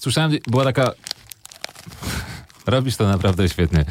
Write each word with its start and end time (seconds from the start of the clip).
Słyszałem, 0.00 0.32
była 0.46 0.64
taka. 0.64 0.92
Robisz 2.66 2.96
to 2.96 3.08
naprawdę 3.08 3.48
świetnie. 3.48 3.84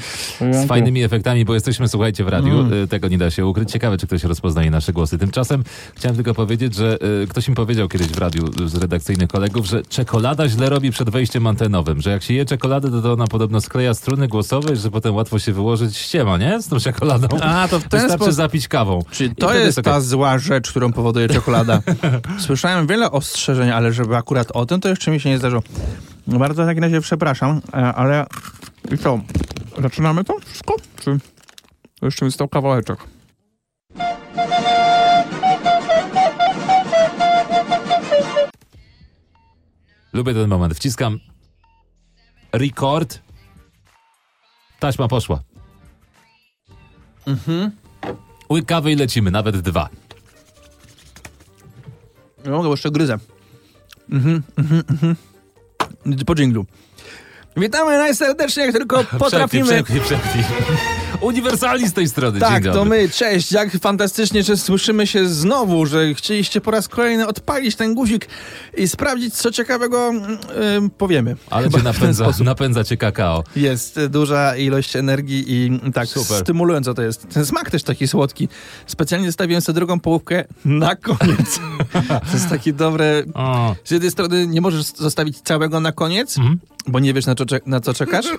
Z 0.52 0.68
fajnymi 0.68 1.04
efektami, 1.04 1.46
bo 1.46 1.54
jesteśmy, 1.54 1.88
słuchajcie, 1.88 2.24
w 2.24 2.28
radiu. 2.28 2.60
Mm. 2.60 2.74
Y, 2.84 2.88
Tego 2.88 3.08
nie 3.08 3.18
da 3.18 3.32
się 3.32 3.46
ukryć. 3.46 3.72
Ciekawe, 3.72 3.98
czy 3.98 4.08
ktoś 4.08 4.24
rozpoznaje 4.24 4.72
nasze 4.72 4.94
głosy. 4.94 5.18
Tymczasem 5.18 5.64
chciałem 5.96 6.16
tylko 6.16 6.34
powiedzieć, 6.34 6.76
że 6.76 6.98
y, 7.24 7.28
ktoś 7.28 7.48
mi 7.48 7.56
powiedział 7.56 7.88
kiedyś 7.88 8.08
w 8.08 8.18
radiu 8.18 8.68
z 8.70 8.76
redakcyjnych 8.76 9.30
kolegów, 9.30 9.66
że 9.66 9.84
czekolada 9.84 10.50
źle 10.50 10.70
robi 10.70 10.92
przed 10.92 11.10
wejściem 11.10 11.48
antenowym. 11.48 12.02
Że 12.02 12.10
jak 12.10 12.24
się 12.24 12.34
je 12.34 12.46
czekoladę, 12.46 12.92
to, 12.92 13.02
to 13.02 13.14
ona 13.14 13.28
podobno 13.28 13.62
skleja 13.62 13.94
struny 13.94 14.28
głosowe, 14.28 14.76
że 14.76 14.92
potem 14.92 15.16
łatwo 15.16 15.40
się 15.40 15.54
wyłożyć 15.54 15.98
ściema, 15.98 16.38
nie? 16.38 16.62
Z 16.62 16.68
tą 16.68 16.80
czekoladą. 16.80 17.28
A, 17.42 17.68
to 17.68 17.80
w 17.80 17.84
ten 17.84 17.90
Wystarczy 18.02 18.16
sposób- 18.24 18.34
zapić 18.34 18.68
kawą. 18.68 19.04
Czyli 19.12 19.36
to 19.36 19.54
jest 19.56 19.82
ta 19.82 20.02
zła 20.02 20.38
rzecz, 20.40 20.70
którą 20.70 20.94
powoduje 20.94 21.28
czekolada. 21.30 21.82
Słyszałem 22.40 22.88
wiele 22.88 23.12
ostrzeżeń, 23.12 23.70
ale 23.70 23.94
żeby 23.94 24.16
akurat 24.16 24.52
o 24.54 24.66
tym, 24.66 24.82
to 24.82 24.90
jeszcze 24.90 25.12
mi 25.12 25.20
się 25.20 25.30
nie 25.30 25.38
zdarzyło. 25.38 25.62
No 26.30 26.40
Bardzo 26.40 26.64
w 26.64 26.66
takim 26.66 26.84
razie 26.84 27.02
przepraszam, 27.02 27.62
e, 27.74 27.76
ale 27.76 28.26
i 28.92 28.98
co? 28.98 29.20
Zaczynamy 29.82 30.24
to 30.24 30.40
wszystko? 30.40 30.76
Czy 31.00 31.18
jeszcze 32.02 32.26
mi 32.26 32.32
stał 32.32 32.48
kawałeczek? 32.48 33.00
Lubię 40.14 40.34
ten 40.34 40.48
moment. 40.50 40.74
Wciskam 40.76 41.20
record. 42.54 43.20
Taśma 44.80 45.08
poszła. 45.08 45.44
Mhm. 47.28 47.72
Łyk 48.50 48.66
kawy 48.66 48.92
i 48.92 48.96
lecimy, 48.96 49.32
nawet 49.32 49.60
dwa. 49.60 49.90
Nie 52.46 52.52
mogę, 52.52 52.64
bo 52.64 52.74
jeszcze 52.74 52.92
gryzę. 52.92 53.18
Mhm, 54.10 54.44
mhm, 54.58 54.84
mhm. 54.90 55.16
Po 56.26 56.36
dżinglu. 56.36 56.66
Witamy 57.58 57.98
najserdeczniej, 57.98 58.66
jak 58.66 58.76
tylko 58.76 59.04
potrafimy. 59.20 59.66
Przepnij, 59.84 60.02
przepnij, 60.02 60.44
przepnij. 60.44 60.99
Uniwersalni 61.22 61.88
z 61.88 61.94
tej 61.94 62.08
strony. 62.08 62.40
Tak, 62.40 62.64
to 62.64 62.86
my, 62.86 63.10
cześć, 63.10 63.52
jak 63.52 63.72
fantastycznie, 63.72 64.44
że 64.44 64.58
słyszymy 64.58 65.08
się 65.08 65.28
znowu, 65.30 65.86
że 65.86 66.14
chcieliście 66.14 66.62
po 66.62 66.72
raz 66.72 66.88
kolejny 66.88 67.28
odpalić 67.28 67.76
ten 67.76 67.94
guzik 67.96 68.28
i 68.78 68.88
sprawdzić, 68.88 69.34
co 69.34 69.52
ciekawego 69.52 70.12
ym, 70.78 70.90
powiemy. 70.90 71.36
Ale 71.50 71.64
Chyba 71.64 71.78
cię 71.78 71.84
napędza, 71.84 72.32
napędza 72.44 72.84
cię 72.84 72.98
kakao. 72.98 73.44
Jest 73.56 74.00
duża 74.10 74.56
ilość 74.56 74.96
energii 74.96 75.44
i 75.54 75.68
mm, 75.68 75.94
tak, 75.94 76.08
Super. 76.08 76.40
stymulująco 76.42 76.94
to 76.94 77.02
jest. 77.02 77.28
Ten 77.34 77.46
smak 77.46 77.72
też 77.72 77.84
taki 77.84 78.08
słodki. 78.08 78.48
Specjalnie 78.88 79.28
zostawiłem 79.28 79.62
sobie 79.62 79.76
drugą 79.76 80.00
połówkę 80.00 80.44
na 80.66 80.96
koniec. 80.96 81.60
to 82.32 82.34
jest 82.34 82.50
taki 82.50 82.74
dobre... 82.74 83.24
O, 83.34 83.76
Z 83.86 83.92
jednej 83.92 84.12
strony 84.12 84.48
nie 84.48 84.62
możesz 84.62 84.86
zostawić 84.86 85.42
całego 85.42 85.80
na 85.80 85.92
koniec, 85.92 86.38
Mhm. 86.38 86.60
bo 86.88 87.00
nie 87.00 87.14
wiesz 87.14 87.26
na, 87.26 87.36
co 87.36 87.46
na 87.66 87.80
co 87.80 87.94
czekasz. 87.94 88.26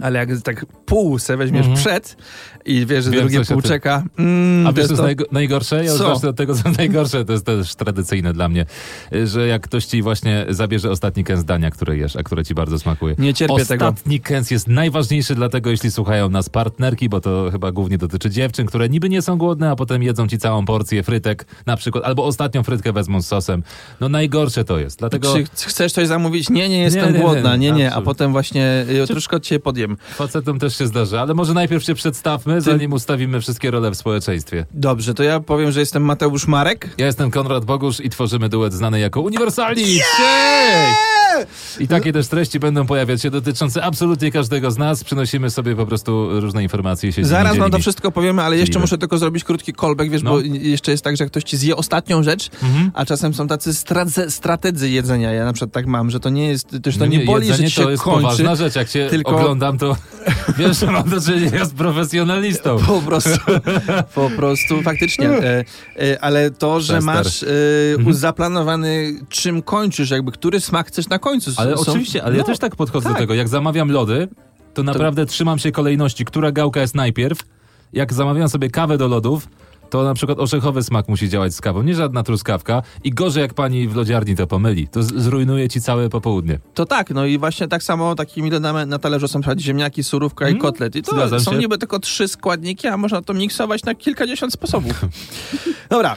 Ale 0.00 0.18
jak 0.18 0.28
tak 0.44 0.66
pół 0.66 1.18
se 1.18 1.36
weźmiesz 1.36 1.66
przed 1.74 2.16
i 2.64 2.86
wiesz, 2.86 3.04
że. 3.04 3.10
Wiem, 3.10 3.20
drugie 3.20 3.44
pół 3.44 3.62
czeka. 3.62 4.02
Mm, 4.18 4.66
A 4.66 4.72
wiesz, 4.72 4.86
co 4.86 5.06
jest 5.08 5.18
to- 5.18 5.24
najgorsze? 5.32 5.84
Ja 5.84 5.92
już 5.92 6.00
od 6.00 6.36
tego, 6.36 6.54
co 6.54 6.70
najgorsze. 6.78 7.24
To 7.24 7.32
jest 7.32 7.46
też 7.46 7.74
tradycyjne 7.74 8.32
dla 8.32 8.48
mnie, 8.48 8.66
że 9.24 9.46
jak 9.46 9.62
ktoś 9.62 9.84
ci 9.84 10.02
właśnie 10.02 10.46
zabierze 10.48 10.90
ostatni 10.90 11.24
kęs 11.24 11.44
dania, 11.44 11.70
które 11.70 11.96
jesz, 11.96 12.16
a 12.16 12.22
które 12.22 12.44
ci 12.44 12.54
bardzo 12.54 12.78
smakuje. 12.78 13.14
Nie 13.18 13.34
cierpię 13.34 13.66
tego. 13.66 13.84
Ostatni 13.88 14.20
kęs 14.20 14.50
jest 14.50 14.68
najważniejszy 14.68 15.34
dlatego, 15.34 15.70
jeśli 15.70 15.90
słuchają 15.90 16.30
nas 16.30 16.48
partnerki, 16.48 17.08
bo 17.08 17.20
to 17.20 17.48
chyba 17.52 17.72
głównie 17.72 17.98
dotyczy 17.98 18.30
dziewczyn, 18.30 18.66
które 18.66 18.88
niby 18.88 19.08
nie 19.08 19.22
są 19.22 19.38
głodne, 19.38 19.70
a 19.70 19.76
potem 19.76 20.02
jedzą 20.02 20.28
ci 20.28 20.38
całą 20.38 20.64
porcję 20.64 21.02
frytek 21.02 21.46
na 21.66 21.76
przykład, 21.76 22.04
albo 22.04 22.24
ostatnią 22.24 22.62
frytkę 22.62 22.92
wezmą 22.92 23.22
z 23.22 23.26
sosem. 23.26 23.62
No 24.00 24.08
najgorsze 24.08 24.64
to 24.64 24.78
jest. 24.78 24.98
Dlatego 24.98 25.34
Czy 25.34 25.44
ch- 25.44 25.48
chcesz 25.66 25.92
coś 25.92 26.06
zamówić? 26.08 26.50
Nie, 26.50 26.68
nie 26.68 26.78
jestem 26.82 27.06
Nie, 27.06 27.12
nie, 27.12 27.18
głodna. 27.24 27.56
nie, 27.56 27.70
Nie, 27.70 27.78
nie, 27.78 27.94
a 27.94 28.00
potem 28.00 28.32
właśnie 28.32 28.86
y, 29.02 29.06
troszkę 29.06 29.36
od 29.36 29.42
ciebie 29.42 29.60
podjem. 29.88 29.96
facetom 30.14 30.58
też 30.58 30.78
się 30.78 30.86
zdarza, 30.86 31.20
ale 31.20 31.34
może 31.34 31.54
najpierw 31.54 31.84
się 31.84 31.94
przedstawmy, 31.94 32.60
zanim 32.60 32.92
ustawimy 32.92 33.40
wszystkie 33.40 33.70
role 33.70 33.90
w 33.90 33.94
społeczeństwie. 33.96 34.66
Dobrze, 34.70 35.14
to 35.14 35.22
ja 35.22 35.40
powiem, 35.40 35.72
że 35.72 35.80
jestem 35.80 36.04
Mateusz 36.04 36.46
Marek. 36.46 36.90
Ja 36.98 37.06
jestem 37.06 37.30
Konrad 37.30 37.64
Bogusz 37.64 38.00
i 38.00 38.10
tworzymy 38.10 38.48
duet 38.48 38.72
znany 38.72 39.00
jako 39.00 39.20
Uniwersalni. 39.20 39.84
I 41.80 41.88
takie 41.88 42.12
też 42.12 42.28
treści 42.28 42.58
będą 42.60 42.86
pojawiać 42.86 43.22
się 43.22 43.30
dotyczące 43.30 43.82
absolutnie 43.84 44.32
każdego 44.32 44.70
z 44.70 44.78
nas. 44.78 45.04
Przynosimy 45.04 45.50
sobie 45.50 45.76
po 45.76 45.86
prostu 45.86 46.40
różne 46.40 46.62
informacje. 46.62 47.10
i 47.10 47.12
Się 47.12 47.24
Zaraz 47.24 47.56
wam 47.56 47.70
to 47.70 47.78
wszystko 47.78 48.10
powiemy, 48.10 48.42
ale 48.42 48.56
jeszcze 48.56 48.66
Dzielimy. 48.72 48.82
muszę 48.82 48.98
tylko 48.98 49.18
zrobić 49.18 49.44
krótki 49.44 49.72
callback, 49.80 50.10
wiesz, 50.10 50.22
No. 50.22 50.30
bo 50.30 50.40
jeszcze 50.40 50.90
jest 50.90 51.04
tak, 51.04 51.16
że 51.16 51.26
ktoś 51.26 51.42
ci 51.44 51.56
zje 51.56 51.76
ostatnią 51.76 52.22
rzecz, 52.22 52.50
a 52.94 53.04
czasem 53.04 53.34
są 53.34 53.46
tacy 53.48 53.74
strace, 53.74 54.30
strategzy 54.30 54.90
jedzenia. 54.90 55.32
Ja 55.32 55.44
na 55.44 55.52
przykład 55.52 55.72
tak 55.72 55.86
mam, 55.86 56.10
że 56.10 56.20
to 56.20 56.30
nie 56.30 56.48
jest, 56.48 56.68
też 56.82 56.94
to 56.96 57.00
No 57.00 57.06
nie, 57.06 57.18
boli, 57.20 57.46
że 57.52 57.58
ci 57.64 57.70
się 57.70 57.82
to 57.82 57.90
jest 57.90 58.02
kończy. 58.02 58.22
poważna 58.22 58.56
rzecz. 58.56 58.76
Jak 58.76 58.88
cię 58.88 59.06
tylko- 59.10 59.54
oglądam, 59.74 59.78
to 59.78 59.96
wiesz, 60.58 60.78
że 60.78 60.86
mam 60.86 61.08
do 61.10 61.20
czynienia 61.20 61.64
z 61.64 61.72
profesjonalistą. 61.72 62.78
Po 62.86 63.00
prostu, 63.00 63.30
po 64.14 64.30
prostu 64.30 64.82
faktycznie. 64.82 65.28
E, 65.28 65.64
e, 65.96 66.20
ale 66.20 66.50
to, 66.50 66.80
że 66.80 67.00
masz 67.00 67.42
e, 67.42 67.46
zaplanowany, 68.10 69.20
czym 69.28 69.62
kończysz, 69.62 70.10
jakby 70.10 70.32
który 70.32 70.60
smak 70.60 70.86
chcesz 70.86 71.08
na 71.08 71.18
końcu. 71.18 71.50
Ale 71.56 71.76
są- 71.76 71.82
oczywiście, 71.82 72.24
ale 72.24 72.34
ja 72.36 72.40
no, 72.42 72.46
też 72.46 72.58
tak 72.58 72.76
podchodzę 72.76 73.08
do 73.08 73.14
tak. 73.14 73.22
tego. 73.22 73.34
Jak 73.34 73.48
zamawiam 73.48 73.90
lody, 73.90 74.28
to 74.74 74.82
naprawdę 74.82 75.26
trzymam 75.26 75.58
się 75.58 75.72
kolejności, 75.72 76.24
która 76.24 76.52
gałka 76.52 76.80
jest 76.80 76.94
najpierw. 76.94 77.38
Jak 77.92 78.12
zamawiam 78.12 78.48
sobie 78.48 78.70
kawę 78.70 78.98
do 78.98 79.08
lodów, 79.08 79.48
to 79.90 80.04
na 80.04 80.14
przykład 80.14 80.38
orzechowy 80.38 80.82
smak 80.82 81.08
musi 81.08 81.28
działać 81.28 81.54
z 81.54 81.60
kawą, 81.60 81.82
nie 81.82 81.94
żadna 81.94 82.22
truskawka. 82.22 82.82
I 83.04 83.10
gorzej 83.10 83.42
jak 83.42 83.54
pani 83.54 83.88
w 83.88 83.96
lodziarni 83.96 84.36
to 84.36 84.46
pomyli, 84.46 84.88
to 84.88 85.02
zrujnuje 85.02 85.68
ci 85.68 85.80
całe 85.80 86.08
popołudnie. 86.08 86.58
To 86.74 86.86
tak, 86.86 87.10
no 87.10 87.26
i 87.26 87.38
właśnie 87.38 87.68
tak 87.68 87.82
samo 87.82 88.14
takimi 88.14 88.50
lodami 88.50 88.90
na 88.90 88.98
talerzu 88.98 89.28
są 89.28 89.40
ziemniaki, 89.58 90.04
surówka 90.04 90.48
i 90.48 90.58
kotlet. 90.58 90.96
I 90.96 91.02
to 91.02 91.40
są 91.40 91.52
się. 91.52 91.58
niby 91.58 91.78
tylko 91.78 91.98
trzy 91.98 92.28
składniki, 92.28 92.88
a 92.88 92.96
można 92.96 93.22
to 93.22 93.34
miksować 93.34 93.84
na 93.84 93.94
kilkadziesiąt 93.94 94.52
sposobów. 94.52 95.04
Dobra. 95.90 96.16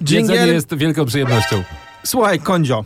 Jedzenie 0.00 0.38
Jingle. 0.38 0.54
jest 0.54 0.74
wielką 0.74 1.04
przyjemnością. 1.04 1.62
Słuchaj, 2.04 2.40
Kondzio. 2.40 2.84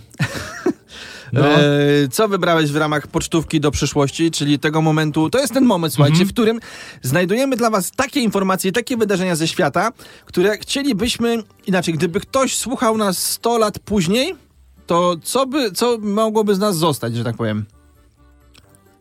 No. 1.35 1.49
E, 1.49 1.63
co 2.11 2.29
wybrałeś 2.29 2.71
w 2.73 2.77
ramach 2.77 3.07
pocztówki 3.07 3.61
do 3.61 3.71
przyszłości, 3.71 4.31
czyli 4.31 4.59
tego 4.59 4.83
momentu? 4.83 5.31
To 5.31 5.39
jest 5.39 5.53
ten 5.55 5.65
moment, 5.65 5.95
słuchajcie, 5.95 6.13
Mhm. 6.15 6.29
w 6.29 6.33
którym 6.33 6.61
znajdujemy 7.03 7.57
dla 7.57 7.71
Was 7.71 7.91
takie 7.91 8.21
informacje, 8.21 8.73
takie 8.73 8.97
wydarzenia 8.97 9.37
ze 9.37 9.49
świata, 9.49 9.91
które 10.25 10.59
chcielibyśmy 10.59 11.43
inaczej. 11.67 11.95
Gdyby 11.95 12.21
ktoś 12.21 12.57
słuchał 12.57 12.97
nas 12.97 13.19
100 13.19 13.59
lat 13.59 13.79
później, 13.79 14.35
to 14.87 15.17
co 15.23 15.47
by, 15.47 15.73
co 15.73 15.99
mogłoby 15.99 16.55
z 16.55 16.59
nas 16.59 16.77
zostać, 16.77 17.17
że 17.17 17.25
tak 17.25 17.37
powiem? 17.37 17.65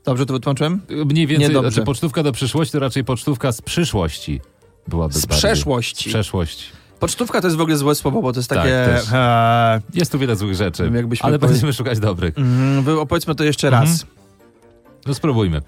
Dobrze 0.06 0.26
to 0.26 0.34
wytłumaczyłem? 0.34 0.82
Mniej 1.06 1.28
więcej, 1.28 1.48
Niedobrze. 1.48 1.72
znaczy 1.72 1.86
pocztówka 1.86 2.24
do 2.24 2.32
przyszłości 2.32 2.72
to 2.72 2.80
raczej 2.80 3.04
pocztówka 3.04 3.52
z 3.52 3.62
przyszłości 3.62 4.42
byłaby 4.88 5.14
Z 5.14 5.26
bardziej. 5.26 5.38
przeszłości. 5.38 6.10
Z 6.10 6.14
przeszłości. 6.14 6.66
Pocztówka 7.04 7.42
to 7.42 7.48
jest 7.48 7.58
w 7.58 7.62
ogóle 7.62 7.78
złe 7.78 7.96
słowo, 7.96 8.22
bo 8.22 8.34
to 8.34 8.40
jest 8.40 8.50
Tak, 8.50 8.58
takie... 8.58 9.02
e, 9.14 9.82
Jest 9.94 10.12
tu 10.12 10.20
wiele 10.20 10.36
złych 10.36 10.56
rzeczy, 10.56 10.92
Jakbyśmy 10.96 11.28
ale 11.28 11.40
powie- 11.40 11.52
będziemy 11.52 11.74
szukać 11.74 12.00
dobrych. 12.00 12.38
mm, 12.38 13.00
opowiedzmy 13.00 13.36
to 13.36 13.44
jeszcze 13.44 13.68
Mhm. 13.68 13.84
raz. 13.88 14.06
No 15.06 15.14
spróbujmy. 15.14 15.62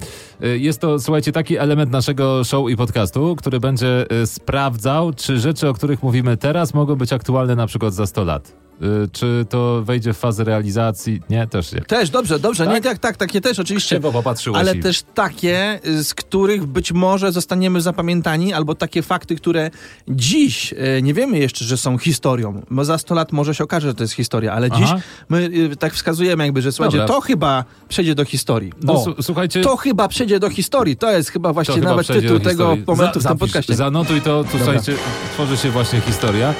Y, 0.43 0.59
Jest 0.59 0.81
to, 0.81 0.99
słuchajcie, 0.99 1.31
taki 1.31 1.57
element 1.57 1.91
naszego 1.91 2.43
show 2.43 2.69
i 2.69 2.75
podcastu, 2.77 3.35
który 3.35 3.59
będzie 3.59 4.05
y, 4.23 4.27
sprawdzał, 4.27 5.13
czy 5.13 5.39
rzeczy, 5.39 5.69
o 5.69 5.73
których 5.73 6.03
mówimy 6.03 6.37
teraz, 6.37 6.73
mogą 6.73 6.95
być 6.95 7.13
aktualne 7.13 7.55
na 7.55 7.67
przykład 7.67 7.93
za 7.93 8.05
100 8.07 8.23
lat. 8.23 8.64
Y, 8.81 9.09
Czy 9.11 9.45
to 9.49 9.81
wejdzie 9.83 10.13
w 10.13 10.17
fazę 10.17 10.43
realizacji? 10.43 11.21
Nie, 11.29 11.47
też 11.47 11.71
nie. 11.71 11.81
Też, 11.81 12.09
dobrze, 12.09 12.39
dobrze. 12.39 12.65
Tak? 12.65 12.73
Nie, 12.73 12.81
tak, 12.81 12.99
tak, 12.99 13.17
takie 13.17 13.41
też 13.41 13.59
oczywiście. 13.59 13.95
Krzywo 13.95 14.11
popatrzyłeś 14.11 14.59
Ale 14.59 14.75
i- 14.75 14.79
też 14.79 15.03
takie, 15.13 15.79
y, 15.87 16.03
z 16.03 16.13
których 16.13 16.65
być 16.65 16.91
może 16.91 17.31
zostaniemy 17.31 17.81
zapamiętani, 17.81 18.53
albo 18.53 18.75
takie 18.75 19.01
fakty, 19.01 19.35
które 19.35 19.71
dziś 20.07 20.73
y, 20.73 21.01
nie 21.01 21.13
wiemy 21.13 21.37
jeszcze, 21.39 21.65
że 21.65 21.77
są 21.77 21.97
historią. 21.97 22.61
Bo 22.71 22.85
za 22.85 22.97
100 22.97 23.15
lat 23.15 23.31
może 23.31 23.55
się 23.55 23.63
okaże, 23.63 23.87
że 23.87 23.93
to 23.93 24.03
jest 24.03 24.13
historia, 24.13 24.53
ale 24.53 24.71
dziś 24.71 24.83
Aha. 24.85 24.99
my 25.29 25.49
y, 25.71 25.75
tak 25.75 25.93
wskazujemy 25.93 26.43
jakby, 26.43 26.61
że 26.61 26.71
słuchajcie, 26.71 26.97
Dobra. 26.97 27.15
to 27.15 27.21
chyba 27.21 27.63
przejdzie 27.89 28.15
do 28.15 28.25
historii. 28.25 28.71
No, 28.83 28.93
O, 28.93 29.15
słuchajcie, 29.23 29.61
to 29.61 29.77
chyba 29.77 30.07
przejdzie 30.07 30.39
do 30.39 30.49
historii. 30.49 30.97
To 30.97 31.11
jest 31.11 31.29
chyba 31.29 31.49
to 31.49 31.53
właściwie 31.53 31.79
chyba 31.79 31.89
nawet 31.89 32.07
tytuł 32.07 32.39
tego 32.39 32.77
momentu 32.87 33.19
Za- 33.19 33.29
w 33.29 33.31
tym 33.31 33.37
podcaście. 33.39 33.75
Zanotuj 33.75 34.21
to, 34.21 34.43
tu 34.43 34.57
słuchajcie, 34.57 34.93
tworzy 35.33 35.57
się 35.57 35.71
właśnie 35.71 36.01
historia. 36.01 36.53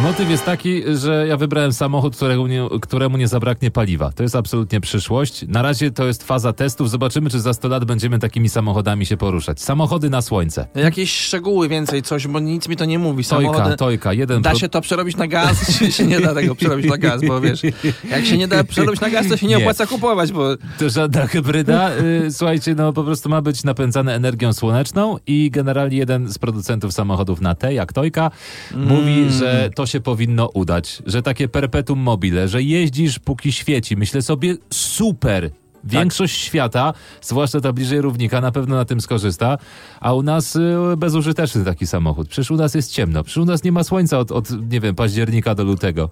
Motyw 0.00 0.30
jest 0.30 0.44
taki, 0.44 0.82
że 0.96 1.26
ja 1.28 1.36
wybrałem 1.36 1.57
wybrałem 1.58 1.72
samochód, 1.72 2.16
któremu 2.16 2.46
nie, 2.46 2.68
któremu 2.82 3.16
nie 3.16 3.28
zabraknie 3.28 3.70
paliwa. 3.70 4.12
To 4.12 4.22
jest 4.22 4.36
absolutnie 4.36 4.80
przyszłość. 4.80 5.44
Na 5.48 5.62
razie 5.62 5.90
to 5.90 6.06
jest 6.06 6.24
faza 6.24 6.52
testów. 6.52 6.90
Zobaczymy, 6.90 7.30
czy 7.30 7.40
za 7.40 7.54
100 7.54 7.68
lat 7.68 7.84
będziemy 7.84 8.18
takimi 8.18 8.48
samochodami 8.48 9.06
się 9.06 9.16
poruszać. 9.16 9.60
Samochody 9.62 10.10
na 10.10 10.22
słońce. 10.22 10.66
Jakieś 10.74 11.12
szczegóły 11.12 11.68
więcej, 11.68 12.02
coś, 12.02 12.26
bo 12.26 12.40
nic 12.40 12.68
mi 12.68 12.76
to 12.76 12.84
nie 12.84 12.98
mówi. 12.98 13.24
Tojka, 13.24 13.52
Samochody... 13.52 13.76
tojka. 13.76 14.12
Jeden 14.12 14.42
Da 14.42 14.54
się 14.54 14.68
to 14.68 14.80
przerobić 14.80 15.16
na 15.16 15.26
gaz, 15.26 15.56
czy 15.78 15.92
się 15.92 16.06
nie 16.06 16.20
da 16.20 16.34
tego 16.34 16.54
przerobić 16.54 16.86
na 16.86 16.98
gaz, 16.98 17.20
bo 17.28 17.40
wiesz, 17.40 17.62
jak 18.10 18.26
się 18.26 18.38
nie 18.38 18.48
da 18.48 18.64
przerobić 18.64 19.00
na 19.00 19.10
gaz, 19.10 19.28
to 19.28 19.36
się 19.36 19.46
nie, 19.46 19.56
Nie. 19.56 19.62
opłaca 19.62 19.86
kupować, 19.86 20.32
bo 20.32 20.56
To 20.78 20.90
żadna 20.90 21.26
hybryda. 21.26 21.90
Y, 21.96 22.32
Słuchajcie, 22.32 22.74
no 22.74 22.92
po 22.92 23.04
prostu 23.04 23.28
ma 23.28 23.42
być 23.42 23.64
napędzane 23.64 24.14
energią 24.14 24.52
słoneczną 24.52 25.16
i 25.26 25.50
generalnie 25.50 25.96
jeden 25.96 26.28
z 26.28 26.38
producentów 26.38 26.92
samochodów 26.92 27.40
na 27.40 27.54
T, 27.54 27.74
jak 27.74 27.92
Tojka, 27.92 28.30
mówi, 28.76 29.30
że 29.30 29.70
to 29.74 29.86
się 29.86 30.00
powinno 30.00 30.48
udać, 30.48 31.02
że 31.06 31.22
takie 31.22 31.47
perpetuum 31.48 31.98
mobile, 31.98 32.48
że 32.48 32.62
jeździsz 32.62 33.18
póki 33.18 33.52
świeci. 33.52 33.96
Myślę 33.96 34.22
sobie, 34.22 34.54
super. 34.72 35.50
Większość 35.84 36.40
świata, 36.40 36.92
zwłaszcza 37.22 37.60
ta 37.60 37.72
bliżej 37.72 38.00
równika, 38.00 38.40
na 38.40 38.52
pewno 38.52 38.76
na 38.76 38.84
tym 38.84 39.00
skorzysta, 39.00 39.58
a 40.00 40.14
u 40.14 40.22
nas 40.22 40.56
y, 40.56 40.76
bezużyteczny 40.96 41.64
taki 41.64 41.86
samochód. 41.86 42.28
Przecież 42.28 42.50
u 42.50 42.56
nas 42.56 42.74
jest 42.74 42.92
ciemno, 42.92 43.24
przecież 43.24 43.42
u 43.42 43.44
nas 43.44 43.64
nie 43.64 43.72
ma 43.72 43.84
słońca 43.84 44.18
od, 44.18 44.32
od 44.32 44.70
nie 44.72 44.80
wiem, 44.80 44.94
października 44.94 45.54
do 45.54 45.64
lutego. 45.64 46.10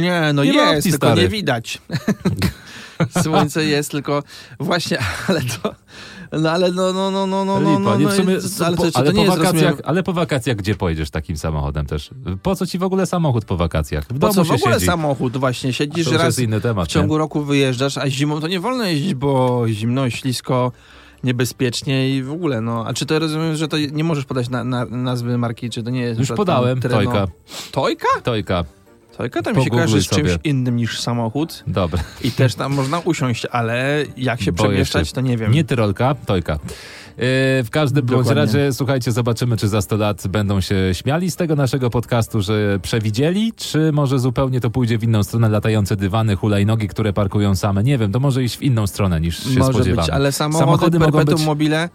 nie, 0.00 0.30
no 0.34 0.44
Nie 0.44 0.52
jest, 0.52 0.76
opcji, 0.76 0.90
tylko 0.90 1.06
stary. 1.06 1.22
nie 1.22 1.28
widać. 1.28 1.78
Słońce 3.22 3.64
jest, 3.64 3.90
tylko 3.90 4.22
właśnie, 4.60 4.98
ale 5.28 5.40
to, 5.40 5.74
no 6.32 6.50
ale 6.50 6.72
no, 6.72 6.92
no, 6.92 7.10
no, 7.10 7.26
no, 7.26 7.44
no, 7.44 7.60
no, 7.60 7.70
Lipa, 7.70 7.98
no, 7.98 7.98
no 7.98 8.10
sumie, 8.10 8.38
ale 8.66 8.76
po, 8.76 8.90
to, 8.90 8.98
ale, 8.98 9.12
to 9.12 9.24
po 9.24 9.36
wakacjach, 9.36 9.74
ale 9.84 10.02
po 10.02 10.12
wakacjach 10.12 10.56
gdzie 10.56 10.74
pojedziesz 10.74 11.10
takim 11.10 11.36
samochodem 11.36 11.86
też? 11.86 12.10
Po 12.42 12.56
co 12.56 12.66
ci 12.66 12.78
w 12.78 12.82
ogóle 12.82 13.06
samochód 13.06 13.44
po 13.44 13.56
wakacjach? 13.56 14.04
W 14.10 14.18
po 14.18 14.28
co 14.28 14.44
w 14.44 14.50
ogóle 14.50 14.74
siedzi. 14.74 14.86
samochód 14.86 15.36
właśnie, 15.36 15.72
siedzisz 15.72 16.08
to 16.08 16.18
raz 16.18 16.40
temat. 16.62 16.88
w 16.88 16.90
ciągu 16.90 17.14
nie? 17.14 17.18
roku 17.18 17.42
wyjeżdżasz, 17.42 17.98
a 17.98 18.10
zimą 18.10 18.40
to 18.40 18.48
nie 18.48 18.60
wolno 18.60 18.84
jeździć, 18.84 19.14
bo 19.14 19.64
zimno, 19.68 20.10
ślisko, 20.10 20.72
niebezpiecznie 21.24 22.16
i 22.16 22.22
w 22.22 22.32
ogóle, 22.32 22.60
no. 22.60 22.86
A 22.86 22.94
czy 22.94 23.06
to 23.06 23.18
rozumiem, 23.18 23.56
że 23.56 23.68
to 23.68 23.76
nie 23.78 24.04
możesz 24.04 24.24
podać 24.24 24.48
na, 24.48 24.64
na, 24.64 24.84
nazwy 24.84 25.38
marki, 25.38 25.70
czy 25.70 25.82
to 25.82 25.90
nie 25.90 26.00
jest... 26.00 26.20
Już 26.20 26.32
podałem, 26.32 26.80
Tojka. 26.80 27.26
Tojka? 27.72 28.08
Tojka. 28.22 28.64
To 29.44 29.52
mi 29.54 29.64
się 29.64 29.70
kojarzy 29.70 30.02
z 30.02 30.08
czymś 30.08 30.30
sobie. 30.30 30.50
innym 30.50 30.76
niż 30.76 31.00
samochód 31.00 31.64
Dobra. 31.66 32.02
i 32.24 32.30
też 32.32 32.54
tam 32.54 32.74
można 32.74 32.98
usiąść, 32.98 33.46
ale 33.50 34.04
jak 34.16 34.40
się 34.42 34.52
Boję 34.52 34.68
przemieszczać, 34.70 35.08
się. 35.08 35.14
to 35.14 35.20
nie 35.20 35.36
wiem. 35.36 35.52
Nie 35.52 35.64
Tyrolka, 35.64 36.14
Tojka. 36.26 36.52
Yy, 36.52 37.26
w 37.64 37.68
każdym 37.70 38.06
bądź 38.06 38.28
razie, 38.28 38.72
słuchajcie, 38.72 39.12
zobaczymy, 39.12 39.56
czy 39.56 39.68
za 39.68 39.82
100 39.82 39.96
lat 39.96 40.26
będą 40.28 40.60
się 40.60 40.74
śmiali 40.92 41.30
z 41.30 41.36
tego 41.36 41.56
naszego 41.56 41.90
podcastu, 41.90 42.40
że 42.42 42.78
przewidzieli, 42.82 43.52
czy 43.56 43.92
może 43.92 44.18
zupełnie 44.18 44.60
to 44.60 44.70
pójdzie 44.70 44.98
w 44.98 45.04
inną 45.04 45.22
stronę, 45.22 45.48
latające 45.48 45.96
dywany, 45.96 46.36
hulajnogi, 46.36 46.88
które 46.88 47.12
parkują 47.12 47.54
same. 47.56 47.82
Nie 47.82 47.98
wiem, 47.98 48.12
to 48.12 48.20
może 48.20 48.42
iść 48.44 48.56
w 48.56 48.62
inną 48.62 48.86
stronę 48.86 49.20
niż 49.20 49.42
się 49.44 49.58
Może 49.58 49.72
spodziewamy. 49.72 50.02
być, 50.06 50.10
ale 50.10 50.32
samochody, 50.32 50.64
Samochody 50.64 50.98
mogą 50.98 51.24
być- 51.24 51.46
mobile, 51.46 51.88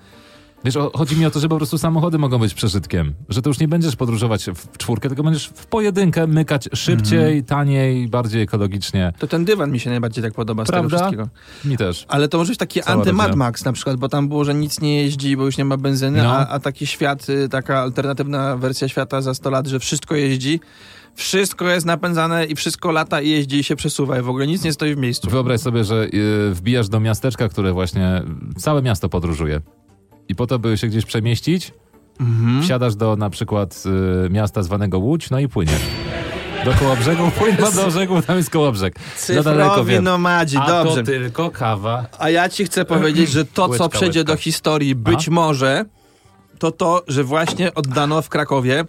Wiesz, 0.66 0.76
o, 0.78 0.92
chodzi 0.98 1.18
mi 1.18 1.26
o 1.26 1.32
to, 1.32 1.40
że 1.40 1.50
po 1.50 1.58
prostu 1.58 1.78
samochody 1.78 2.18
mogą 2.18 2.38
być 2.40 2.54
przeżytkiem. 2.54 3.14
Że 3.30 3.42
to 3.42 3.50
już 3.50 3.60
nie 3.60 3.68
będziesz 3.68 3.96
podróżować 3.96 4.46
w, 4.46 4.78
czwórkę, 4.78 5.08
tylko 5.10 5.24
będziesz 5.24 5.48
w 5.48 5.66
pojedynkę 5.66 6.28
mykać 6.28 6.70
szybciej, 6.74 7.20
Mhm. 7.20 7.44
taniej, 7.44 8.08
bardziej 8.08 8.42
ekologicznie. 8.42 9.14
to 9.20 9.28
ten 9.28 9.46
dywan 9.46 9.72
mi 9.72 9.80
się 9.80 9.90
najbardziej 9.90 10.24
tak 10.24 10.34
podoba 10.34 10.66
z 10.66 10.68
Prawda? 10.68 10.90
tego 10.90 10.98
wszystkiego. 10.98 11.30
Mi 11.66 11.78
też. 11.78 12.06
Ale 12.08 12.28
to 12.28 12.38
może 12.38 12.50
być 12.52 12.60
taki 12.60 12.82
anty-Mad. 12.82 13.36
Max 13.36 13.66
na 13.66 13.74
przykład, 13.74 13.98
bo 13.98 14.10
tam 14.10 14.28
było, 14.28 14.44
że 14.46 14.54
nic 14.54 14.82
nie 14.82 15.02
jeździ, 15.02 15.38
bo 15.38 15.46
już 15.46 15.58
nie 15.58 15.66
ma 15.66 15.78
benzyny, 15.78 16.24
No. 16.24 16.32
a, 16.32 16.48
a 16.48 16.60
taki 16.60 16.88
świat, 16.88 17.30
y, 17.30 17.50
taka 17.50 17.80
alternatywna 17.80 18.58
wersja 18.58 18.88
świata 18.88 19.22
za 19.22 19.34
100 19.34 19.50
lat, 19.50 19.68
że 19.68 19.80
wszystko 19.80 20.16
jeździ, 20.16 20.60
wszystko 21.16 21.70
jest 21.70 21.86
napędzane 21.86 22.46
i 22.46 22.56
wszystko 22.56 22.92
lata 22.92 23.22
i 23.22 23.30
jeździ 23.30 23.60
i 23.60 23.64
się 23.64 23.76
przesuwa 23.76 24.20
i 24.20 24.22
w 24.22 24.30
ogóle 24.30 24.48
nic 24.48 24.64
nie 24.64 24.74
stoi 24.74 24.96
w 24.96 24.98
miejscu. 24.98 25.30
Wyobraź 25.30 25.62
sobie, 25.62 25.84
że 25.84 26.08
y, 26.14 26.54
wbijasz 26.54 26.90
do 26.90 27.00
miasteczka, 27.00 27.50
które 27.50 27.74
właśnie 27.74 28.22
całe 28.58 28.82
miasto 28.82 29.10
podróżuje. 29.10 29.62
I 30.30 30.36
po 30.36 30.48
to, 30.48 30.60
by 30.60 30.78
się 30.78 30.88
gdzieś 30.88 31.06
przemieścić, 31.06 31.72
Mhm. 32.20 32.64
wsiadasz 32.64 32.96
do 32.96 33.16
na 33.16 33.30
przykład 33.30 33.84
y, 34.26 34.30
miasta 34.30 34.64
zwanego 34.64 35.00
Łódź, 35.00 35.30
no 35.30 35.40
i 35.40 35.48
płyniesz. 35.48 35.82
Do 36.66 36.74
koło 36.74 36.96
brzegu, 36.96 37.32
płyniesz 37.40 37.76
do 37.76 37.88
brzegu, 37.88 38.22
tam 38.22 38.38
jest 38.38 38.50
koło 38.50 38.72
brzeg. 38.72 38.96
Za 39.18 39.44
daleko 39.44 39.70
Cyfrowi 39.70 40.00
nomadzi, 40.00 40.58
A 40.58 40.68
dobrze. 40.68 40.96
to 41.04 41.04
tylko 41.04 41.50
kawa. 41.52 42.06
A 42.20 42.30
ja 42.30 42.50
ci 42.50 42.66
chcę 42.66 42.86
powiedzieć, 42.86 43.30
że 43.30 43.46
to, 43.46 43.66
co 43.66 43.72
Łyczka, 43.72 43.90
przejdzie 43.90 44.20
łyczka. 44.20 44.34
do 44.34 44.38
historii, 44.38 44.96
być 44.96 45.30
może, 45.30 45.86
to 46.60 46.72
to, 46.72 47.04
że 47.08 47.24
właśnie 47.24 47.74
oddano 47.74 48.22
w 48.22 48.30
Krakowie 48.30 48.86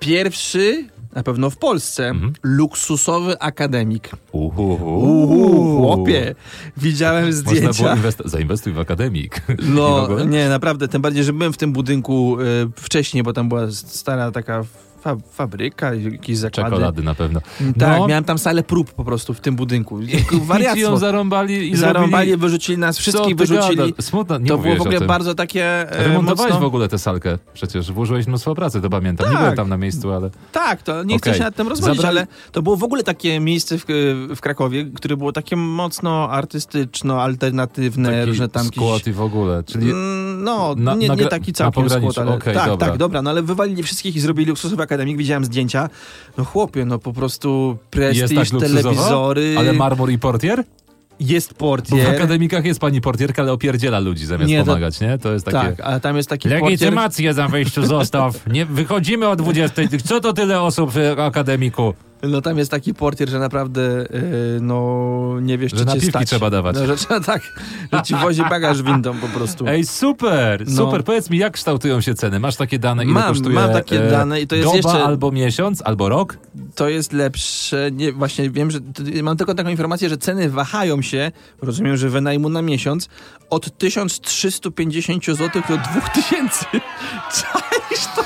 pierwszy, 0.00 0.84
na 1.16 1.22
pewno 1.22 1.50
w 1.50 1.56
Polsce, 1.56 2.08
Mhm. 2.08 2.32
luksusowy 2.42 3.38
akademik. 3.40 4.10
Uhuhu. 4.32 4.98
Uuu, 4.98 5.78
chłopie, 5.86 6.34
widziałem 6.76 7.26
Można 7.26 7.42
było 7.42 7.54
zdjęcia. 7.72 7.94
inwest- 7.96 8.28
zainwestuj 8.28 8.72
w 8.72 8.78
akademik. 8.78 9.40
No, 9.76 10.08
nie, 10.24 10.48
naprawdę, 10.48 10.88
tym 10.88 11.02
bardziej, 11.02 11.24
że 11.24 11.32
byłem 11.32 11.52
w 11.52 11.56
tym 11.56 11.72
budynku 11.72 12.40
y, 12.40 12.44
wcześniej, 12.76 13.22
bo 13.22 13.32
tam 13.32 13.48
była 13.48 13.70
stara 13.70 14.30
taka 14.30 14.64
fa 15.06 15.16
fabryka, 15.32 15.94
jakieś 15.94 16.36
zakłady. 16.38 16.70
Czekolady 16.70 17.02
na 17.02 17.14
pewno. 17.14 17.40
Tak, 17.78 17.98
No. 17.98 18.06
miałem 18.08 18.24
tam 18.24 18.38
salę 18.38 18.62
prób 18.62 18.92
po 18.92 19.04
prostu 19.04 19.34
w 19.34 19.40
tym 19.40 19.56
budynku. 19.56 20.00
Jak 20.02 20.32
I 20.32 20.36
ją 20.38 20.44
Wariactwo. 20.44 20.96
zarąbali 20.98 21.70
i 21.70 21.76
Zarąbali, 21.76 22.10
zrobili... 22.28 22.36
wyrzucili 22.36 22.78
nas, 22.78 22.98
wszystkich 22.98 23.36
wyrzucili. 23.36 23.94
Smutno, 24.00 24.38
nie 24.38 24.48
To 24.48 24.58
było 24.58 24.76
w 24.76 24.80
ogóle 24.80 25.00
bardzo 25.00 25.34
takie 25.34 25.64
e, 25.92 26.04
Remontowałeś 26.04 26.52
mocno... 26.52 26.64
w 26.64 26.68
ogóle 26.68 26.88
tę 26.88 26.98
salkę. 26.98 27.38
Przecież 27.54 27.92
włożyłeś 27.92 28.26
mnóstwo 28.26 28.54
pracy, 28.54 28.80
to 28.80 28.90
pamiętam. 28.90 29.26
Nie 29.26 29.32
Tak. 29.32 29.42
byłem 29.42 29.56
tam 29.56 29.68
na 29.68 29.76
miejscu, 29.76 30.12
ale... 30.12 30.30
Tak, 30.52 30.82
to 30.82 31.02
nie 31.04 31.18
chcę 31.18 31.30
Okej. 31.30 31.38
się 31.38 31.44
nad 31.44 31.56
tym 31.56 31.68
rozmawiać, 31.68 31.96
Zabrali- 31.98 32.06
ale 32.08 32.26
to 32.52 32.62
było 32.62 32.76
w 32.76 32.84
ogóle 32.84 33.02
takie 33.02 33.40
miejsce 33.40 33.78
w, 33.78 33.84
w 34.36 34.40
Krakowie, 34.40 34.84
które 34.84 35.16
było 35.16 35.32
takie 35.32 35.56
mocno 35.56 36.30
artystyczno, 36.30 37.22
alternatywne, 37.22 38.10
Taki 38.12 38.26
różne 38.26 38.48
tam 38.48 38.66
jakieś... 38.66 39.06
i 39.06 39.12
w 39.12 39.20
ogóle. 39.20 39.62
Czyli 39.64 39.90
Mm, 39.90 40.44
No, 40.44 40.74
Na- 40.78 40.94
nie, 40.94 41.08
nie 41.08 41.26
taki 41.26 41.52
całkiem 41.52 41.90
skład, 41.90 42.18
ale 42.18 42.34
okej, 42.34 42.54
tak, 42.54 42.66
dobra. 42.66 42.88
tak, 42.88 42.96
dobra, 42.98 43.22
no 43.22 43.30
ale 43.30 43.42
wywalili 43.42 43.82
wszystkich 43.82 44.16
i 44.16 44.20
zrobili 44.20 44.48
luksusowy 44.48 44.76
akademik, 44.96 45.16
widziałem 45.16 45.44
zdjęcia. 45.44 45.88
No 46.38 46.44
chłopie, 46.44 46.84
no 46.84 46.98
po 46.98 47.12
prostu 47.12 47.78
jest 47.78 47.90
prestiż, 47.90 48.50
tak 48.50 48.60
telewizory, 48.60 49.54
Ale 49.58 49.72
marmur 49.72 50.10
i 50.10 50.18
portier? 50.18 50.64
jest 51.20 51.48
Bo 51.50 51.54
w 51.54 51.58
portier. 51.58 52.08
akademikach 52.16 52.64
jest 52.64 52.80
pani 52.80 53.00
portierka, 53.00 53.42
ale 53.42 53.52
opierdziela 53.52 53.98
ludzi 53.98 54.26
zamiast 54.26 54.50
Nie, 54.50 54.58
to- 54.58 54.64
pomagać, 54.64 55.00
nie? 55.00 55.18
To 55.18 55.32
jest 55.32 55.44
takie... 55.46 55.58
Tak, 55.58 55.80
ale 55.80 56.00
tam 56.00 56.16
jest 56.16 56.28
taki 56.28 56.48
portier... 56.48 56.64
Legitymację 56.70 57.34
za 57.34 57.48
wejściu 57.48 57.86
zostaw. 57.86 58.46
Nie, 58.46 58.66
wychodzimy 58.66 59.28
o 59.28 59.36
20. 59.36 59.82
Co 60.04 60.20
to 60.20 60.32
tyle 60.32 60.60
osób 60.60 60.90
w 60.92 60.98
akademiku? 61.20 61.94
No 62.28 62.40
tam 62.40 62.58
jest 62.58 62.70
taki 62.70 62.94
portier, 62.94 63.28
że 63.28 63.38
naprawdę 63.38 63.80
yy, 63.82 64.58
no 64.60 65.36
nie 65.40 65.58
wiesz, 65.58 65.70
Że 65.72 65.76
czy 65.78 65.82
cię 65.84 65.86
napiwki 65.86 66.08
stać. 66.10 66.28
trzeba 66.28 66.50
dawać. 66.50 66.76
No, 66.76 66.86
że 66.86 66.96
trzeba 66.96 67.20
tak, 67.20 67.42
że 67.92 68.02
ci 68.02 68.14
wozi 68.14 68.42
bagaż 68.50 68.82
windą 68.82 69.14
po 69.18 69.28
prostu. 69.28 69.66
Ej, 69.68 69.86
super, 69.86 70.64
No. 70.68 70.76
super. 70.76 71.04
Powiedz 71.04 71.30
mi, 71.30 71.38
jak 71.38 71.52
kształtują 71.52 72.00
się 72.00 72.14
ceny? 72.14 72.40
Masz 72.40 72.56
takie 72.56 72.78
dane, 72.78 73.04
ile 73.04 73.12
Mam, 73.12 73.28
kosztuje 73.28 73.54
mam 73.54 73.72
takie 73.72 74.06
e, 74.08 74.10
dane 74.10 74.40
i 74.40 74.46
to 74.46 74.54
jest 74.56 74.66
doba 74.66 74.76
jeszcze- 74.76 75.04
albo 75.04 75.32
miesiąc, 75.32 75.82
albo 75.84 76.08
rok? 76.08 76.38
To 76.74 76.88
jest 76.88 77.12
lepsze. 77.12 77.90
Nie, 77.92 78.12
właśnie 78.12 78.50
wiem, 78.50 78.70
że 78.70 78.78
mam 79.22 79.36
tylko 79.36 79.54
taką 79.54 79.68
informację, 79.70 80.08
że 80.08 80.18
ceny 80.18 80.50
wahają 80.50 81.02
się, 81.02 81.32
rozumiem, 81.62 81.96
że 81.96 82.08
wynajmu 82.08 82.48
na 82.48 82.62
miesiąc, 82.62 83.08
od 83.50 83.78
1350 83.78 85.24
zł 85.26 85.62
do 85.68 85.76
2000. 85.76 86.64
To? 88.16 88.24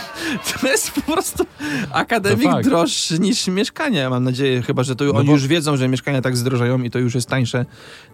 To 0.60 0.66
jest 0.68 0.92
po 0.92 1.12
prostu 1.12 1.44
akademik 1.92 2.62
droższy 2.64 3.18
niż 3.18 3.48
mieszkanie, 3.48 4.10
mam 4.10 4.24
nadzieję, 4.24 4.62
chyba, 4.62 4.82
że 4.82 4.96
to 4.96 5.04
No 5.04 5.12
oni 5.14 5.26
bo- 5.26 5.32
już 5.32 5.46
wiedzą, 5.46 5.76
że 5.76 5.88
mieszkania 5.88 6.22
tak 6.22 6.36
zdrożeją 6.36 6.82
i 6.82 6.90
to 6.90 6.98
już 6.98 7.14
jest 7.14 7.28
tańsze 7.28 7.66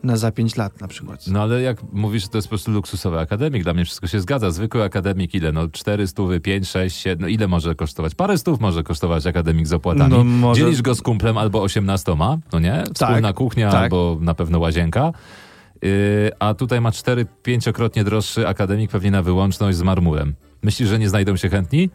na 0.02 0.16
za 0.16 0.32
5 0.32 0.56
lat 0.56 0.80
na 0.80 0.88
przykład. 0.88 1.26
No 1.26 1.42
ale 1.42 1.62
jak 1.62 1.78
mówisz, 1.92 2.22
że 2.22 2.28
to 2.28 2.38
jest 2.38 2.48
po 2.48 2.50
prostu 2.50 2.70
luksusowy 2.70 3.18
akademik, 3.18 3.62
dla 3.62 3.75
mnie 3.75 3.84
wszystko 3.84 4.06
się 4.06 4.20
zgadza. 4.20 4.50
Zwykły 4.50 4.82
akademik 4.84 5.34
ile? 5.34 5.52
No 5.52 5.68
4 5.68 6.06
stówy, 6.06 6.40
5, 6.40 6.68
6, 6.68 6.96
7, 6.96 7.20
no 7.20 7.28
ile 7.28 7.48
może 7.48 7.75
kosztować? 7.75 8.14
Parę 8.14 8.38
stów 8.38 8.60
może 8.60 8.82
kosztować 8.82 9.26
akademik 9.26 9.66
z 9.66 9.72
opłatami. 9.72 10.10
No, 10.10 10.25
może- 10.25 10.60
Dzielisz 10.60 10.82
go 10.82 10.94
z 10.94 11.02
kumplem 11.02 11.38
albo 11.38 11.62
18, 11.62 12.16
no 12.52 12.58
nie? 12.58 12.84
Wspólna 12.94 13.32
kuchnia 13.32 13.70
tak. 13.70 13.82
albo 13.82 14.18
na 14.20 14.34
pewno 14.34 14.58
łazienka. 14.58 15.12
Yy, 15.82 15.90
a 16.38 16.54
tutaj 16.54 16.80
ma 16.80 16.90
4-5-krotnie 16.90 18.04
droższy 18.04 18.48
akademik 18.48 18.90
pewnie 18.90 19.10
na 19.10 19.22
wyłączność 19.22 19.78
z 19.78 19.82
marmurem. 19.82 20.34
Myślisz, 20.62 20.88
że 20.88 20.98
nie 20.98 21.08
znajdą 21.08 21.36
się 21.36 21.48
chętni? 21.48 21.90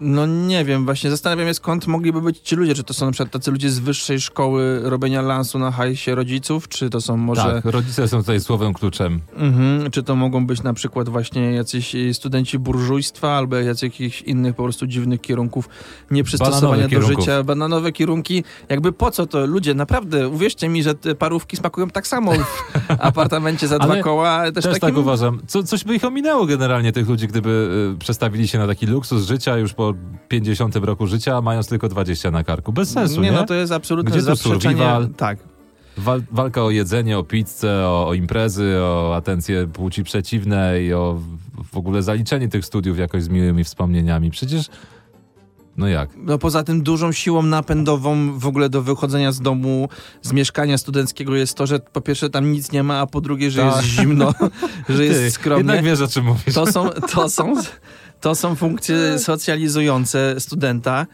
No 0.00 0.26
nie 0.26 0.64
wiem, 0.64 0.84
właśnie 0.84 1.10
zastanawiam 1.10 1.48
się 1.48 1.54
skąd 1.54 1.86
mogliby 1.86 2.22
być 2.22 2.38
ci 2.38 2.56
ludzie, 2.56 2.74
czy 2.74 2.84
to 2.84 2.94
są 2.94 3.06
na 3.06 3.12
przykład 3.12 3.32
tacy 3.32 3.50
ludzie 3.50 3.70
z 3.70 3.78
wyższej 3.78 4.20
szkoły 4.20 4.80
robienia 4.82 5.22
lansu 5.22 5.58
na 5.58 5.70
hajsie 5.70 6.14
rodziców, 6.14 6.68
czy 6.68 6.90
to 6.90 7.00
są 7.00 7.16
może... 7.16 7.42
Tak, 7.42 7.64
rodzice 7.64 8.08
są 8.08 8.18
tutaj 8.18 8.40
słowem 8.40 8.74
kluczem. 8.74 9.20
Mhm, 9.36 9.90
czy 9.90 10.02
to 10.02 10.16
mogą 10.16 10.46
być 10.46 10.62
na 10.62 10.74
przykład 10.74 11.08
właśnie 11.08 11.52
jacyś 11.52 11.96
studenci 12.12 12.58
burżujstwa 12.58 13.36
albo 13.36 13.56
jakichś 13.56 14.22
innych 14.22 14.54
po 14.54 14.62
prostu 14.62 14.86
dziwnych 14.86 15.20
kierunków 15.20 15.68
nieprzystosowania 16.10 16.88
do 16.88 17.02
życia, 17.02 17.42
bananowe 17.42 17.92
kierunki. 17.92 18.44
Jakby 18.68 18.92
po 18.92 19.10
co 19.10 19.26
to? 19.26 19.46
Ludzie, 19.46 19.74
naprawdę, 19.74 20.28
uwierzcie 20.28 20.68
mi, 20.68 20.82
że 20.82 20.94
te 20.94 21.14
parówki 21.14 21.56
smakują 21.56 21.90
tak 21.90 22.06
samo 22.06 22.32
w 22.32 22.72
apartamencie 22.98 23.68
za 23.68 23.78
dwa 23.78 23.96
koła, 23.96 24.30
ale 24.30 24.52
też, 24.52 24.64
Też 24.64 24.74
takim... 24.74 24.88
tak 24.88 24.98
uważam. 24.98 25.40
Co, 25.46 25.62
coś 25.62 25.84
by 25.84 25.94
ich 25.94 26.04
ominęło 26.04 26.46
generalnie, 26.46 26.92
tych 26.92 27.08
ludzi, 27.08 27.28
gdyby 27.28 27.88
y, 27.94 27.98
przestawili 27.98 28.48
się 28.48 28.58
na 28.58 28.66
taki 28.66 28.86
luksus 28.86 29.26
życia 29.26 29.56
już 29.56 29.74
po 29.74 29.85
po 29.92 29.98
50 30.28 30.76
roku 30.76 31.06
życia, 31.06 31.40
mając 31.40 31.68
tylko 31.68 31.88
20 31.88 32.30
na 32.30 32.44
karku. 32.44 32.72
Bez 32.72 32.90
sensu, 32.90 33.20
nie? 33.20 33.30
nie, 33.30 33.36
no 33.36 33.44
to 33.46 33.54
jest 33.54 33.72
absolutne 33.72 34.10
Gdzie 34.10 34.22
zaprzeczenie. 34.22 34.60
survival? 34.60 35.08
Tak. 35.08 35.38
Wal, 35.96 36.22
walka 36.30 36.62
o 36.64 36.70
jedzenie, 36.70 37.18
o 37.18 37.24
pizzę, 37.24 37.86
o, 37.86 38.08
o 38.08 38.14
imprezy, 38.14 38.76
o 38.80 39.16
atencję 39.16 39.66
płci 39.66 40.04
przeciwnej, 40.04 40.94
o 40.94 41.20
w 41.72 41.76
ogóle 41.76 42.02
zaliczenie 42.02 42.48
tych 42.48 42.66
studiów 42.66 42.98
jakoś 42.98 43.22
z 43.22 43.28
miłymi 43.28 43.64
wspomnieniami. 43.64 44.30
Przecież, 44.30 44.66
no 45.76 45.88
jak? 45.88 46.10
No 46.16 46.38
poza 46.38 46.62
tym 46.62 46.82
dużą 46.82 47.12
siłą 47.12 47.42
napędową 47.42 48.38
w 48.38 48.46
ogóle 48.46 48.68
do 48.68 48.82
wychodzenia 48.82 49.32
z 49.32 49.40
domu, 49.40 49.88
z 50.22 50.32
mieszkania 50.32 50.78
studenckiego 50.78 51.36
jest 51.36 51.54
to, 51.54 51.66
że 51.66 51.78
po 51.80 52.00
pierwsze 52.00 52.30
tam 52.30 52.52
nic 52.52 52.72
nie 52.72 52.82
ma, 52.82 53.00
a 53.00 53.06
po 53.06 53.20
drugie, 53.20 53.50
że 53.50 53.60
Tak. 53.62 53.76
jest 53.76 53.88
zimno, 53.88 54.34
że 54.88 55.04
jest 55.04 55.20
Ty, 55.20 55.30
skromnie. 55.30 55.58
Jednak 55.72 55.84
wiesz, 55.84 56.00
o 56.00 56.08
czym 56.08 56.24
mówisz. 56.24 56.54
To 56.54 56.72
są, 56.72 56.88
to 56.90 57.28
są, 57.28 57.54
to 58.20 58.34
są 58.34 58.54
funkcje 58.54 59.18
socjalizujące 59.18 60.34
studenta. 60.40 61.06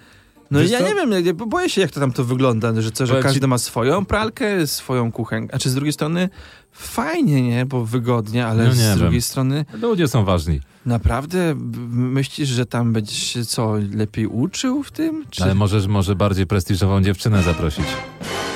No 0.51 0.61
i 0.61 0.63
Wiesz 0.63 0.73
ja 0.73 0.79
co? 0.79 0.89
nie 0.89 0.95
wiem, 0.95 1.37
boję 1.49 1.69
się 1.71 1.81
jak 1.81 1.91
to 1.91 2.01
tam 2.01 2.13
to 2.13 2.25
wygląda, 2.25 2.81
że 2.81 2.91
co, 2.91 3.07
że 3.07 3.13
Powiem 3.13 3.23
ci- 3.23 3.29
każdy 3.29 3.47
ma 3.47 3.59
swoją 3.59 4.05
pralkę, 4.05 4.67
swoją 4.67 5.13
kuchenkę, 5.13 5.55
a 5.55 5.59
czy 5.59 5.71
z 5.71 5.75
drugiej 5.75 5.93
strony 5.93 6.29
fajnie, 6.73 7.43
nie, 7.43 7.67
bo 7.67 7.85
wygodnie, 7.85 8.47
ale 8.47 8.63
No 8.65 8.69
nie 8.71 8.75
z 8.75 8.89
wiem. 8.89 8.99
drugiej 8.99 9.23
strony 9.23 9.65
Ludzie 9.83 10.09
są 10.09 10.25
ważni. 10.25 10.61
naprawdę 10.87 11.55
myślisz, 11.91 12.49
że 12.49 12.67
tam 12.67 12.93
będziesz 12.93 13.19
się 13.23 13.45
co, 13.45 13.75
lepiej 13.95 14.27
uczył 14.27 14.83
w 14.83 14.91
tym? 14.93 15.25
Czy... 15.31 15.43
Ale 15.45 15.55
możesz 15.55 15.87
może 15.87 16.17
bardziej 16.17 16.47
prestiżową 16.47 17.03
dziewczynę 17.03 17.43
zaprosić. 17.43 17.85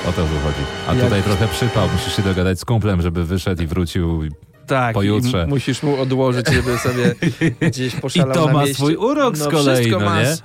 O 0.09 0.11
to 0.11 0.25
wychodzi. 0.25 0.61
A 0.87 0.93
Jak- 0.93 1.03
tutaj 1.03 1.23
trochę 1.23 1.47
przypał. 1.47 1.89
Musisz 1.93 2.15
się 2.15 2.21
dogadać 2.21 2.59
z 2.59 2.65
kumplem, 2.65 3.01
żeby 3.01 3.25
wyszedł 3.25 3.63
i 3.63 3.67
wrócił. 3.67 4.21
Tak, 4.67 4.93
pojutrze. 4.93 5.43
i 5.47 5.49
musisz 5.49 5.83
mu 5.83 6.01
odłożyć, 6.01 6.47
żeby 6.53 6.77
sobie 6.77 7.15
gdzieś 7.69 7.93
I 7.95 8.01
poszalał 8.01 8.33
to 8.33 8.45
na 8.47 8.53
ma 8.53 8.59
mieście. 8.59 8.75
swój 8.75 8.95
urok 8.95 9.37
z 9.37 9.39
No, 9.39 9.51
kolei, 9.51 9.75
wszystko 9.75 9.99
no 9.99 10.05
ma, 10.05 10.21
nie? 10.21 10.37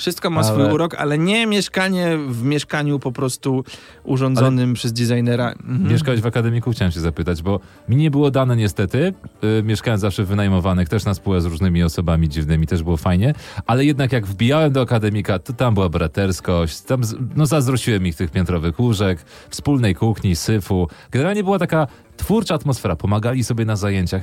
Wszystko 0.00 0.30
ma 0.30 0.40
Ale- 0.40 0.48
swój 0.48 0.74
urok, 0.74 0.94
ale 0.94 1.18
nie 1.18 1.46
mieszkanie 1.46 2.18
w 2.28 2.44
mieszkaniu 2.44 2.98
po 2.98 3.12
prostu 3.12 3.64
urządzonym 4.04 4.74
przez 4.74 4.92
designera. 4.92 5.52
Mhm. 5.52 5.92
Mieszkałeś 5.92 6.20
w 6.20 6.26
akademiku, 6.26 6.70
chciałem 6.70 6.92
się 6.92 7.00
zapytać, 7.00 7.42
bo 7.42 7.60
mi 7.88 7.96
nie 7.96 8.10
było 8.10 8.30
dane 8.30 8.56
niestety. 8.56 9.14
Yy, 9.42 9.62
mieszkałem 9.62 10.00
zawsze 10.00 10.24
w 10.24 10.26
wynajmowanych, 10.26 10.88
też 10.88 11.04
na 11.04 11.14
spółę 11.14 11.40
z 11.40 11.44
różnymi 11.44 11.82
osobami 11.82 12.28
dziwnymi, 12.28 12.66
też 12.66 12.82
było 12.82 12.96
fajnie. 12.96 13.34
Ale 13.66 13.84
jednak 13.84 14.12
jak 14.12 14.26
wbijałem 14.26 14.72
do 14.72 14.80
akademika, 14.80 15.38
to 15.38 15.52
tam 15.52 15.74
była 15.74 15.88
braterskość, 15.88 16.80
tam 16.80 17.00
no 17.36 17.46
zazdrościłem 17.46 18.06
ich 18.06 18.16
tych 18.16 18.30
piętrowych 18.30 18.80
łóżek, 18.80 19.24
wspólnej 19.50 19.94
kuchni, 19.94 20.36
syfu. 20.36 20.88
Generalnie 21.10 21.44
była 21.44 21.58
taka 21.58 21.86
twórcza 22.16 22.54
atmosfera, 22.54 22.96
pomagali 22.96 23.44
sobie 23.44 23.64
na 23.64 23.76
zajęciach. 23.76 24.22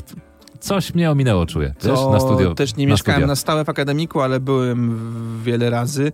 Coś 0.68 0.94
mnie 0.94 1.12
ominęło, 1.12 1.46
czuję. 1.46 1.74
To 1.80 2.12
na 2.12 2.20
studio. 2.20 2.56
też 2.56 2.76
nie 2.76 2.86
na 2.88 2.92
mieszkałem 2.92 3.18
studia. 3.20 3.28
na 3.28 3.36
stałe 3.36 3.66
w 3.66 3.70
akademiku, 3.70 4.22
ale 4.22 4.40
byłem 4.40 5.00
wiele 5.44 5.70
razy. 5.70 6.12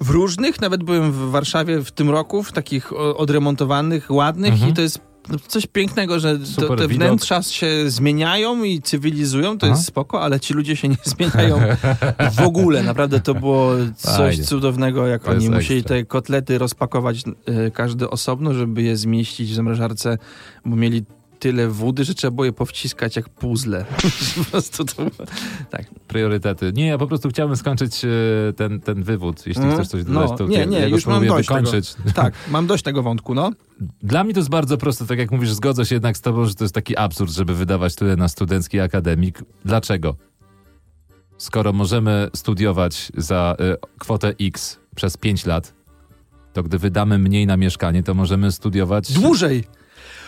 W 0.00 0.10
różnych, 0.10 0.60
nawet 0.60 0.84
byłem 0.84 1.12
w 1.12 1.16
Warszawie 1.30 1.80
w 1.80 1.90
tym 1.90 2.10
roku, 2.10 2.42
w 2.42 2.52
takich 2.52 2.92
odremontowanych, 3.16 4.10
ładnych 4.10 4.52
Mhm. 4.52 4.70
i 4.70 4.74
to 4.74 4.82
jest 4.82 5.00
no, 5.28 5.38
coś 5.48 5.66
pięknego, 5.66 6.20
że 6.20 6.38
Super 6.46 6.78
te 6.78 6.88
widok. 6.88 7.06
wnętrza 7.08 7.42
się 7.42 7.90
zmieniają 7.90 8.64
i 8.64 8.82
cywilizują, 8.82 9.58
to 9.58 9.66
Aha. 9.66 9.76
jest 9.76 9.86
spoko, 9.88 10.20
ale 10.22 10.40
ci 10.40 10.54
ludzie 10.54 10.76
się 10.76 10.88
nie 10.88 10.96
zmieniają 11.16 11.60
w 12.32 12.40
ogóle. 12.40 12.82
Naprawdę 12.82 13.20
to 13.20 13.34
było 13.34 13.70
coś 13.96 14.16
Fajnie. 14.16 14.44
cudownego, 14.44 15.06
jak 15.06 15.22
To 15.22 15.30
oni 15.30 15.50
musieli 15.50 15.80
ekstra. 15.80 15.96
te 15.96 16.04
kotlety 16.04 16.58
rozpakować 16.58 17.22
e, 17.46 17.70
każdy 17.70 18.10
osobno, 18.10 18.54
żeby 18.54 18.82
je 18.82 18.96
zmieścić 18.96 19.50
w 19.50 19.54
zamrażarce, 19.54 20.18
bo 20.64 20.76
mieli 20.76 21.04
tyle 21.44 21.68
wody, 21.68 22.04
że 22.04 22.14
trzeba 22.14 22.30
było 22.30 22.44
je 22.44 22.52
powciskać 22.52 23.16
jak 23.16 23.28
puzzle. 23.28 23.84
po 24.38 24.44
prostu 24.50 24.84
to. 24.84 25.06
Tak. 25.70 25.86
Priorytety. 26.08 26.72
Nie, 26.72 26.86
ja 26.86 26.98
po 26.98 27.06
prostu 27.06 27.28
chciałbym 27.28 27.56
skończyć 27.56 28.04
e, 28.04 28.08
ten, 28.56 28.80
ten 28.80 29.02
wywód. 29.02 29.46
Jeśli 29.46 29.62
Mm, 29.62 29.74
chcesz 29.74 29.88
coś 29.88 30.04
no, 30.06 30.20
dodać, 30.20 30.38
to 30.38 30.46
nie, 30.46 30.66
nie, 30.66 30.78
ja 30.78 30.86
już 30.86 31.06
mam 31.06 31.26
dość 31.26 31.48
tego. 31.48 31.60
wykończyć. 31.60 31.94
tak, 32.14 32.34
mam 32.50 32.66
dość 32.66 32.84
tego 32.84 33.02
wątku, 33.02 33.34
no. 33.34 33.50
Dla 34.02 34.24
mnie 34.24 34.34
to 34.34 34.40
jest 34.40 34.50
bardzo 34.50 34.78
proste, 34.78 35.06
tak 35.06 35.18
jak 35.18 35.30
mówisz, 35.30 35.50
zgodzę 35.50 35.86
się 35.86 35.94
jednak 35.94 36.16
z 36.16 36.20
tobą, 36.20 36.46
że 36.46 36.54
to 36.54 36.64
jest 36.64 36.74
taki 36.74 36.96
absurd, 36.96 37.32
żeby 37.32 37.54
wydawać 37.54 37.94
tyle 37.94 38.16
na 38.16 38.28
studencki 38.28 38.80
akademik. 38.80 39.42
Dlaczego? 39.64 40.16
Skoro 41.38 41.72
możemy 41.72 42.30
studiować 42.36 43.12
za 43.16 43.56
y, 43.60 43.98
kwotę 43.98 44.34
X 44.40 44.78
przez 44.96 45.16
5 45.16 45.46
lat, 45.46 45.74
to 46.52 46.62
gdy 46.62 46.78
wydamy 46.78 47.18
mniej 47.18 47.46
na 47.46 47.56
mieszkanie, 47.56 48.02
to 48.02 48.14
możemy 48.14 48.52
studiować... 48.52 49.12
Dłużej. 49.12 49.64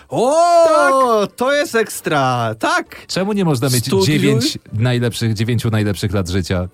O, 0.09 1.27
to 1.37 1.53
jest 1.55 1.75
ekstra. 1.75 2.55
Tak. 2.59 3.07
Czemu 3.07 3.33
nie 3.33 3.45
można 3.45 3.69
mieć 3.69 3.87
Studiuj. 3.87 4.07
9 4.07 4.59
najlepszych, 4.73 5.35
9 5.35 5.65
najlepszych 5.65 6.13
lat 6.13 6.29
życia? 6.29 6.69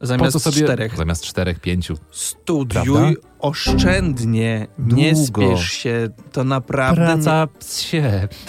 Zamiast 0.00 0.32
po 0.32 0.40
co 0.40 0.52
sobie... 0.52 0.64
czterech. 0.64 0.96
Zamiast 0.96 1.24
czterech, 1.24 1.60
pięciu. 1.60 1.94
Studiuj 2.10 2.84
Prawda? 2.84 3.20
oszczędnie, 3.38 4.66
nie 4.78 5.12
Długo. 5.12 5.26
spiesz 5.26 5.72
się, 5.72 6.08
to 6.32 6.44
naprawdę 6.44 7.04
Praca 7.04 7.48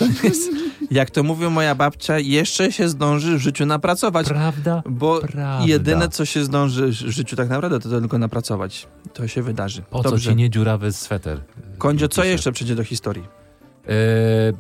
nie 0.02 0.30
jest, 0.30 0.50
jak 0.92 1.10
to 1.10 1.24
mówił 1.24 1.52
moja 1.52 1.76
babcia, 1.76 2.20
jeszcze 2.20 2.72
się 2.72 2.90
zdąży 2.90 3.38
w 3.38 3.42
życiu 3.42 3.66
napracować. 3.66 4.28
Prawda? 4.28 4.84
Bo 4.90 5.20
Prawda. 5.20 5.60
jedyne, 5.66 6.10
co 6.10 6.26
się 6.26 6.44
zdąży 6.44 6.88
w 6.88 6.92
życiu 6.92 7.36
tak 7.36 7.50
naprawdę, 7.50 7.80
to 7.80 8.00
tylko 8.00 8.18
napracować. 8.18 8.88
To 9.14 9.28
się 9.28 9.42
wydarzy. 9.42 9.82
Po 9.90 10.04
co 10.04 10.10
Dobrze. 10.10 10.30
ci 10.30 10.36
nie 10.36 10.50
dziurawy 10.50 10.92
sweter? 10.94 11.42
Kondzio, 11.78 12.08
co 12.08 12.24
jeszcze 12.24 12.52
przejdzie 12.52 12.76
do 12.76 12.84
historii? 12.84 13.41
Eee, 13.88 14.54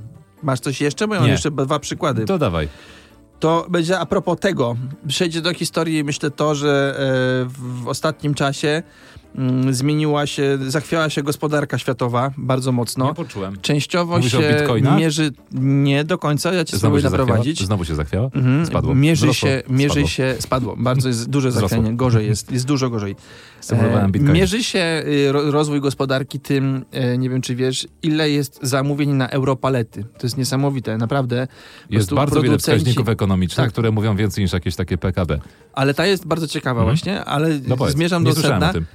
Masz 0.43 0.59
coś 0.59 0.81
jeszcze? 0.81 1.07
Bo 1.07 1.13
ja 1.13 1.19
mam 1.19 1.27
Nie. 1.27 1.31
jeszcze 1.31 1.51
dwa 1.51 1.79
przykłady. 1.79 2.25
to 2.25 2.37
dawaj. 2.37 2.67
To 3.39 3.65
będzie 3.69 3.99
a 3.99 4.05
propos 4.05 4.39
tego. 4.39 4.75
Przejdzie 5.07 5.41
do 5.41 5.53
historii, 5.53 6.03
myślę, 6.03 6.31
to, 6.31 6.55
że 6.55 6.95
e, 6.95 7.49
w, 7.49 7.87
ostatnim 7.87 8.33
czasie 8.33 8.83
zmieniła 9.69 10.25
się, 10.25 10.57
zachwiała 10.67 11.09
się 11.09 11.23
gospodarka 11.23 11.77
światowa 11.77 12.31
bardzo 12.37 12.71
mocno. 12.71 13.05
Nie 13.07 13.13
poczułem. 13.13 13.57
Częściowo 13.61 14.17
Mówisz 14.17 14.31
się 14.31 14.67
mierzy 14.97 15.31
nie 15.51 16.03
do 16.03 16.17
końca, 16.17 16.53
ja 16.53 16.65
cię 16.65 16.77
spróbuję 16.77 17.01
się 17.01 17.09
naprowadzić. 17.09 17.57
zachwiała? 17.59 17.67
Znowu 17.67 17.85
się 17.85 17.95
zachwiała? 17.95 18.29
Mhm. 18.35 18.65
Spadło. 18.65 18.95
Mierzy 18.95 19.25
Wzrosło. 19.25 19.47
się, 19.49 19.61
mierzy 19.69 19.89
Spadło. 19.93 20.07
się, 20.07 20.35
spadło. 20.39 20.75
Bardzo 20.77 21.07
jest 21.07 21.29
duże 21.29 21.51
zachwianie, 21.51 21.93
gorzej 21.95 22.27
jest, 22.27 22.51
jest 22.51 22.65
dużo 22.65 22.89
gorzej. 22.89 23.15
E, 23.71 24.09
mierzy 24.19 24.63
się 24.63 25.03
y, 25.07 25.31
ro, 25.31 25.51
rozwój 25.51 25.81
gospodarki 25.81 26.39
tym, 26.39 26.85
e, 26.91 27.17
nie 27.17 27.29
wiem 27.29 27.41
czy 27.41 27.55
wiesz, 27.55 27.87
ile 28.03 28.29
jest 28.29 28.59
zamówień 28.61 29.09
na 29.09 29.29
europalety. 29.29 30.03
To 30.03 30.27
jest 30.27 30.37
niesamowite, 30.37 30.97
naprawdę. 30.97 31.47
Jest 31.89 32.13
bardzo 32.13 32.41
wiele 32.41 32.57
wskaźników 32.57 33.09
ekonomicznych, 33.09 33.65
Tak. 33.65 33.71
które 33.73 33.91
mówią 33.91 34.15
więcej 34.15 34.43
niż 34.43 34.53
jakieś 34.53 34.75
takie 34.75 34.97
PKB. 34.97 35.39
Ale 35.73 35.93
ta 35.93 36.05
jest 36.05 36.27
bardzo 36.27 36.47
ciekawa 36.47 36.81
Mhm. 36.81 36.95
właśnie, 36.97 37.25
ale 37.25 37.49
No 37.67 37.89
zmierzam 37.89 38.23
nie 38.23 38.29
do 38.33 38.41
sedna. 38.41 38.69
o 38.69 38.73
tym. 38.73 38.85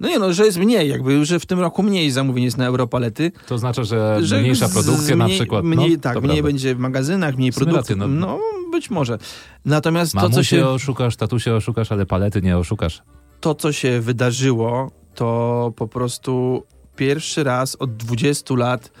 No 0.00 0.08
nie 0.08 0.18
no, 0.18 0.32
że 0.32 0.46
jest 0.46 0.58
mniej 0.58 0.88
jakby, 0.88 1.24
że 1.24 1.40
w 1.40 1.46
tym 1.46 1.60
roku 1.60 1.82
mniej 1.82 2.10
zamówień 2.10 2.44
jest 2.44 2.56
na 2.56 2.66
europalety. 2.66 3.32
To 3.46 3.54
oznacza, 3.54 3.84
że, 3.84 4.18
Że 4.22 4.40
mniejsza 4.40 4.68
produkcja 4.68 5.16
na 5.16 5.24
mniej- 5.24 5.38
przykład. 5.38 5.64
Mniej, 5.64 5.92
no, 5.92 5.98
tak, 6.00 6.16
mniej 6.16 6.28
prawda. 6.28 6.42
będzie 6.42 6.74
w 6.74 6.78
magazynach, 6.78 7.36
mniej 7.36 7.52
rację, 7.66 7.96
no. 7.96 8.08
no. 8.08 8.38
być 8.72 8.90
może. 8.90 9.18
Natomiast 9.64 10.12
to 10.12 10.30
co, 10.30 10.42
się, 10.42 10.68
oszukasz, 10.68 11.16
tatusie 11.16 11.54
oszukasz, 11.54 11.92
ale 11.92 12.06
palety 12.06 12.42
nie 12.42 12.58
oszukasz. 12.58 13.02
to, 13.40 13.54
co 13.54 13.72
się 13.72 14.00
wydarzyło, 14.00 14.90
to 15.14 15.72
po 15.76 15.88
prostu 15.88 16.62
pierwszy 16.96 17.44
raz 17.44 17.76
od 17.76 17.96
20 17.96 18.54
lat 18.54 18.92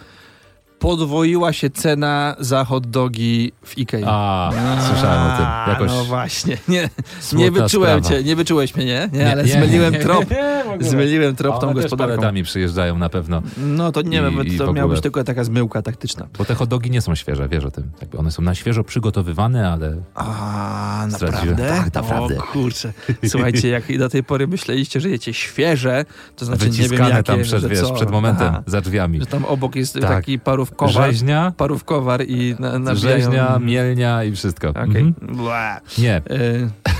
podwoiła 0.86 1.52
się 1.52 1.70
cena 1.70 2.36
za 2.38 2.64
hot 2.64 2.86
dogi 2.86 3.52
w 3.64 3.78
Ikei. 3.78 4.02
A, 4.06 4.50
słyszałem 4.88 5.32
o 5.32 5.36
tym. 5.36 5.46
Jakoś 5.68 5.90
No 5.90 6.04
właśnie, 6.04 6.58
nie, 6.68 6.88
nie 7.32 7.50
wyczułem 7.50 8.04
sprawa. 8.04 8.18
cię, 8.22 8.24
nie 8.24 8.36
wyczułeś 8.36 8.74
mnie, 8.76 8.84
nie? 8.84 9.08
Nie, 9.12 9.18
Nie, 9.18 9.32
ale 9.32 9.44
nie, 9.44 9.52
zmyliłem 9.52 9.92
nie, 9.94 9.98
trop. 10.00 10.24
Zmyliłem 10.80 11.36
trop 11.36 11.54
A 11.54 11.58
tą 11.58 11.74
gospodarką. 11.74 12.14
paletami 12.14 12.42
przyjeżdżają 12.42 12.98
na 12.98 13.08
pewno. 13.08 13.42
No 13.56 13.92
to 13.92 14.02
nie 14.02 14.22
wiem, 14.22 14.34
to 14.58 14.64
miała 14.64 14.84
ogóle. 14.84 14.88
być 14.88 15.00
tylko 15.02 15.24
taka 15.24 15.44
zmyłka 15.44 15.82
taktyczna. 15.82 16.26
Bo 16.38 16.44
te 16.44 16.54
hot 16.54 16.68
dogi 16.68 16.90
nie 16.90 17.00
są 17.00 17.14
świeże, 17.14 17.48
wiesz 17.48 17.64
o 17.64 17.70
tym. 17.70 17.90
Jakby 18.00 18.18
one 18.18 18.30
są 18.30 18.42
na 18.42 18.54
świeżo 18.54 18.84
przygotowywane, 18.84 19.68
ale 19.70 19.96
A, 20.14 21.06
naprawdę? 21.10 21.68
Tak, 21.68 21.94
naprawdę. 21.94 22.38
O 22.38 22.42
kurczę. 22.42 22.92
Słuchajcie, 23.28 23.68
jak 23.68 23.98
do 23.98 24.08
tej 24.08 24.24
pory 24.24 24.46
myśleliście, 24.48 25.00
że 25.00 25.10
jecie 25.10 25.34
świeże, 25.34 26.04
to 26.36 26.44
znaczy 26.44 26.64
nie 26.64 26.70
wiem 26.70 26.82
wyciskane 26.82 27.10
jakie, 27.10 27.22
tam 27.22 27.42
przed, 27.42 27.66
wiesz, 27.66 27.92
przed 27.94 28.10
momentem, 28.10 28.48
Aha, 28.48 28.62
za 28.66 28.80
drzwiami. 28.80 29.20
że 29.20 29.26
tam 29.26 29.44
obok 29.44 29.76
jest 29.76 29.94
Tak. 29.94 30.02
taki 30.02 30.38
parówkowar, 30.76 31.10
Rzeźnia, 31.10 31.52
parówkowar 31.56 32.24
i 32.28 32.54
na, 32.58 32.78
nabijają... 32.78 33.18
rzeźnia, 33.20 33.58
mielnia 33.58 34.24
i 34.24 34.32
wszystko. 34.32 34.68
Okej. 34.68 34.84
Mhm. 34.84 35.80
Nie, 35.98 36.22
Y, 36.30 36.70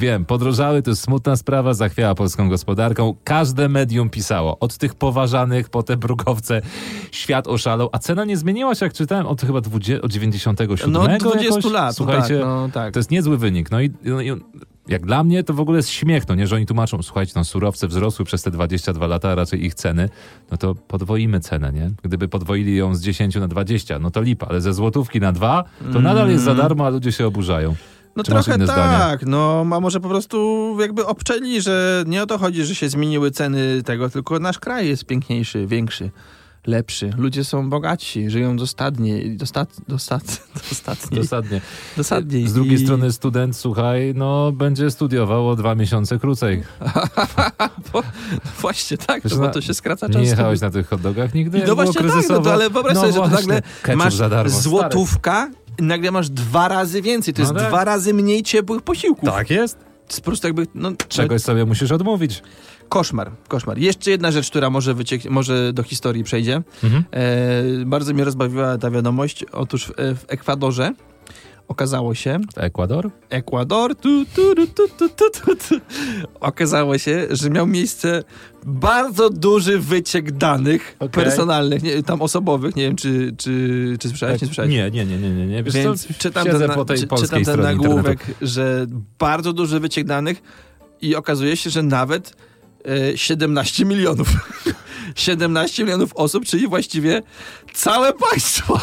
Wiem, 0.00 0.24
podrożały, 0.24 0.82
to 0.82 0.90
jest 0.90 1.02
smutna 1.02 1.36
sprawa, 1.36 1.74
zachwiała 1.74 2.14
polską 2.14 2.48
gospodarką. 2.48 3.14
Każde 3.24 3.68
medium 3.68 4.10
pisało, 4.10 4.58
od 4.58 4.76
tych 4.76 4.94
poważanych, 4.94 5.68
po 5.68 5.82
te 5.82 5.96
brukowce, 5.96 6.62
świat 7.12 7.48
oszalał, 7.48 7.88
a 7.92 7.98
cena 7.98 8.24
nie 8.24 8.36
zmieniła 8.36 8.74
się, 8.74 8.86
jak 8.86 8.92
czytałem, 8.92 9.26
od 9.26 9.42
chyba 9.42 9.60
20, 9.60 10.02
od 10.02 10.12
97 10.12 10.92
no 10.92 11.00
od 11.00 11.10
20 11.16 11.54
jakoś. 11.54 11.72
lat, 11.72 11.96
Słuchajcie, 11.96 12.38
tak, 12.38 12.46
no 12.46 12.68
tak. 12.72 12.94
to 12.94 12.98
jest 12.98 13.10
niezły 13.10 13.38
wynik. 13.38 13.70
No 13.70 13.80
i, 13.80 13.90
no 14.04 14.20
i 14.20 14.30
jak 14.88 15.06
dla 15.06 15.24
mnie 15.24 15.44
to 15.44 15.54
w 15.54 15.60
ogóle 15.60 15.76
jest 15.76 15.88
śmiech, 15.88 16.28
no 16.28 16.34
nie, 16.34 16.46
że 16.46 16.56
oni 16.56 16.66
tłumaczą, 16.66 17.02
słuchajcie, 17.02 17.32
no 17.36 17.44
surowce 17.44 17.88
wzrosły 17.88 18.24
przez 18.24 18.42
te 18.42 18.50
22 18.50 19.06
lata, 19.06 19.30
a 19.30 19.34
raczej 19.34 19.64
ich 19.64 19.74
ceny, 19.74 20.08
no 20.50 20.56
to 20.56 20.74
podwoimy 20.74 21.40
cenę, 21.40 21.72
nie? 21.72 21.90
Gdyby 22.02 22.28
podwoili 22.28 22.76
ją 22.76 22.94
z 22.94 23.00
10 23.02 23.34
na 23.34 23.48
20, 23.48 23.98
no 23.98 24.10
to 24.10 24.20
lipa, 24.20 24.46
ale 24.46 24.60
ze 24.60 24.74
złotówki 24.74 25.20
na 25.20 25.32
2, 25.32 25.64
to 25.92 26.00
nadal 26.00 26.30
jest 26.30 26.44
za 26.44 26.54
darmo, 26.54 26.86
a 26.86 26.88
ludzie 26.88 27.12
się 27.12 27.26
oburzają. 27.26 27.74
No 28.16 28.24
Czy 28.24 28.30
trochę 28.30 28.66
tak, 28.66 29.26
no 29.26 29.66
a 29.72 29.80
może 29.80 30.00
po 30.00 30.08
prostu 30.08 30.76
jakby 30.80 31.06
obczeli, 31.06 31.60
że 31.60 32.04
nie 32.06 32.22
o 32.22 32.26
to 32.26 32.38
chodzi, 32.38 32.64
że 32.64 32.74
się 32.74 32.88
zmieniły 32.88 33.30
ceny 33.30 33.82
tego, 33.82 34.10
tylko 34.10 34.38
nasz 34.38 34.58
kraj 34.58 34.88
jest 34.88 35.04
piękniejszy, 35.04 35.66
większy, 35.66 36.10
lepszy. 36.66 37.10
Ludzie 37.18 37.44
są 37.44 37.70
bogatsi, 37.70 38.30
żyją 38.30 38.56
dostatnie, 38.56 39.22
dostat, 39.36 39.76
dostat, 39.88 40.42
dostatniej, 40.70 41.20
Dosadnie. 41.20 41.60
dosadniej. 41.96 42.48
Z 42.48 42.52
drugiej 42.54 42.74
I- 42.74 42.84
strony 42.84 43.12
student, 43.12 43.56
słuchaj, 43.56 44.12
no 44.16 44.52
będzie 44.52 44.90
studiował 44.90 45.48
o 45.48 45.56
dwa 45.56 45.74
miesiące 45.74 46.18
krócej. 46.18 46.62
Właśnie 48.60 48.96
tak, 48.98 49.22
Wiesz, 49.24 49.34
bo 49.38 49.48
to 49.48 49.60
się 49.60 49.74
skraca 49.74 50.06
Nie 50.06 50.12
czas. 50.14 50.22
jechałeś 50.26 50.60
na 50.60 50.70
tych 50.70 50.88
hot 50.88 51.00
dogach 51.00 51.34
nigdy? 51.34 51.58
I 51.58 51.62
no 51.66 51.74
właśnie 51.74 52.02
tak, 52.02 52.28
no 52.28 52.40
to, 52.40 52.52
ale 52.52 52.70
wyobraź 52.70 52.94
No 52.94 53.00
sobie, 53.00 53.12
że 53.12 53.20
to 53.20 53.28
nagle 53.28 53.62
masz 53.96 54.14
złotówka 54.52 55.50
i 55.78 55.82
nagle 55.82 56.10
masz 56.10 56.28
dwa 56.30 56.68
razy 56.68 57.02
więcej. 57.02 57.34
To 57.34 57.42
No 57.42 57.48
jest 57.48 57.58
tak. 57.58 57.68
dwa 57.68 57.84
razy 57.84 58.14
mniej 58.14 58.42
ciepłych 58.42 58.82
posiłków. 58.82 59.28
Tak 59.28 59.50
jest. 59.50 59.78
To 59.78 60.12
jest 60.14 60.20
po 60.20 60.26
prostu 60.26 60.46
jakby, 60.46 60.66
no, 60.74 60.92
Czegoś 61.08 61.42
sobie 61.42 61.64
musisz 61.66 61.92
odmówić 61.92 62.42
koszmar, 62.90 63.30
koszmar. 63.48 63.78
Jeszcze 63.78 64.10
jedna 64.10 64.30
rzecz, 64.30 64.50
która 64.50 64.70
może, 64.70 64.94
wyciek- 64.94 65.30
może 65.30 65.72
do 65.72 65.82
historii 65.82 66.24
przejdzie. 66.24 66.62
Mhm. 66.84 67.04
E, 67.10 67.84
bardzo 67.86 68.14
mnie 68.14 68.24
rozbawiła 68.24 68.78
ta 68.78 68.90
wiadomość. 68.90 69.44
Otóż 69.52 69.86
w, 69.86 70.18
w 70.18 70.24
Ekwadorze 70.28 70.92
okazało 71.68 72.14
się... 72.14 72.40
Ekwador? 72.56 73.10
Ekwador, 73.28 73.94
tu, 73.96 74.24
tu, 74.34 74.54
tu, 74.54 74.66
tu, 74.66 75.08
tu, 75.08 75.08
tu, 75.08 75.56
tu. 75.56 75.74
Okazało 76.40 76.98
się, 76.98 77.26
że 77.30 77.50
miał 77.50 77.66
miejsce 77.66 78.24
bardzo 78.66 79.30
duży 79.30 79.78
wyciek 79.78 80.32
danych 80.32 80.96
okay. 80.98 81.24
personalnych, 81.24 81.82
nie, 81.82 82.02
tam 82.02 82.22
osobowych, 82.22 82.76
nie 82.76 82.82
wiem 82.82 82.96
czy, 82.96 83.34
czy, 83.38 83.96
czy 84.00 84.08
słyszałeś, 84.08 84.34
tak. 84.34 84.42
nie 84.42 84.46
słyszałeś? 84.46 84.70
Nie, 84.70 84.90
nie, 84.90 85.06
nie, 85.06 85.18
nie, 85.18 85.46
nie. 85.46 85.62
Wiesz 85.62 85.74
Więc 85.74 86.06
co, 86.06 86.14
czytam 86.14 86.46
ten, 86.46 86.66
na, 86.66 86.74
po 86.74 86.84
tej 86.84 86.98
czy, 86.98 87.06
czytam 87.06 87.44
ten 87.44 87.60
nagłówek, 87.60 88.20
internetu. 88.20 88.46
że 88.46 88.86
bardzo 89.18 89.52
duży 89.52 89.80
wyciek 89.80 90.06
danych 90.06 90.42
i 91.00 91.16
okazuje 91.16 91.56
się, 91.56 91.70
że 91.70 91.82
nawet 91.82 92.36
17 93.16 93.84
milionów. 93.84 94.28
17 95.14 95.84
milionów 95.84 96.12
osób, 96.14 96.44
czyli 96.44 96.68
właściwie 96.68 97.22
całe 97.74 98.12
państwo. 98.12 98.80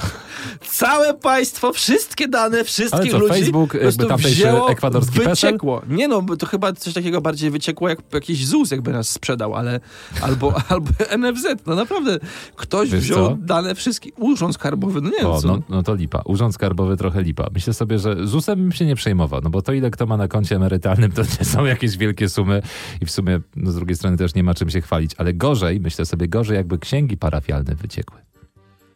Całe 0.62 1.14
państwo, 1.14 1.74
wszystkie 1.74 2.28
dane, 2.28 2.64
wszystkich 2.64 3.12
co, 3.12 3.18
ludzi 3.18 3.42
Facebook, 3.42 3.74
jakby 3.74 4.06
tamtejszy 4.06 4.30
wzięło, 4.30 4.72
ekwadorski 4.72 5.20
PESEL? 5.20 5.32
wyciekło. 5.32 5.82
Nie 5.90 6.08
no, 6.08 6.24
to 6.40 6.46
chyba 6.46 6.74
coś 6.74 6.94
takiego 6.94 7.22
bardziej 7.22 7.52
wyciekło, 7.52 7.90
jak 7.90 8.00
jakiś 8.14 8.46
ZUS 8.46 8.72
jakby 8.72 8.92
nas 8.92 9.10
sprzedał, 9.10 9.56
ale 9.56 9.80
albo, 10.22 10.54
albo 10.70 10.90
NFZ. 11.18 11.46
No 11.66 11.76
naprawdę, 11.76 12.20
ktoś 12.56 12.90
Wiesz 12.90 13.02
wziął 13.02 13.28
co? 13.28 13.38
dane 13.40 13.76
wszystkich, 13.76 14.14
urząd 14.18 14.54
skarbowy, 14.56 15.02
no 15.02 15.10
nie 15.10 15.18
wiem 15.18 15.28
no, 15.46 15.60
no 15.70 15.84
to 15.84 15.96
lipa. 15.96 16.22
Urząd 16.26 16.54
Skarbowy 16.54 16.98
trochę 16.98 17.24
lipa. 17.24 17.48
Myślę 17.54 17.74
sobie, 17.74 18.00
że 18.00 18.28
ZUS-em 18.28 18.60
bym 18.60 18.72
się 18.72 18.86
nie 18.86 18.96
przejmował, 18.96 19.42
no 19.44 19.50
bo 19.50 19.62
to 19.62 19.74
ile 19.74 19.92
kto 19.92 20.06
ma 20.06 20.18
na 20.18 20.28
koncie 20.28 20.56
emerytalnym, 20.56 21.12
to 21.12 21.22
nie 21.22 21.46
są 21.46 21.66
jakieś 21.66 21.98
wielkie 21.98 22.30
sumy 22.30 22.62
i 23.02 23.06
w 23.06 23.12
sumie 23.12 23.40
no, 23.56 23.72
z 23.72 23.76
drugiej 23.76 23.96
strony 23.96 24.18
też 24.18 24.36
nie 24.36 24.44
ma 24.44 24.54
czym 24.54 24.70
się 24.70 24.82
chwalić. 24.82 25.12
Ale 25.18 25.34
gorzej, 25.34 25.80
myślę 25.80 26.06
sobie, 26.06 26.17
gorzej 26.26 26.56
jakby 26.58 26.80
księgi 26.80 27.18
parafialne 27.18 27.76
wyciekły. 27.76 28.20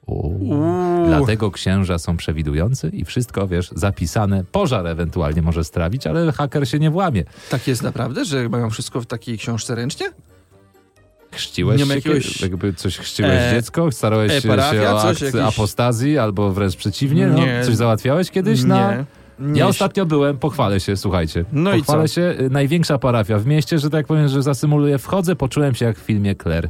Uuu. 0.06 0.38
Uuu. 0.40 1.06
Dlatego 1.08 1.52
księża 1.52 1.98
są 1.98 2.18
przewidujący 2.18 2.90
i 2.90 3.06
wszystko, 3.06 3.48
wiesz, 3.48 3.70
zapisane. 3.76 4.44
Pożar 4.52 4.88
ewentualnie 4.88 5.42
może 5.42 5.64
strawić, 5.64 6.08
ale 6.08 6.32
haker 6.32 6.68
się 6.70 6.80
nie 6.80 6.92
włamie. 6.92 7.24
Tak 7.50 7.68
jest 7.68 7.84
naprawdę, 7.84 8.26
że 8.26 8.50
mają 8.50 8.70
wszystko 8.70 9.02
w 9.02 9.06
takiej 9.06 9.38
książce 9.38 9.76
ręcznie? 9.76 10.10
Chrzciłeś 11.32 11.80
Nie 11.80 11.86
się, 11.86 11.94
jakiegoś- 11.96 12.42
jakby 12.42 12.74
coś 12.74 12.98
chrzciłeś 12.98 13.32
E, 13.32 13.52
dziecko? 13.56 13.92
Starałeś 13.92 14.32
e, 14.32 14.42
się, 14.42 14.48
parafia, 14.48 14.82
się 14.82 14.90
o 14.90 15.02
akt 15.10 15.22
jakiś- 15.22 15.42
apostazji 15.42 16.18
albo 16.18 16.52
wręcz 16.52 16.76
przeciwnie? 16.76 17.28
No, 17.28 17.42
coś 17.66 17.76
załatwiałeś 17.76 18.32
kiedyś 18.32 18.64
na... 18.64 19.06
Nie. 19.40 19.60
Ja 19.60 19.68
ostatnio 19.68 20.06
byłem, 20.06 20.38
pochwalę 20.38 20.80
się, 20.80 20.98
słuchajcie. 20.98 21.46
No 21.54 21.74
i 21.74 21.78
pochwalę 21.80 22.08
co? 22.08 22.14
się, 22.16 22.36
y, 22.40 22.50
największa 22.50 22.98
parafia 22.98 23.38
w 23.40 23.46
mieście, 23.46 23.80
że 23.80 23.90
tak 23.90 24.08
powiem, 24.08 24.28
że 24.28 24.44
zasymuluję, 24.44 24.98
wchodzę, 24.98 25.36
poczułem 25.36 25.76
się 25.76 25.86
jak 25.86 25.98
w 25.98 26.02
filmie 26.02 26.36
Claire. 26.36 26.70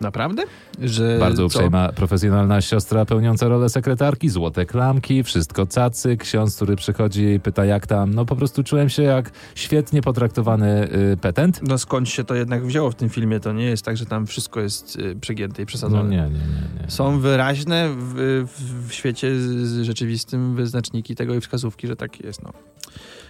Naprawdę? 0.00 0.42
Że 0.82 1.16
Bardzo 1.20 1.36
co? 1.36 1.46
uprzejma, 1.46 1.92
profesjonalna 1.92 2.60
siostra 2.60 3.04
pełniąca 3.04 3.48
rolę 3.48 3.68
sekretarki, 3.68 4.28
złote 4.28 4.66
klamki, 4.66 5.22
wszystko 5.22 5.66
cacy, 5.66 6.16
ksiądz, 6.16 6.56
który 6.56 6.76
przychodzi 6.76 7.24
i 7.24 7.40
pyta 7.40 7.64
jak 7.64 7.86
tam. 7.86 8.14
No 8.14 8.24
po 8.24 8.36
prostu 8.36 8.64
czułem 8.64 8.88
się 8.88 9.02
jak 9.02 9.30
świetnie 9.54 10.02
potraktowany 10.02 10.88
y, 11.12 11.16
petent. 11.16 11.60
No 11.62 11.78
skąd 11.78 12.08
się 12.08 12.24
to 12.24 12.34
jednak 12.34 12.66
wzięło 12.66 12.90
w 12.90 12.94
tym 12.94 13.08
filmie? 13.08 13.40
To 13.40 13.52
nie 13.52 13.64
jest 13.64 13.84
tak, 13.84 13.96
że 13.96 14.06
tam 14.06 14.26
wszystko 14.26 14.60
jest 14.60 14.96
y, 14.96 15.16
przegięte 15.20 15.62
i 15.62 15.66
przesadzone. 15.66 16.02
No 16.02 16.10
nie, 16.10 16.16
nie, 16.16 16.22
nie. 16.22 16.82
nie. 16.82 16.90
Są 16.90 17.20
wyraźne 17.20 17.88
w, 17.88 18.14
w, 18.46 18.88
w 18.88 18.92
świecie 18.92 19.30
rzeczywistym 19.82 20.56
wyznaczniki 20.56 21.14
tego 21.14 21.34
i 21.34 21.40
wskazówki, 21.40 21.86
że 21.86 21.96
tak 21.96 22.20
jest. 22.20 22.42
No. 22.42 22.52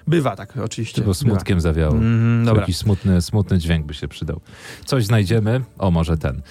Bywa 0.07 0.37
tak, 0.37 0.57
oczywiście. 0.57 0.95
Tylko 0.95 1.15
smutkiem 1.15 1.61
zawiało. 1.61 1.93
Bywa. 1.93 2.05
Mhm, 2.07 2.45
dobra. 2.45 2.61
Jakiś 2.61 2.77
smutny, 2.77 3.23
smutny 3.23 3.59
dźwięk 3.59 3.87
by 3.87 3.95
się 3.95 4.09
przydał. 4.09 4.41
Coś 4.85 5.05
znajdziemy. 5.07 5.61
O, 5.79 5.91
może 5.91 6.19
ten. 6.19 6.43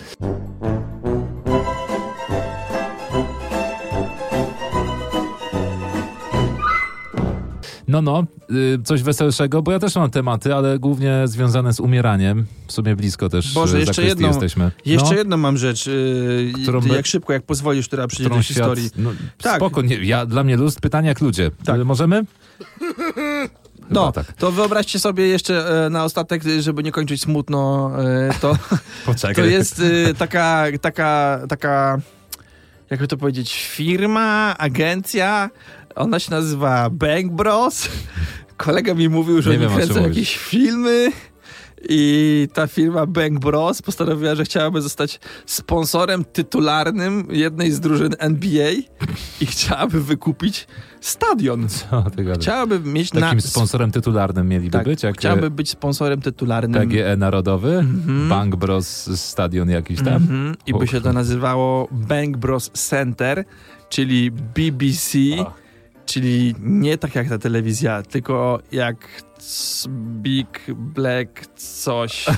No, 7.95 8.01
no, 8.01 8.23
y, 8.55 8.79
coś 8.83 9.03
weselszego, 9.03 9.61
bo 9.61 9.71
ja 9.71 9.79
też 9.79 9.95
mam 9.95 10.09
tematy, 10.11 10.55
ale 10.55 10.79
głównie 10.79 11.21
związane 11.25 11.73
z 11.73 11.79
umieraniem. 11.79 12.45
W 12.67 12.71
sumie 12.71 12.95
blisko 12.95 13.29
też 13.29 13.53
Boże, 13.53 13.77
y, 13.77 13.79
jeszcze 13.79 14.03
jedną- 14.03 14.27
jesteśmy. 14.27 14.71
Jeszcze 14.85 15.09
no, 15.09 15.13
jedną 15.17 15.37
mam 15.37 15.57
rzecz. 15.57 15.87
Yy, 15.87 16.81
by- 16.81 16.95
jak 16.95 17.05
szybko, 17.05 17.33
jak 17.33 17.43
pozwolisz, 17.43 17.87
która 17.87 18.07
przyjdzie 18.07 18.29
do 18.29 18.41
świat... 18.41 18.47
historii. 18.57 18.89
No, 18.97 19.11
Tak. 19.41 19.55
Spoko, 19.55 19.81
nie, 19.81 19.95
ja, 19.95 20.25
dla 20.25 20.43
mnie 20.43 20.57
lust, 20.57 20.81
pytania 20.81 21.09
jak 21.09 21.21
ludzie. 21.21 21.51
Tak. 21.65 21.79
Y, 21.79 21.85
Możemy? 21.85 22.25
No, 23.89 24.11
tak. 24.11 24.33
to 24.33 24.51
wyobraźcie 24.51 24.99
sobie 24.99 25.27
jeszcze 25.27 25.85
e, 25.85 25.89
na 25.89 26.03
ostatek, 26.03 26.43
żeby 26.59 26.83
nie 26.83 26.91
kończyć 26.91 27.21
smutno, 27.21 27.91
e, 28.03 28.29
to, 28.41 28.57
Poczekaj. 29.05 29.35
to 29.35 29.45
jest 29.45 29.81
e, 30.09 30.13
taka, 30.13 30.65
taka, 30.81 31.39
taka, 31.49 31.99
jakby 32.89 33.07
to 33.07 33.17
powiedzieć, 33.17 33.67
firma, 33.69 34.55
agencja, 34.57 35.49
ona 35.95 36.19
się 36.19 36.31
nazywa 36.31 36.89
Bang 36.89 37.31
Bros. 37.31 37.89
Kolega 38.57 38.93
mi 38.93 39.09
mówił, 39.09 39.41
że 39.41 39.49
oni 39.51 39.75
kręcą 39.75 40.01
jakieś 40.07 40.37
filmy 40.37 41.11
i 41.89 42.47
ta 42.53 42.67
firma 42.67 43.05
Bang 43.05 43.39
Bros 43.39 43.81
postanowiła, 43.81 44.35
że 44.35 44.43
chciałaby 44.45 44.81
zostać 44.81 45.19
sponsorem 45.45 46.25
tytularnym 46.33 47.27
jednej 47.31 47.71
z 47.71 47.79
drużyn 47.79 48.15
NBA 48.19 48.71
i 49.41 49.45
chciałaby 49.45 50.03
wykupić 50.03 50.67
stadion. 51.01 51.69
Co 51.69 52.03
ty 52.15 52.23
gadasz? 52.23 52.43
Chciałaby 52.43 52.79
mieć 52.79 53.09
Takim 53.09 53.35
na... 53.37 53.41
sponsorem 53.41 53.91
tytularnym 53.91 54.47
mieliby 54.47 54.71
Tak, 54.71 54.85
być? 54.85 55.03
Jak 55.03 55.17
chciałby 55.17 55.49
być 55.51 55.69
sponsorem 55.69 56.21
tytularnym. 56.21 56.81
PGE 56.89 57.17
Narodowy, 57.17 57.69
Mhm. 57.77 58.29
Bank 58.29 58.55
Bros 58.55 59.09
Stadion 59.19 59.69
jakiś 59.69 59.97
tam. 59.97 60.13
Mhm. 60.13 60.55
I 60.67 60.73
by 60.73 60.87
się 60.87 61.01
to 61.01 61.13
nazywało 61.13 61.87
Bang 61.91 62.37
Bros 62.37 62.71
Center, 62.73 63.45
czyli 63.89 64.31
BBC, 64.31 65.17
O. 65.39 65.53
czyli 66.05 66.55
nie 66.59 66.97
tak 66.97 67.15
jak 67.15 67.29
ta 67.29 67.37
telewizja, 67.37 68.03
tylko 68.03 68.59
jak 68.71 68.97
Big 70.21 70.65
Black 70.75 71.47
coś. 71.55 72.25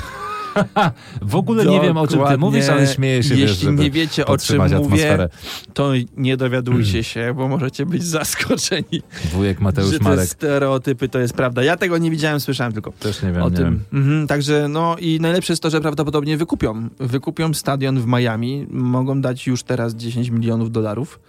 W 1.22 1.36
ogóle 1.36 1.66
nie 1.66 1.82
wiem 1.82 1.98
o 1.98 2.02
czym 2.02 2.10
ty 2.10 2.16
Dokładnie. 2.18 2.38
mówisz, 2.38 2.70
ale 2.70 2.88
śmieję 2.88 3.24
się, 3.24 3.36
Jeśli 3.36 3.68
wiesz, 3.68 3.80
nie 3.80 3.92
wiecie 3.92 4.26
o 4.26 4.38
czym 4.38 4.58
mówię, 4.58 4.76
atmosferę. 4.78 5.30
to 5.74 5.92
nie 6.18 6.38
dowiadujcie 6.38 7.04
się, 7.04 7.34
bo 7.38 7.48
możecie 7.48 7.86
być 7.86 8.04
zaskoczeni, 8.04 9.02
Wujek 9.34 9.58
że 9.58 9.64
Mateusz 9.64 9.98
te 9.98 10.04
Marek. 10.04 10.26
stereotypy 10.30 11.10
to 11.10 11.20
jest 11.20 11.34
prawda. 11.34 11.64
Ja 11.64 11.78
tego 11.78 11.98
nie 11.98 12.12
widziałem, 12.12 12.40
słyszałem 12.40 12.74
tylko. 12.74 12.92
Też 12.92 13.22
nie 13.24 13.32
wiem, 13.32 13.44
o 13.44 13.50
nie 13.50 13.56
tym. 13.56 13.66
wiem. 13.66 13.84
Mhm, 13.94 14.28
także 14.28 14.68
no 14.68 14.96
i 15.00 15.20
najlepsze 15.22 15.54
jest 15.54 15.64
to, 15.64 15.70
że 15.70 15.82
prawdopodobnie 15.82 16.38
wykupią. 16.38 16.90
Wykupią 17.00 17.54
stadion 17.54 18.00
w 18.00 18.06
Miami. 18.08 18.68
Mogą 18.70 19.22
dać 19.22 19.48
już 19.48 19.64
teraz 19.64 19.96
10 19.96 20.30
milionów 20.30 20.72
dolarów 20.72 21.20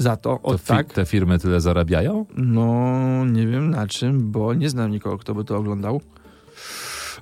za 0.00 0.16
to. 0.16 0.30
To 0.36 0.42
O 0.42 0.58
fi- 0.58 0.66
tak. 0.66 0.92
te 0.92 1.04
firmy 1.06 1.38
tyle 1.38 1.60
zarabiają? 1.60 2.26
No 2.36 3.24
nie 3.24 3.46
wiem 3.46 3.70
na 3.70 3.86
czym, 3.86 4.30
bo 4.30 4.54
nie 4.54 4.70
znam 4.70 4.90
nikogo, 4.90 5.18
kto 5.18 5.34
by 5.34 5.44
to 5.44 5.56
oglądał. 5.56 6.00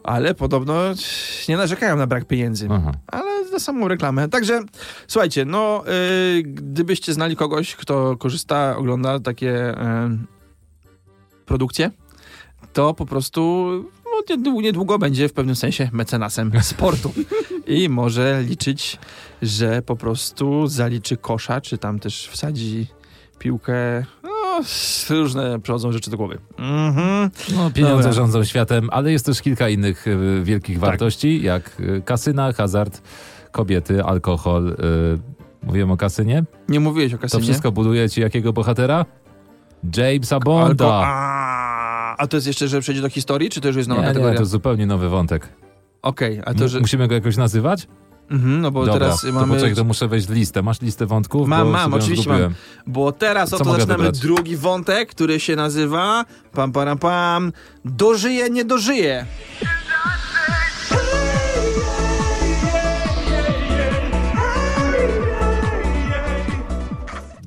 Ale 0.04 0.34
podobno 0.34 0.74
nie 1.48 1.56
narzekają 1.56 1.96
na 1.96 2.06
brak 2.06 2.24
pieniędzy. 2.24 2.68
Aha. 2.70 2.92
Ale 3.06 3.48
za 3.48 3.58
samą 3.58 3.88
reklamę. 3.88 4.28
Także 4.28 4.60
słuchajcie, 5.06 5.44
no 5.44 5.84
y, 6.38 6.42
gdybyście 6.42 7.12
znali 7.12 7.36
kogoś, 7.36 7.76
kto 7.76 8.16
korzysta, 8.16 8.76
ogląda 8.76 9.20
takie 9.20 9.74
produkcje, 11.46 11.90
to 12.72 12.94
po 12.94 13.06
prostu 13.06 13.70
niedługo, 14.36 14.98
będzie 14.98 15.28
w 15.28 15.32
pewnym 15.32 15.56
sensie 15.56 15.90
mecenasem 15.92 16.52
sportu. 16.62 17.12
I 17.66 17.88
może 17.88 18.42
liczyć, 18.42 18.98
że 19.42 19.82
po 19.82 19.96
prostu 19.96 20.66
zaliczy 20.66 21.16
kosza, 21.16 21.60
czy 21.60 21.78
tam 21.78 21.98
też 21.98 22.28
wsadzi 22.28 22.86
piłkę. 23.38 24.04
No, 24.22 24.60
różne 25.10 25.60
przychodzą 25.60 25.92
rzeczy 25.92 26.10
do 26.10 26.16
głowy. 26.16 26.38
Mhm. 26.58 27.30
No, 27.56 27.70
pieniądze 27.70 27.96
Dobra. 27.96 28.12
rządzą 28.12 28.44
światem, 28.44 28.88
ale 28.92 29.12
jest 29.12 29.26
też 29.26 29.42
kilka 29.42 29.68
innych 29.68 30.06
y, 30.06 30.40
wielkich 30.44 30.76
Tak. 30.80 30.88
wartości, 30.90 31.42
jak 31.42 31.80
y, 31.80 32.02
kasyna, 32.04 32.52
hazard, 32.52 33.02
kobiety, 33.52 34.04
alkohol. 34.04 34.68
Y, 34.68 34.76
mówiłem 35.66 35.90
o 35.90 35.96
kasynie? 35.96 36.44
Nie 36.68 36.80
mówiłeś 36.80 37.14
o 37.14 37.16
To 37.16 37.22
kasynie? 37.22 37.42
wszystko 37.42 37.72
buduje 37.72 38.10
ci 38.10 38.20
jakiego 38.20 38.52
bohatera? 38.52 39.04
Jamesa 39.96 40.40
Bonda. 40.40 40.84
Alko- 40.86 41.77
A, 42.18 42.26
to 42.26 42.36
jest 42.36 42.46
jeszcze, 42.46 42.68
że 42.68 42.80
przejdzie 42.80 43.02
do 43.02 43.08
historii, 43.08 43.50
czy 43.50 43.60
to 43.60 43.68
już 43.68 43.76
jest 43.76 43.88
nowa 43.88 44.00
Nie, 44.00 44.06
nie, 44.06 44.12
kategoria? 44.12 44.34
to 44.36 44.42
jest 44.42 44.52
zupełnie 44.52 44.86
nowy 44.86 45.08
wątek. 45.08 45.48
Okej, 46.02 46.40
a 46.44 46.54
to, 46.54 46.68
że... 46.68 46.80
Musimy 46.80 47.08
go 47.08 47.14
jakoś 47.14 47.36
nazywać? 47.36 47.86
Mhm, 48.30 48.60
no 48.60 48.70
bo 48.70 48.80
Dobra, 48.86 49.00
teraz 49.00 49.20
to 49.20 49.32
mamy... 49.32 49.54
poczekaj, 49.54 49.74
to 49.74 49.84
muszę 49.84 50.08
wejść 50.08 50.26
w 50.26 50.30
listę. 50.30 50.62
Masz 50.62 50.80
listę 50.80 51.06
wątków? 51.06 51.48
Mam, 51.48 51.66
Bo 51.66 51.72
mam, 51.72 51.94
oczywiście 51.94 52.22
zgubiłem. 52.24 52.54
Bo 52.86 53.12
teraz 53.12 53.52
oto 53.52 53.64
zaczynamy 53.64 53.86
wybrać? 53.86 54.18
drugi 54.18 54.56
wątek, 54.56 55.10
który 55.10 55.40
się 55.40 55.56
nazywa 55.56 56.24
pam, 56.52 56.72
pam, 56.72 56.98
pam, 56.98 57.52
dożyje, 57.84 58.50
nie 58.50 58.64
dożyje. 58.64 59.26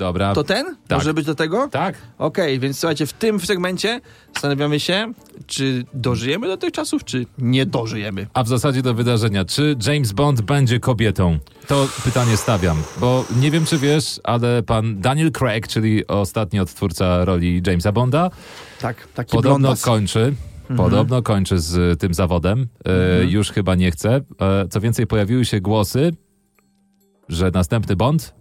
Dobra. 0.02 0.34
To 0.34 0.44
ten? 0.44 0.66
Tak. 0.88 0.98
Może 0.98 1.14
być 1.14 1.26
do 1.26 1.36
tego? 1.36 1.68
Tak? 1.68 1.96
Okej, 2.18 2.60
więc 2.60 2.80
słuchajcie, 2.80 3.06
w 3.06 3.14
tym 3.14 3.40
segmencie 3.40 4.02
zastanawiamy 4.34 4.80
się, 4.80 5.14
czy 5.48 5.86
dożyjemy 5.94 6.48
do 6.48 6.58
tych 6.58 6.72
czasów, 6.72 7.04
czy 7.06 7.26
nie 7.38 7.66
dożyjemy. 7.66 8.28
A 8.34 8.44
w 8.44 8.48
zasadzie 8.48 8.82
do 8.82 8.94
wydarzenia. 8.94 9.46
Czy 9.46 9.76
James 9.88 10.12
Bond 10.12 10.42
będzie 10.42 10.80
kobietą? 10.80 11.40
To 11.68 11.88
pytanie 12.04 12.38
stawiam, 12.38 12.78
bo 13.00 13.26
nie 13.42 13.52
wiem, 13.52 13.66
czy 13.66 13.78
wiesz, 13.78 14.20
ale 14.24 14.64
pan 14.64 15.02
Daniel 15.02 15.32
Craig, 15.32 15.68
czyli 15.68 16.08
ostatni 16.08 16.60
odtwórca 16.60 17.26
roli 17.26 17.62
Jamesa 17.68 17.92
Bonda, 17.92 18.30
Tak, 18.80 19.08
taki 19.14 19.32
podobno 19.32 19.60
blondas. 19.60 19.82
kończy. 19.82 20.34
Podobno 20.78 21.22
kończy 21.22 21.60
z 21.60 22.00
tym 22.00 22.14
zawodem. 22.14 22.68
E, 23.22 23.26
już 23.26 23.52
chyba 23.52 23.76
nie 23.76 23.92
chce. 23.92 24.22
E, 24.42 24.68
co 24.70 24.82
więcej, 24.82 25.08
pojawiły 25.08 25.46
się 25.46 25.62
głosy, 25.62 26.12
że 27.30 27.52
następny 27.54 27.96
Bond 27.96 28.34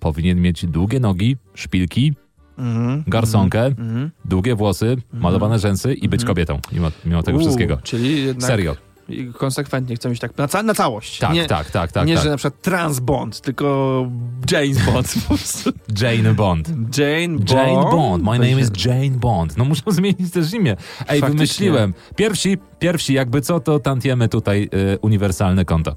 powinien 0.00 0.40
mieć 0.40 0.66
długie 0.66 1.00
nogi, 1.00 1.36
szpilki, 1.54 2.14
Mhm. 2.58 3.04
garsonkę, 3.06 3.64
Mhm. 3.66 4.10
długie 4.24 4.54
włosy, 4.54 4.96
malowane 5.12 5.58
rzęsy 5.58 5.94
i 5.94 6.08
być 6.08 6.24
kobietą, 6.24 6.58
mimo, 6.72 6.88
mimo 7.04 7.22
tego 7.22 7.38
U, 7.38 7.40
wszystkiego. 7.40 7.76
Czyli 7.82 8.24
jednak 8.26 8.42
Serio. 8.48 8.76
I 9.08 9.32
konsekwentnie 9.32 9.96
chcą 9.96 10.10
iść 10.10 10.20
tak 10.20 10.38
na, 10.38 10.48
ca- 10.48 10.62
na 10.62 10.74
całość. 10.74 11.18
Tak, 11.18 11.32
nie, 11.32 11.46
tak, 11.46 11.70
tak, 11.70 11.92
tak. 11.92 12.06
nie, 12.06 12.14
tak. 12.14 12.24
że 12.24 12.30
na 12.30 12.36
przykład 12.36 12.62
trans 12.62 13.00
Bond, 13.00 13.40
tylko 13.40 14.06
James 14.50 14.84
Bond. 14.86 15.14
po 15.28 15.34
prostu. 15.34 15.70
Jane 16.02 16.34
Bond. 16.34 16.68
Jane 16.98 17.28
Bond. 17.38 17.50
Jane 17.50 17.90
Bond. 17.90 18.24
My 18.24 18.30
To 18.30 18.44
name 18.44 18.60
is 18.60 18.70
Jane 18.84 19.10
Bond. 19.10 19.56
No 19.56 19.64
muszę 19.64 19.82
zmienić 19.92 20.32
też 20.32 20.52
imię. 20.54 20.70
Ej, 21.00 21.06
Faktycznie. 21.06 21.28
wymyśliłem. 21.28 21.94
Pierwsi, 22.16 22.58
pierwsi 22.78 23.14
jakby 23.14 23.40
co, 23.40 23.60
to 23.60 23.78
tantiemy 23.78 24.28
tutaj 24.28 24.68
y, 24.94 24.98
uniwersalne 25.02 25.64
konto. 25.64 25.96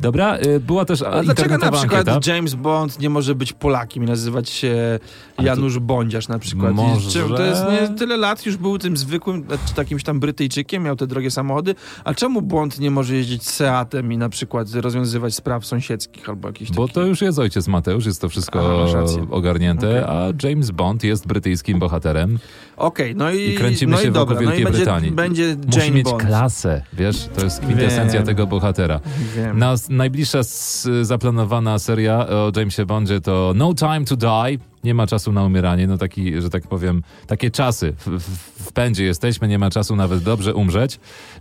Dobra, 0.00 0.38
y, 0.38 0.60
była 0.60 0.84
też 0.84 1.02
A 1.02 1.22
dlaczego 1.22 1.58
na 1.58 1.72
przykład 1.72 2.08
ankieta. 2.08 2.34
James 2.34 2.54
Bond 2.54 2.98
nie 3.00 3.10
może 3.10 3.34
być 3.34 3.52
Polakiem 3.52 4.02
i 4.02 4.06
nazywać 4.06 4.50
się 4.50 4.98
Janusz 5.42 5.78
Bondziarz 5.78 6.28
na 6.28 6.38
przykład? 6.38 6.74
Może- 6.74 7.10
czemu- 7.10 7.36
To 7.36 7.42
jest 7.44 7.62
nie 7.70 7.88
tyle 7.98 8.16
lat, 8.16 8.46
już 8.46 8.56
był 8.56 8.78
tym 8.78 8.96
zwykłym, 8.96 9.46
czy 9.68 9.74
takimś 9.74 10.02
tam 10.02 10.20
Brytyjczykiem, 10.20 10.82
miał 10.82 10.96
te 10.96 11.06
drogie 11.06 11.30
samochody, 11.30 11.74
a 12.04 12.14
czemu 12.14 12.42
Bond 12.50 12.78
nie 12.80 12.90
może 12.90 13.14
jeździć 13.14 13.48
Seatem 13.48 14.12
i 14.12 14.18
na 14.18 14.28
przykład 14.28 14.68
rozwiązywać 14.74 15.34
spraw 15.34 15.66
sąsiedzkich 15.66 16.28
albo 16.28 16.48
jakichś 16.48 16.70
Bo 16.72 16.88
to 16.88 17.02
już 17.02 17.20
jest 17.22 17.38
ojciec 17.38 17.68
Mateusz, 17.68 18.06
jest 18.06 18.20
to 18.20 18.28
wszystko 18.28 18.86
A, 19.30 19.34
ogarnięte, 19.34 20.06
a 20.08 20.26
James 20.48 20.70
Bond 20.70 21.04
jest 21.04 21.26
brytyjskim 21.26 21.78
bohaterem 21.78 22.38
Okej, 22.76 23.16
no 23.16 23.30
i, 23.30 23.48
i 23.50 23.54
kręcimy 23.54 23.92
no 23.92 23.98
się 24.02 24.08
i 24.08 24.10
wokół 24.10 24.20
dobra, 24.26 24.34
no 24.34 24.40
Wielkiej 24.40 24.64
będzie, 24.64 24.78
Brytanii. 24.78 25.10
będzie 25.10 25.56
Musi 25.76 25.92
mieć 25.92 26.04
Bond. 26.04 26.22
klasę, 26.22 26.82
wiesz, 26.92 27.28
to 27.36 27.44
jest 27.44 27.60
kwintesencja 27.60 28.22
tego 28.22 28.46
bohatera. 28.46 29.00
Wiem. 29.36 29.58
Na 29.58 29.74
najbliższa 29.90 30.38
s- 30.38 30.88
zaplanowana 31.02 31.78
seria 31.78 32.26
o 32.28 32.52
Jamesie 32.56 32.86
Bondzie 32.86 33.20
to 33.20 33.52
No 33.56 33.74
Time 33.74 34.04
to 34.04 34.16
Die. 34.16 34.58
Nie 34.84 34.94
ma 34.94 35.06
czasu 35.06 35.32
na 35.32 35.44
umieranie, 35.44 35.86
no 35.86 35.98
taki, 35.98 36.40
że 36.42 36.50
tak 36.50 36.66
powiem, 36.66 37.02
takie 37.26 37.50
czasy. 37.50 37.92
W, 37.92 38.06
w, 38.06 38.68
w 38.68 38.72
pędzie 38.72 39.04
jesteśmy, 39.04 39.48
nie 39.48 39.58
ma 39.58 39.70
czasu 39.70 39.96
nawet 39.96 40.22
dobrze 40.22 40.54
umrzeć. 40.54 41.00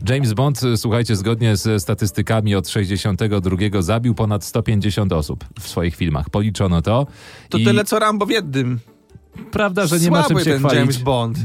James 0.10 0.34
Bond, 0.34 0.64
y, 0.64 0.78
słuchajcie, 0.78 1.16
zgodnie 1.16 1.56
ze 1.56 1.80
statystykami 1.80 2.56
od 2.56 2.70
62 2.70 3.82
zabił 3.82 4.16
ponad 4.16 4.44
150 4.44 5.14
osób 5.14 5.46
w 5.60 5.68
swoich 5.68 5.96
filmach. 5.96 6.30
Policzono 6.30 6.82
to. 6.82 7.08
To 7.50 7.58
I 7.58 7.66
tyle 7.66 7.86
co 7.86 8.00
Rambo 8.00 8.26
w 8.26 8.30
jednym. 8.30 8.80
prawda, 9.52 9.88
że 9.88 10.00
nie 10.00 10.12
ma 10.12 10.24
czym 10.24 10.28
Słaby 10.28 10.44
się 10.44 10.52
ten 10.52 10.60
chwalić. 10.60 10.80
James 10.80 10.98
Bond. 10.98 11.38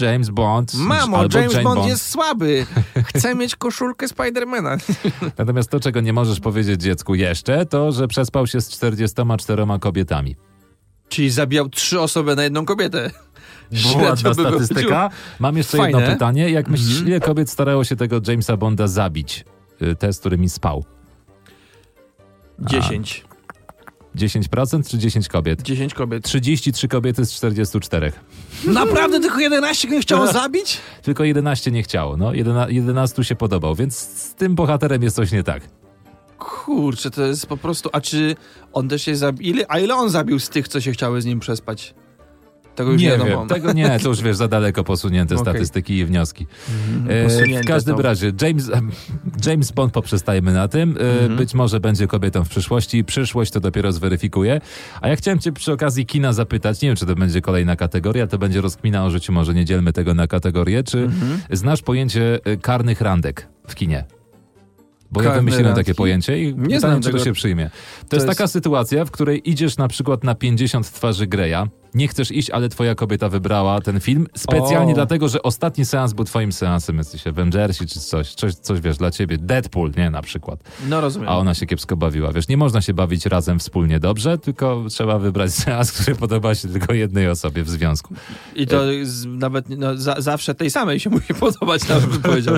James 0.00 0.30
Bond. 0.30 0.74
Mamo, 0.74 1.18
albo 1.18 1.38
James 1.38 1.52
Jane 1.52 1.64
Bond, 1.64 1.86
jest 1.86 2.10
słaby. 2.10 2.66
Chcę 3.04 3.34
mieć 3.34 3.56
koszulkę 3.56 4.08
Spidermana. 4.08 4.76
Natomiast 5.38 5.70
to, 5.70 5.80
czego 5.80 6.00
nie 6.00 6.12
możesz 6.12 6.40
powiedzieć 6.40 6.82
dziecku 6.82 7.14
jeszcze, 7.14 7.66
to, 7.66 7.92
że 7.92 8.08
przespał 8.08 8.46
się 8.46 8.60
z 8.60 8.68
44 8.68 9.66
kobietami. 9.80 10.36
Czyli 11.08 11.30
zabijał 11.30 11.68
trzy 11.68 12.00
osoby 12.00 12.36
na 12.36 12.42
jedną 12.42 12.64
kobietę. 12.64 13.10
Ładna 13.96 14.30
by 14.30 14.34
statystyka. 14.34 15.10
Mam 15.38 15.56
jeszcze 15.56 15.78
Fajne. 15.78 15.98
jedno 16.00 16.14
pytanie. 16.14 16.50
Jak 16.50 16.68
myślisz, 16.68 16.90
Mhm. 16.90 17.08
ile 17.08 17.20
kobiet 17.20 17.50
starało 17.50 17.84
się 17.84 17.96
tego 17.96 18.20
Jamesa 18.28 18.56
Bonda 18.56 18.86
zabić? 18.88 19.44
Y, 19.82 19.96
Te, 19.96 20.12
z 20.12 20.18
którymi 20.20 20.48
spał. 20.48 20.84
10. 22.58 23.24
10% 24.16 24.88
czy 24.90 24.98
10 24.98 25.28
kobiet? 25.28 25.62
10 25.62 25.94
kobiet. 25.94 26.24
33 26.24 26.88
kobiety 26.88 27.26
z 27.26 27.32
44. 27.32 28.12
Naprawdę 28.66 29.20
tylko 29.20 29.38
11 29.40 29.88
nie 29.88 30.00
chciało 30.00 30.26
zabić? 30.32 30.78
Tylko 31.02 31.24
11 31.24 31.70
nie 31.70 31.82
chciało. 31.82 32.16
No, 32.16 32.34
11, 32.34 32.74
11 32.74 33.24
się 33.24 33.34
podobał, 33.34 33.74
więc 33.74 33.96
z 33.96 34.34
tym 34.34 34.54
bohaterem 34.54 35.02
jest 35.02 35.16
coś 35.16 35.32
nie 35.32 35.42
tak. 35.42 35.62
Kurczę, 36.38 37.10
to 37.10 37.22
jest 37.26 37.46
po 37.46 37.56
prostu... 37.56 37.88
A 37.92 38.00
czy 38.00 38.36
on 38.72 38.88
też 38.88 39.02
się 39.02 39.16
zabił? 39.16 39.42
Ile, 39.54 39.64
a 39.68 39.78
ile 39.78 39.94
on 39.94 40.10
zabił 40.10 40.38
z 40.38 40.48
tych, 40.48 40.68
co 40.68 40.80
się 40.80 40.92
chciały 40.92 41.22
z 41.22 41.24
nim 41.24 41.40
przespać? 41.40 41.94
Tego 42.74 42.92
już 42.92 43.02
nie 43.02 43.08
wiadomo. 43.08 43.30
wiem, 43.30 43.48
tego 43.48 43.72
nie, 43.72 44.00
to 44.00 44.08
już 44.08 44.22
wiesz, 44.22 44.36
za 44.36 44.48
daleko 44.48 44.84
posunięte 44.84 45.34
Okej. 45.34 45.44
statystyki 45.54 45.96
i 45.98 46.04
wnioski. 46.04 46.46
Mhm, 46.96 47.26
E, 47.56 47.62
w 47.62 47.66
każdym 47.66 47.96
to. 47.96 48.02
razie, 48.02 48.32
James, 48.42 48.70
James 49.46 49.72
Bond, 49.72 49.92
poprzestajemy 49.92 50.52
na 50.52 50.68
tym. 50.68 50.96
E, 51.00 51.10
Mhm. 51.12 51.36
Być 51.36 51.54
może 51.54 51.80
będzie 51.80 52.06
kobietą 52.06 52.44
w 52.44 52.48
przyszłości. 52.48 53.04
Przyszłość 53.04 53.50
to 53.52 53.60
dopiero 53.60 53.92
zweryfikuje. 53.92 54.60
A 55.00 55.08
ja 55.08 55.16
chciałem 55.16 55.38
cię 55.38 55.52
przy 55.52 55.72
okazji 55.72 56.06
kina 56.06 56.32
zapytać, 56.32 56.82
nie 56.82 56.88
wiem, 56.88 56.96
czy 56.96 57.06
to 57.06 57.14
będzie 57.14 57.40
kolejna 57.40 57.76
kategoria, 57.76 58.26
to 58.26 58.38
będzie 58.38 58.60
rozkmina 58.60 59.04
o 59.04 59.10
życiu, 59.10 59.32
może 59.32 59.54
nie 59.54 59.64
dzielmy 59.64 59.92
tego 59.92 60.14
na 60.14 60.26
kategorie. 60.26 60.82
Czy 60.84 60.98
Mhm. 60.98 61.40
znasz 61.50 61.82
pojęcie 61.82 62.38
e, 62.44 62.56
karnych 62.56 63.00
randek 63.00 63.48
w 63.68 63.74
kinie? 63.74 64.04
Bo 65.10 65.22
ja 65.22 65.30
wymyśliłem 65.32 65.74
takie 65.74 65.94
pojęcie 65.94 66.42
i 66.42 66.46
Nie 66.46 66.52
pytanie, 66.54 66.80
znam 66.80 67.02
czy 67.02 67.10
to 67.10 67.18
się 67.18 67.32
przyjmie. 67.32 67.64
To, 67.64 68.08
To 68.08 68.16
jest, 68.16 68.26
jest- 68.26 68.38
taka 68.38 68.48
sytuacja, 68.48 69.04
w 69.04 69.10
której 69.10 69.50
idziesz 69.50 69.76
na 69.76 69.88
przykład 69.88 70.24
na 70.24 70.34
50 70.34 70.92
twarzy 70.92 71.26
Greya, 71.26 71.68
nie 71.98 72.08
chcesz 72.08 72.30
iść, 72.30 72.50
ale 72.50 72.68
twoja 72.68 72.94
kobieta 72.94 73.28
wybrała 73.28 73.80
ten 73.80 74.00
film 74.00 74.26
specjalnie 74.36 74.92
O. 74.92 74.94
dlatego, 74.94 75.28
że 75.28 75.42
ostatni 75.42 75.84
seans 75.84 76.12
był 76.12 76.24
twoim 76.24 76.52
seansem, 76.52 76.98
jesteś 76.98 77.26
Avengersi 77.26 77.86
czy 77.86 78.00
coś, 78.00 78.34
coś, 78.34 78.54
coś 78.54 78.80
wiesz, 78.80 78.96
dla 78.96 79.10
ciebie, 79.10 79.38
Deadpool, 79.38 79.92
nie, 79.96 80.10
na 80.10 80.22
przykład. 80.22 80.60
No 80.88 81.00
rozumiem. 81.00 81.28
A 81.28 81.38
ona 81.38 81.54
się 81.54 81.66
kiepsko 81.66 81.96
bawiła, 81.96 82.32
wiesz, 82.32 82.48
nie 82.48 82.56
można 82.56 82.80
się 82.80 82.94
bawić 82.94 83.26
razem 83.26 83.58
wspólnie 83.58 84.00
dobrze, 84.00 84.38
tylko 84.38 84.84
trzeba 84.90 85.18
wybrać 85.18 85.54
seans, 85.64 85.92
który 85.92 86.16
podoba 86.16 86.54
się 86.54 86.68
tylko 86.68 86.94
jednej 86.94 87.28
osobie 87.28 87.62
w 87.62 87.70
związku. 87.70 88.14
I 88.54 88.66
to 88.66 88.82
z, 89.02 89.26
nawet 89.26 89.68
no, 89.68 89.96
za, 89.96 90.14
zawsze 90.18 90.54
tej 90.54 90.70
samej 90.70 91.00
się 91.00 91.10
musi 91.18 91.34
podobać, 91.34 91.88
nawet 91.88 92.06
bym 92.06 92.22
powiedział. 92.22 92.54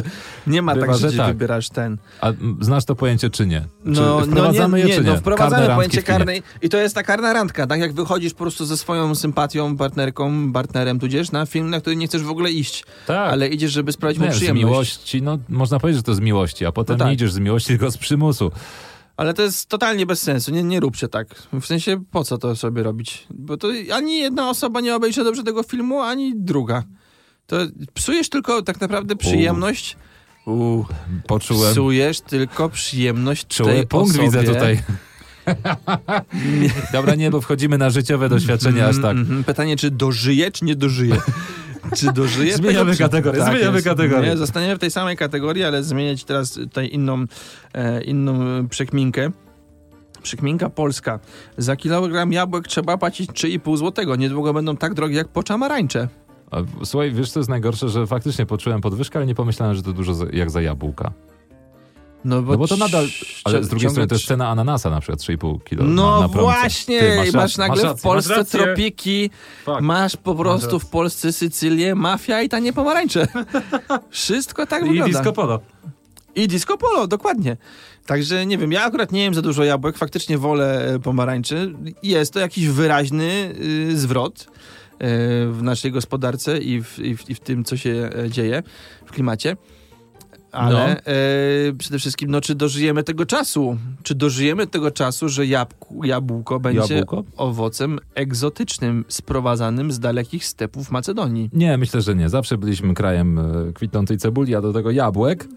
Nie 0.46 0.62
ma 0.62 0.74
Bywa, 0.74 0.86
tak, 0.86 0.96
że, 0.96 1.10
że 1.10 1.16
tak. 1.16 1.26
wybierasz 1.26 1.68
ten. 1.68 1.96
A 2.20 2.32
znasz 2.60 2.84
to 2.84 2.94
pojęcie 2.94 3.30
czy 3.30 3.46
nie? 3.46 3.60
Czy 3.60 3.66
No, 3.84 4.20
wprowadzamy 4.20 4.78
no 4.78 4.84
nie, 4.84 4.90
je 4.90 4.96
czy 4.96 5.00
nie, 5.02 5.06
nie? 5.08 5.12
no 5.14 5.20
wprowadzamy 5.20 5.56
Karne 5.62 5.74
pojęcie 5.74 6.02
karnej 6.02 6.42
i 6.62 6.68
to 6.68 6.76
jest 6.76 6.94
ta 6.94 7.02
karna 7.02 7.32
randka, 7.32 7.66
tak 7.66 7.80
jak 7.80 7.92
wychodzisz 7.92 8.32
po 8.32 8.38
prostu 8.38 8.64
ze 8.66 8.76
swoją 8.76 9.14
sympatią, 9.14 9.29
partnerką, 9.76 10.52
partnerem, 10.52 10.98
tudzież 10.98 11.32
na 11.32 11.46
film, 11.46 11.70
na 11.70 11.80
który 11.80 11.96
nie 11.96 12.06
chcesz 12.06 12.22
w 12.22 12.30
ogóle 12.30 12.50
iść, 12.50 12.84
Tak. 13.06 13.32
ale 13.32 13.48
idziesz, 13.48 13.72
żeby 13.72 13.92
sprawić 13.92 14.18
mu 14.18 14.24
Nie, 14.24 14.32
z 14.32 14.36
przyjemność. 14.36 14.64
miłości, 14.66 15.22
no 15.22 15.38
można 15.48 15.78
powiedzieć, 15.80 15.98
że 15.98 16.02
to 16.02 16.14
z 16.14 16.20
miłości, 16.20 16.66
a 16.66 16.72
potem 16.72 16.94
No 16.94 16.98
tak. 16.98 17.08
nie 17.08 17.14
idziesz 17.14 17.32
z 17.32 17.38
miłości, 17.38 17.68
tylko 17.68 17.90
z 17.90 17.96
przymusu. 17.98 18.50
Ale 19.16 19.34
to 19.34 19.42
jest 19.42 19.68
totalnie 19.68 20.06
bez 20.06 20.22
sensu, 20.22 20.50
nie, 20.52 20.62
nie 20.62 20.80
róbcie 20.80 21.08
tak. 21.08 21.42
W 21.60 21.66
sensie, 21.66 22.02
po 22.10 22.24
co 22.24 22.38
to 22.38 22.56
sobie 22.56 22.82
robić? 22.82 23.26
Bo 23.30 23.56
to 23.56 23.68
ani 23.94 24.18
jedna 24.18 24.50
osoba 24.50 24.80
nie 24.80 24.96
obejrzy 24.96 25.24
dobrze 25.24 25.42
tego 25.42 25.62
filmu, 25.62 26.00
ani 26.00 26.32
druga. 26.36 26.82
To 27.46 27.56
psujesz 27.94 28.28
tylko 28.28 28.62
tak 28.62 28.80
naprawdę 28.80 29.16
przyjemność. 29.16 29.96
Uuu. 30.46 30.86
Poczułem 31.26 31.72
Psujesz 31.72 32.20
tylko 32.20 32.68
przyjemność 32.68 33.46
czuły 33.46 33.72
tej 33.72 33.86
punkt, 33.86 34.10
osobie. 34.10 34.24
widzę 34.24 34.44
tutaj. 34.44 34.82
Dobra, 36.92 37.14
nie, 37.14 37.30
bo 37.30 37.40
wchodzimy 37.40 37.78
na 37.78 37.90
życiowe 37.90 38.28
doświadczenia 38.28 38.88
aż 38.88 38.96
tak. 39.02 39.16
Mhm. 39.16 39.44
Pytanie, 39.44 39.76
czy 39.76 39.90
dożyje, 39.90 40.50
czy 40.50 40.64
nie 40.64 40.76
dożyje? 40.76 41.16
czy 41.96 42.12
dożyje? 42.12 42.56
Zmieniamy 42.56 42.92
tego, 42.92 43.04
kategorię, 43.04 43.44
zmieniamy 43.44 43.74
jest. 43.74 43.88
kategorię. 43.88 44.30
Nie, 44.30 44.36
zostaniemy 44.36 44.76
w 44.76 44.78
tej 44.78 44.90
samej 44.90 45.16
kategorii, 45.16 45.64
ale 45.64 45.82
zmieniać 45.82 46.24
teraz 46.24 46.52
tutaj 46.52 46.88
inną, 46.92 47.24
e, 47.74 48.02
inną 48.02 48.68
przekminkę. 48.68 49.30
Przekminka 50.22 50.70
polska. 50.70 51.18
Za 51.58 51.76
kilogram 51.76 52.32
jabłek 52.32 52.68
trzeba 52.68 52.98
płacić 52.98 53.30
3,5 53.30 53.76
zł. 53.76 54.16
Niedługo 54.16 54.52
będą 54.52 54.76
tak 54.76 54.94
drogie 54.94 55.16
jak 55.16 55.28
poczamarańcze. 55.28 56.08
Słuchaj, 56.84 57.12
wiesz 57.12 57.30
co 57.30 57.40
jest 57.40 57.50
najgorsze, 57.50 57.88
że 57.88 58.06
faktycznie 58.06 58.46
poczułem 58.46 58.80
podwyżkę, 58.80 59.18
ale 59.18 59.26
nie 59.26 59.34
pomyślałem, 59.34 59.76
że 59.76 59.82
to 59.82 59.92
dużo 59.92 60.12
jak 60.32 60.50
za 60.50 60.62
jabłka. 60.62 61.12
No 62.24 62.42
No 62.42 62.56
bo 62.56 62.68
to 62.68 62.76
nadal, 62.76 63.06
ale 63.44 63.64
z 63.64 63.68
drugiej 63.68 63.90
strony 63.90 64.08
to 64.08 64.14
jest 64.14 64.26
cena 64.26 64.48
ananasa 64.48 64.90
na 64.90 65.00
przykład 65.00 65.20
3,5 65.20 65.64
kilo 65.64 65.84
No 65.84 66.14
na, 66.14 66.20
na 66.20 66.28
właśnie, 66.28 67.00
Ty, 67.00 67.16
masz, 67.16 67.32
masz, 67.32 67.56
nagle 67.56 67.82
rację, 67.82 67.98
w 67.98 68.02
Polsce 68.02 68.36
masz 68.36 68.48
tropiki, 68.48 69.30
Fuck. 69.64 69.80
masz 69.80 70.16
po 70.16 70.34
prostu 70.34 70.78
w 70.78 70.86
Polsce 70.86 71.32
Sycylię, 71.32 71.94
mafia 71.94 72.42
i 72.42 72.48
tanie 72.48 72.72
pomarańcze. 72.72 73.28
Wszystko 74.10 74.66
tak 74.66 74.82
I 74.82 74.88
wygląda. 74.88 75.18
disco 75.18 75.32
polo. 75.32 75.60
I 76.34 76.48
disco 76.48 76.78
polo, 76.78 77.06
dokładnie. 77.06 77.56
Także 78.06 78.46
nie 78.46 78.58
wiem, 78.58 78.72
ja 78.72 78.84
akurat 78.84 79.12
nie 79.12 79.22
jem 79.22 79.34
za 79.34 79.42
dużo 79.42 79.64
jabłek, 79.64 79.98
faktycznie 79.98 80.38
wolę 80.38 80.94
e, 80.94 80.98
pomarańczy. 80.98 81.74
Jest 82.02 82.32
to 82.32 82.40
jakiś 82.40 82.68
wyraźny 82.68 83.54
y, 83.90 83.98
zwrot 83.98 84.40
y, 84.40 84.46
w 85.52 85.58
naszej 85.62 85.92
gospodarce 85.92 86.58
i 86.58 86.82
w, 86.82 86.98
i, 86.98 87.16
w, 87.16 87.30
i 87.30 87.34
w 87.34 87.40
tym, 87.40 87.64
co 87.64 87.76
się 87.76 88.10
e, 88.24 88.30
dzieje 88.30 88.62
w 89.06 89.12
klimacie. 89.12 89.56
Ale 90.52 90.74
No. 90.88 91.12
e, 91.12 91.72
przede 91.78 91.98
wszystkim, 91.98 92.30
no, 92.30 92.40
czy 92.40 92.54
dożyjemy 92.54 93.02
tego 93.02 93.26
czasu? 93.26 93.76
Czy 94.02 94.14
dożyjemy 94.14 94.66
tego 94.66 94.90
czasu, 94.90 95.28
że 95.28 95.46
jabłku, 95.46 96.04
jabłko 96.04 96.60
będzie 96.60 96.94
Jabłko? 96.94 97.24
owocem 97.36 97.98
egzotycznym, 98.14 99.04
sprowadzanym 99.08 99.92
z 99.92 99.98
dalekich 100.00 100.44
stepów 100.44 100.90
Macedonii? 100.90 101.50
Nie, 101.52 101.78
myślę, 101.78 102.00
że 102.02 102.14
nie. 102.14 102.28
Zawsze 102.28 102.58
byliśmy 102.58 102.94
krajem 102.94 103.38
e, 103.38 103.72
kwitnącej 103.72 104.18
cebuli, 104.18 104.54
a 104.54 104.60
do 104.60 104.72
tego 104.72 104.90
jabłek. 104.90 105.46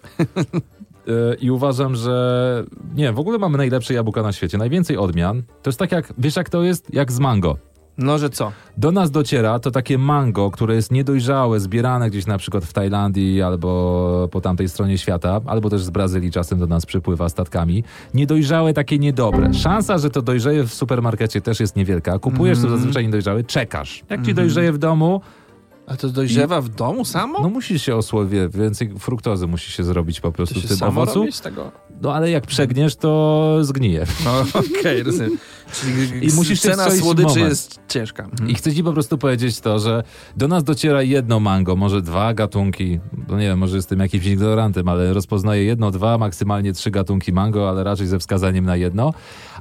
E, 1.08 1.36
I 1.36 1.52
uważam, 1.52 1.96
że 1.96 2.64
nie, 2.96 3.14
w 3.14 3.20
ogóle 3.20 3.38
mamy 3.38 3.58
najlepsze 3.58 3.94
jabłka 3.94 4.22
na 4.24 4.32
świecie. 4.32 4.58
Najwięcej 4.58 4.98
odmian. 4.98 5.44
To 5.62 5.70
jest 5.70 5.80
tak 5.80 5.92
jak, 5.92 6.14
wiesz 6.18 6.36
jak 6.36 6.50
to 6.50 6.64
jest? 6.64 6.94
Jak 6.94 7.12
z 7.12 7.20
mango. 7.20 7.58
No, 7.98 8.18
że 8.18 8.30
co? 8.30 8.52
Do 8.78 8.92
nas 8.92 9.12
dociera 9.12 9.60
to 9.60 9.72
takie 9.72 9.98
mango, 9.98 10.52
które 10.52 10.76
jest 10.76 10.92
niedojrzałe, 10.92 11.60
zbierane 11.60 12.10
gdzieś 12.10 12.26
na 12.26 12.38
przykład 12.38 12.66
w 12.66 12.74
Tajlandii 12.74 13.42
albo 13.42 14.30
po 14.32 14.42
tamtej 14.42 14.70
stronie 14.70 14.98
świata, 14.98 15.42
albo 15.46 15.70
też 15.70 15.84
z 15.84 15.90
Brazylii 15.90 16.32
czasem 16.32 16.60
do 16.60 16.68
nas 16.68 16.86
przypływa 16.86 17.30
statkami. 17.30 17.84
Niedojrzałe, 18.14 18.74
takie 18.74 19.00
niedobre. 19.00 19.54
Szansa, 19.54 19.98
że 19.98 20.10
to 20.10 20.22
dojrzeje 20.22 20.64
w 20.64 20.74
supermarkecie 20.74 21.42
też 21.42 21.60
jest 21.60 21.76
niewielka. 21.76 22.20
Kupujesz 22.20 22.62
to 22.62 22.70
zazwyczaj 22.70 23.06
niedojrzałe, 23.06 23.44
czekasz. 23.44 24.04
Jak 24.10 24.26
ci 24.26 24.34
dojrzeje 24.34 24.72
w 24.72 24.78
domu, 24.78 25.22
A 25.88 25.96
to 25.98 26.10
dojrzewa 26.10 26.62
w 26.62 26.70
domu 26.70 27.06
samo? 27.06 27.40
no 27.42 27.50
musisz 27.50 27.82
się 27.82 27.96
osłowie, 27.96 28.50
więcej 28.50 28.94
fruktozy 29.00 29.48
musi 29.48 29.72
się 29.72 29.84
zrobić 29.84 30.22
po 30.22 30.32
prostu 30.32 30.62
to 30.62 30.68
w 30.76 30.80
tym 30.80 30.88
owocu. 30.88 31.26
tego? 31.44 31.72
No 32.02 32.14
ale 32.14 32.32
jak 32.32 32.48
przegniesz, 32.48 32.96
to 32.96 33.58
zgnije. 33.62 34.06
No, 34.26 34.32
okej, 34.80 35.04
rozumiem. 35.04 35.38
Czyli 35.82 36.26
I 36.28 36.34
musisz 36.36 36.62
się 36.62 36.70
cena 36.70 36.92
słodyczy 36.92 37.28
moment. 37.30 37.50
jest 37.50 37.80
ciężka. 37.88 38.24
Mhm. 38.24 38.50
I 38.50 38.56
chcę 38.56 38.74
ci 38.74 38.84
po 38.84 38.94
prostu 38.94 39.18
powiedzieć 39.18 39.60
to, 39.60 39.80
że 39.80 40.04
do 40.38 40.48
nas 40.48 40.64
dociera 40.64 41.02
jedno 41.02 41.40
mango, 41.40 41.76
może 41.76 42.02
dwa 42.02 42.34
gatunki, 42.34 43.00
no 43.28 43.38
nie 43.40 43.46
wiem, 43.48 43.60
może 43.60 43.76
jestem 43.76 44.00
jakimś 44.00 44.26
ignorantem, 44.26 44.88
ale 44.88 45.14
rozpoznaję 45.14 45.64
jedno, 45.64 45.92
dwa, 45.92 46.18
maksymalnie 46.18 46.74
trzy 46.74 46.92
gatunki 46.92 47.34
mango, 47.34 47.70
ale 47.70 47.84
raczej 47.84 48.08
ze 48.08 48.20
wskazaniem 48.20 48.66
na 48.66 48.76
jedno. 48.76 49.14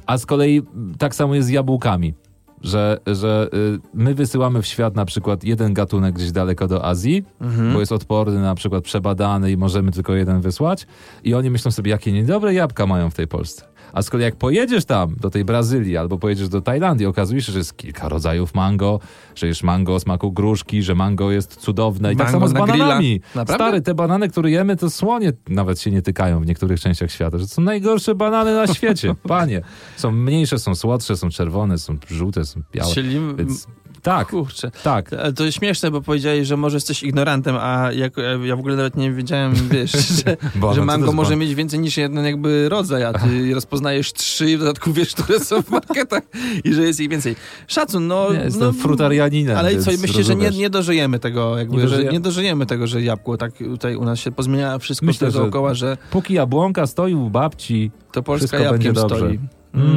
A 0.05 0.17
z 0.17 0.25
kolei 0.25 0.61
tak 0.97 1.15
samo 1.15 1.35
jest 1.35 1.47
z 1.47 1.51
jabłkami. 1.51 2.13
Że, 2.61 2.97
że 3.07 3.49
y, 3.53 3.79
my 3.93 4.15
wysyłamy 4.15 4.61
w 4.61 4.65
świat 4.67 4.95
na 4.95 5.05
przykład 5.05 5.43
jeden 5.43 5.73
gatunek 5.73 6.15
gdzieś 6.15 6.31
daleko 6.31 6.67
do 6.67 6.85
Azji, 6.85 7.25
Mhm. 7.41 7.73
bo 7.73 7.79
jest 7.79 7.91
odporny, 7.91 8.41
na 8.41 8.55
przykład 8.55 8.83
przebadany 8.83 9.51
i 9.51 9.57
możemy 9.57 9.91
tylko 9.91 10.13
jeden 10.15 10.41
wysłać. 10.41 10.87
I 11.23 11.33
oni 11.33 11.49
myślą 11.49 11.71
sobie, 11.71 11.91
jakie 11.91 12.11
niedobre 12.11 12.53
jabłka 12.53 12.87
mają 12.87 13.09
w 13.09 13.13
tej 13.13 13.27
Polsce. 13.27 13.65
A 13.93 14.01
z 14.01 14.09
kolei 14.09 14.25
jak 14.25 14.35
pojedziesz 14.35 14.85
tam, 14.85 15.15
do 15.15 15.29
tej 15.29 15.45
Brazylii, 15.45 15.97
albo 15.97 16.17
pojedziesz 16.17 16.49
do 16.49 16.61
Tajlandii, 16.61 17.05
okazuje 17.05 17.41
się, 17.41 17.51
że 17.51 17.57
jest 17.57 17.77
kilka 17.77 18.09
rodzajów 18.09 18.53
mango, 18.53 18.99
że 19.35 19.47
jest 19.47 19.63
mango 19.63 19.95
o 19.95 19.99
smaku 19.99 20.31
gruszki, 20.31 20.83
że 20.83 20.95
mango 20.95 21.31
jest 21.31 21.55
cudowne 21.55 22.13
i 22.13 22.15
tak 22.15 22.31
Mango 22.31 22.47
samo 22.47 22.47
z 22.47 22.53
bananami. 22.53 23.21
Stary, 23.43 23.81
te 23.81 23.93
banany, 23.93 24.29
które 24.29 24.51
jemy, 24.51 24.75
to 24.75 24.89
słonie 24.89 25.33
nawet 25.49 25.79
się 25.81 25.91
nie 25.91 26.01
tykają 26.01 26.41
w 26.41 26.45
niektórych 26.45 26.79
częściach 26.79 27.11
świata, 27.11 27.37
że 27.37 27.47
to 27.47 27.53
są 27.53 27.61
najgorsze 27.61 28.15
banany 28.15 28.55
na 28.55 28.67
świecie. 28.67 29.15
Panie, 29.27 29.61
są 29.95 30.11
mniejsze, 30.11 30.59
są 30.59 30.75
słodsze, 30.75 31.17
są 31.17 31.29
czerwone, 31.29 31.77
są 31.77 31.97
żółte, 32.07 32.45
są 32.45 32.61
białe. 32.73 32.93
Czyli, 32.93 33.19
Więc 33.37 33.67
tak, 34.03 34.27
kurczę. 34.27 34.71
tak. 34.83 35.09
To 35.35 35.45
jest 35.45 35.57
śmieszne, 35.57 35.91
bo 35.91 36.01
powiedziałeś, 36.01 36.47
że 36.47 36.57
może 36.57 36.77
jesteś 36.77 37.03
ignorantem, 37.03 37.55
a 37.59 37.91
jak, 37.91 38.13
ja 38.43 38.55
w 38.55 38.59
ogóle 38.59 38.75
nawet 38.75 38.97
nie 38.97 39.11
wiedziałem, 39.11 39.53
wiesz, 39.71 39.91
że, 39.91 40.37
Bo, 40.55 40.67
no, 40.67 40.73
że 40.73 40.85
mango 40.85 41.11
może 41.11 41.35
mieć 41.35 41.55
więcej 41.55 41.79
niż 41.79 41.97
jeden 41.97 42.25
jakby 42.25 42.69
rodzaj, 42.69 43.03
a 43.03 43.13
ty 43.13 43.53
rozpoznajesz 43.53 44.13
trzy 44.13 44.51
i 44.51 44.57
w 44.57 44.59
dodatku 44.59 44.93
wiesz, 44.93 45.13
które 45.15 45.39
są 45.39 45.61
w 45.61 45.69
marketach 45.69 46.23
i 46.63 46.73
że 46.73 46.83
jest 46.83 46.99
ich 46.99 47.09
więcej. 47.09 47.35
Szacun, 47.67 48.07
no... 48.07 48.33
Nie, 48.33 48.39
jestem 48.39 48.63
no 48.63 48.73
frutarianinem. 48.73 49.57
Ale 49.57 49.77
co, 49.77 49.91
myślę, 50.01 50.23
że 50.23 50.35
nie, 50.35 50.49
nie 50.49 50.69
dożyjemy 50.69 51.19
tego, 51.19 51.57
jakby, 51.57 51.75
Nie 51.75 51.81
że 51.81 51.87
dożyjemy. 51.87 52.13
nie 52.13 52.19
dożyjemy 52.19 52.65
tego, 52.65 52.87
że 52.87 53.01
jabłko 53.01 53.37
tak 53.37 53.53
tutaj 53.57 53.95
u 53.95 54.05
nas 54.05 54.19
się 54.19 54.31
pozmienia 54.31 54.79
wszystko 54.79 55.05
Myślę, 55.05 55.31
że- 55.31 55.39
dookoła, 55.39 55.73
że 55.73 55.97
Póki 56.11 56.33
jabłonka 56.33 56.87
stoi 56.87 57.13
u 57.13 57.29
babci, 57.29 57.91
to 58.11 58.23
Polska 58.23 58.59
jabłkiem 58.59 58.95
stoi. 58.95 59.39
Mm. 59.73 59.89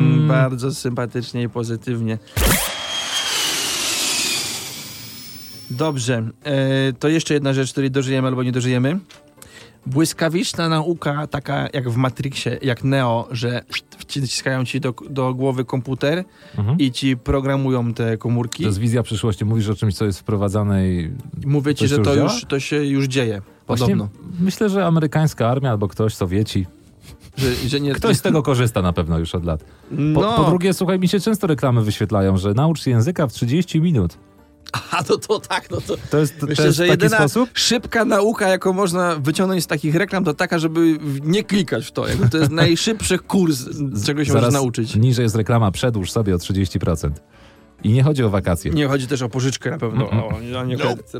Mm, 0.00 0.28
bardzo 0.28 0.74
sympatycznie 0.74 1.42
i 1.42 1.48
pozytywnie. 1.48 2.18
Dobrze, 5.70 6.30
e, 6.44 6.92
to 6.92 7.08
jeszcze 7.08 7.34
jedna 7.34 7.52
rzecz, 7.52 7.72
której 7.72 7.90
dożyjemy 7.90 8.28
albo 8.28 8.42
nie 8.42 8.52
dożyjemy. 8.52 8.98
Błyskawiczna 9.86 10.68
nauka, 10.68 11.26
taka 11.26 11.68
jak 11.72 11.90
w 11.90 11.96
Matrixie, 11.96 12.58
jak 12.62 12.84
Neo, 12.84 13.28
że 13.30 13.62
wciskają 13.98 14.64
ci 14.64 14.80
do, 14.80 14.94
do 15.10 15.34
głowy 15.34 15.64
komputer 15.64 16.24
mhm. 16.58 16.78
i 16.78 16.92
ci 16.92 17.16
programują 17.16 17.94
te 17.94 18.16
komórki. 18.16 18.62
to 18.62 18.68
jest 18.68 18.78
wizja 18.78 19.02
przyszłości. 19.02 19.44
Mówisz 19.44 19.68
o 19.68 19.74
czymś, 19.74 19.94
co 19.94 20.04
jest 20.04 20.20
wprowadzane 20.20 20.88
i 20.88 21.10
Mówię 21.46 21.74
ci, 21.74 21.88
że 21.88 21.98
to 21.98 22.16
działa? 22.16 22.32
już, 22.32 22.44
to 22.44 22.60
się 22.60 22.84
już 22.84 23.06
dzieje. 23.06 23.42
Właśnie 23.66 23.86
Podobno. 23.86 24.08
myślę, 24.40 24.68
że 24.68 24.86
amerykańska 24.86 25.48
armia 25.48 25.70
albo 25.70 25.88
ktoś, 25.88 26.14
Sowieci, 26.14 26.66
Że, 27.36 27.54
że 27.68 27.80
nie, 27.80 27.92
ktoś 27.92 28.16
z 28.16 28.22
tego 28.22 28.42
korzysta 28.42 28.82
na 28.82 28.92
pewno 28.92 29.18
już 29.18 29.34
od 29.34 29.44
lat. 29.44 29.64
Po, 30.14 30.20
no, 30.20 30.36
po 30.36 30.44
drugie, 30.44 30.74
słuchaj, 30.74 30.98
mi 30.98 31.08
się 31.08 31.20
często 31.20 31.46
reklamy 31.46 31.82
wyświetlają, 31.82 32.36
że 32.36 32.54
naucz 32.54 32.86
języka 32.86 33.26
w 33.26 33.32
30 33.32 33.80
minut. 33.80 34.18
A 34.90 35.04
to, 35.04 35.18
to 35.18 35.40
tak, 35.40 35.70
no 35.70 35.80
to... 35.80 35.96
To 36.10 36.18
jest, 36.18 36.40
to 36.40 36.46
Myślę, 36.46 36.64
jest 36.64 36.76
że 36.76 36.86
jedyna 36.86 37.16
sposób? 37.16 37.50
szybka 37.54 38.04
nauka, 38.04 38.48
jaką 38.48 38.72
można 38.72 39.16
wyciągnąć 39.16 39.64
z 39.64 39.66
takich 39.66 39.94
reklam, 39.94 40.24
to 40.24 40.34
taka, 40.34 40.58
żeby 40.58 40.98
nie 41.22 41.44
klikać 41.44 41.86
w 41.86 41.92
to. 41.92 42.08
Jakby 42.08 42.28
to 42.28 42.38
jest 42.38 42.50
najszybszy 42.64 43.18
kurs, 43.18 43.64
czego 44.06 44.24
się 44.24 44.32
Zaraz 44.32 44.44
można 44.44 44.58
nauczyć. 44.58 44.96
Niżej 44.96 45.22
jest 45.22 45.36
reklama, 45.36 45.70
przedłuż 45.70 46.10
sobie 46.10 46.34
o 46.34 46.38
30%. 46.38 47.10
I 47.84 47.92
nie 47.92 48.02
chodzi 48.02 48.24
o 48.24 48.30
wakacje. 48.30 48.70
Nie 48.72 48.86
chodzi 48.86 49.06
też 49.06 49.22
o 49.22 49.28
pożyczkę 49.28 49.70
na 49.70 49.78
pewno. 49.78 50.10
Mm, 50.10 50.24
O, 50.24 50.28
o, 50.28 50.40
nie, 50.64 50.76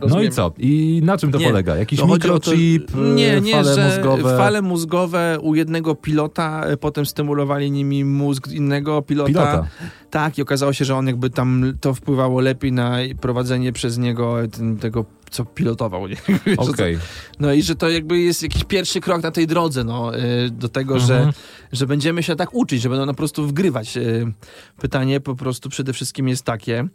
No 0.09 0.23
i 0.23 0.31
co? 0.31 0.53
I 0.59 1.01
na 1.05 1.19
czym 1.19 1.33
to 1.33 1.39
Nie, 1.39 1.47
polega? 1.47 1.77
Jakiś 1.77 2.01
o 2.01 2.07
to- 2.07 2.13
mikrochip, 2.15 2.91
nie, 3.15 3.41
nie, 3.41 3.53
fale 3.53 3.75
że 3.75 3.85
mózgowe? 3.97 4.37
fale 4.37 4.63
mózgowe 4.63 5.39
u 5.43 5.55
jednego 5.55 5.95
pilota, 5.95 6.65
e, 6.67 6.77
potem 6.77 7.07
stymulowali 7.07 7.71
nimi 7.71 8.05
mózg 8.05 8.49
innego 8.49 9.03
pilota. 9.03 9.29
Pilota. 9.29 9.67
Tak, 10.11 10.39
i 10.39 10.43
okazało 10.43 10.73
się, 10.73 10.85
że 10.85 10.97
on 10.97 11.07
jakby 11.07 11.31
tam 11.31 11.73
to 11.81 11.95
wpływało 11.95 12.41
lepiej 12.41 12.73
na 12.73 12.97
prowadzenie 13.21 13.73
przez 13.73 13.99
niego 13.99 14.37
ten, 14.57 14.77
tego, 14.77 15.05
co 15.31 15.45
pilotował. 15.45 16.09
Nie? 16.09 16.17
Wiesz, 16.47 16.59
o 16.59 16.65
co- 16.65 16.71
Okej. 16.71 16.99
No 17.41 17.53
i 17.53 17.63
że 17.63 17.75
to 17.77 17.89
jakby 17.91 18.19
jest 18.19 18.43
jakiś 18.43 18.65
pierwszy 18.65 19.01
krok 19.01 19.23
na 19.23 19.31
tej 19.31 19.47
drodze, 19.47 19.85
no, 19.85 20.19
y, 20.19 20.51
do 20.51 20.69
tego, 20.69 20.99
że, 20.99 21.15
Mhm. 21.17 21.33
że 21.73 21.87
będziemy 21.87 22.23
się 22.23 22.37
tak 22.37 22.55
uczyć, 22.55 22.83
że 22.83 22.89
będą 22.89 23.07
na 23.07 23.15
prostu 23.15 23.47
wgrywać. 23.47 23.97
Y, 23.97 24.33
Pytanie 24.81 25.21
po 25.21 25.35
prostu 25.37 25.69
przede 25.69 25.93
wszystkim 25.93 26.29
jest 26.29 26.43
takie, 26.45 26.89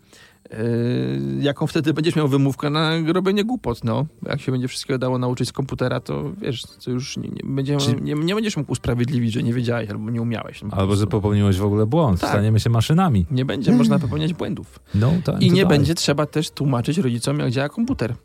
jaką 1.40 1.68
wtedy 1.68 1.94
będziesz 1.94 2.16
miał 2.16 2.28
wymówkę 2.28 2.70
na 2.70 2.92
robienie 3.14 3.44
głupot, 3.44 3.84
no. 3.84 4.06
Jak 4.26 4.42
się 4.42 4.52
będzie 4.52 4.68
wszystkiego 4.68 4.98
dało 4.98 5.18
nauczyć 5.18 5.50
z 5.50 5.52
komputera, 5.52 6.00
to 6.00 6.32
wiesz, 6.42 6.62
to 6.86 6.92
już 6.92 7.18
nie, 7.18 7.30
nie, 7.30 7.42
będzie, 7.44 7.78
Czyli- 7.78 8.02
nie, 8.02 8.14
nie 8.14 8.36
będziesz 8.36 8.58
mógł 8.58 8.72
usprawiedliwić, 8.72 9.34
że 9.34 9.44
nie 9.44 9.54
wiedziałeś 9.54 9.90
albo 9.90 10.12
nie 10.12 10.22
umiałeś. 10.22 10.64
No, 10.64 10.70
Albo, 10.72 10.96
że 10.96 11.08
popełniłeś 11.08 11.58
w 11.58 11.66
ogóle 11.66 11.86
błąd. 11.86 12.20
Tak. 12.22 12.30
Staniemy 12.30 12.60
się 12.60 12.70
maszynami. 12.70 13.26
Nie 13.32 13.46
będzie 13.46 13.72
można 13.72 14.00
popełniać 14.00 14.34
błędów. 14.34 14.80
No, 14.96 15.12
tak, 15.24 15.42
I 15.42 15.52
nie 15.52 15.62
dalej. 15.64 15.78
będzie 15.78 15.96
trzeba 15.96 16.26
też 16.26 16.50
tłumaczyć 16.52 16.98
rodzicom, 16.98 17.40
jak 17.40 17.52
działa 17.52 17.70
komputer. 17.70 18.16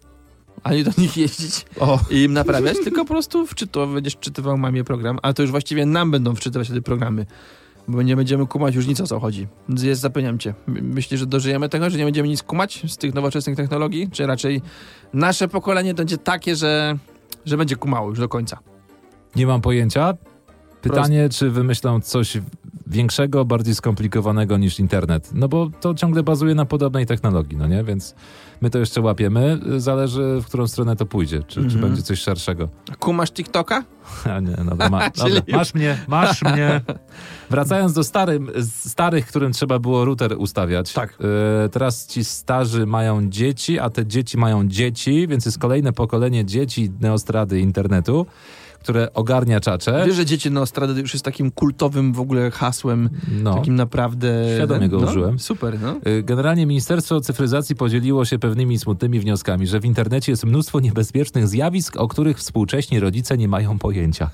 Ani 0.62 0.85
do 0.85 0.90
nich 0.98 1.16
jeździć 1.16 1.64
O, 1.80 2.00
i 2.11 2.22
im 2.22 2.33
naprawiać, 2.33 2.76
tylko 2.85 3.04
po 3.04 3.09
prostu 3.14 3.46
wczytu, 3.46 3.87
będziesz 3.87 4.14
wczytywał 4.14 4.59
mamie 4.59 4.85
program, 4.85 5.18
a 5.22 5.33
to 5.33 5.42
już 5.42 5.50
właściwie 5.50 5.87
nam 5.87 6.11
będą 6.11 6.35
wczytywać 6.35 6.68
te 6.68 6.83
programy, 6.83 7.26
bo 7.88 8.02
nie 8.02 8.16
będziemy 8.16 8.46
kumać 8.46 8.74
już 8.74 8.86
nic 8.86 9.00
o 9.00 9.06
co 9.06 9.20
chodzi. 9.20 9.48
Jest, 9.68 10.00
zapewniam 10.00 10.38
cię. 10.38 10.54
My- 10.66 10.82
Myślisz, 10.82 11.20
że 11.20 11.26
dożyjemy 11.26 11.68
tego, 11.68 11.90
że 11.90 11.98
nie 11.98 12.04
będziemy 12.04 12.28
nic 12.28 12.42
kumać 12.42 12.82
z 12.88 12.96
tych 12.96 13.14
nowoczesnych 13.14 13.56
technologii? 13.56 14.08
Czy 14.12 14.26
raczej 14.26 14.62
nasze 15.12 15.48
pokolenie 15.48 15.94
będzie 15.94 16.18
takie, 16.18 16.56
że, 16.56 16.98
że 17.46 17.56
będzie 17.56 17.76
kumało 17.76 18.08
już 18.08 18.18
do 18.18 18.28
końca? 18.28 18.58
nie 19.36 19.46
mam 19.46 19.60
pojęcia. 19.60 20.14
Pytanie, 20.82 21.28
czy 21.28 21.50
wymyślą 21.50 22.00
coś 22.00 22.38
większego, 22.87 23.44
bardziej 23.44 23.74
skomplikowanego 23.74 24.59
niż 24.59 24.80
internet. 24.80 25.30
No 25.35 25.48
bo 25.48 25.70
to 25.80 25.94
ciągle 25.94 26.22
bazuje 26.22 26.54
na 26.54 26.64
podobnej 26.64 27.06
technologii, 27.06 27.56
no 27.56 27.66
nie? 27.66 27.85
Więc 27.85 28.14
my 28.61 28.70
to 28.70 28.78
jeszcze 28.78 29.00
łapiemy. 29.00 29.61
Zależy, 29.76 30.38
w 30.42 30.46
którą 30.46 30.68
stronę 30.68 30.96
to 30.96 31.06
pójdzie. 31.06 31.42
Czy, 31.42 31.54
czy 31.54 31.61
Mhm. 31.61 31.80
będzie 31.80 32.02
coś 32.02 32.20
szerszego. 32.20 32.68
Kumasz 32.98 33.30
TikToka? 33.33 33.85
A 34.37 34.40
nie, 34.40 34.56
dobra, 34.70 34.88
ma, 34.88 35.11
Czyli- 35.11 35.42
masz 35.52 35.74
mnie, 35.74 35.98
masz 36.09 36.42
mnie. 36.42 36.80
Wracając 37.50 37.92
do 37.92 38.04
starym, 38.04 38.50
starych, 38.66 39.26
którym 39.26 39.52
trzeba 39.52 39.78
było 39.78 40.04
router 40.04 40.35
ustawiać. 40.38 40.92
Tak. 40.92 41.18
E, 41.64 41.68
teraz 41.68 42.06
ci 42.06 42.24
starzy 42.24 42.87
mają 42.87 43.28
dzieci, 43.28 43.78
a 43.78 43.90
te 43.90 44.06
dzieci 44.06 44.38
mają 44.38 44.68
dzieci, 44.68 45.28
więc 45.28 45.44
jest 45.46 45.59
kolejne 45.59 45.92
pokolenie 45.92 46.44
dzieci 46.44 46.92
neostrady 47.00 47.61
internetu, 47.61 48.26
które 48.80 49.12
ogarnia 49.14 49.60
czacze. 49.60 50.02
Wiesz, 50.06 50.16
że 50.16 50.26
dzieci 50.26 50.50
Nostrady 50.50 51.00
już 51.00 51.12
jest 51.12 51.24
takim 51.24 51.50
kultowym 51.50 52.12
w 52.12 52.20
ogóle 52.20 52.50
hasłem, 52.50 53.10
No. 53.42 53.54
takim 53.54 53.74
naprawdę... 53.74 54.44
Świadomie 54.56 54.88
go 54.88 55.00
no, 55.00 55.06
użyłem. 55.08 55.38
Super, 55.38 55.80
no. 55.80 55.96
Y, 56.12 56.22
Generalnie 56.22 56.66
Ministerstwo 56.66 57.20
Cyfryzacji 57.20 57.76
podzieliło 57.76 58.24
się 58.24 58.38
pewnymi 58.38 58.78
smutnymi 58.78 59.20
wnioskami, 59.20 59.66
że 59.66 59.80
w 59.80 59.84
internecie 59.84 60.32
jest 60.32 60.44
mnóstwo 60.44 60.80
niebezpiecznych 60.80 61.48
zjawisk, 61.48 61.96
o 61.96 62.08
których 62.08 62.38
współcześni 62.38 63.00
rodzice 63.00 63.38
nie 63.38 63.48
mają 63.48 63.78
pojęcia. 63.78 64.30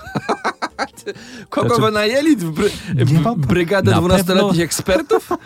Kogo 1.50 1.68
Znaczy- 1.68 1.82
wynajęli? 1.82 2.36
Bry... 2.36 2.70
Brygadę 3.36 3.90
Na 3.90 3.96
12-letnich 4.00 4.26
pewno- 4.26 4.62
ekspertów? 4.64 5.28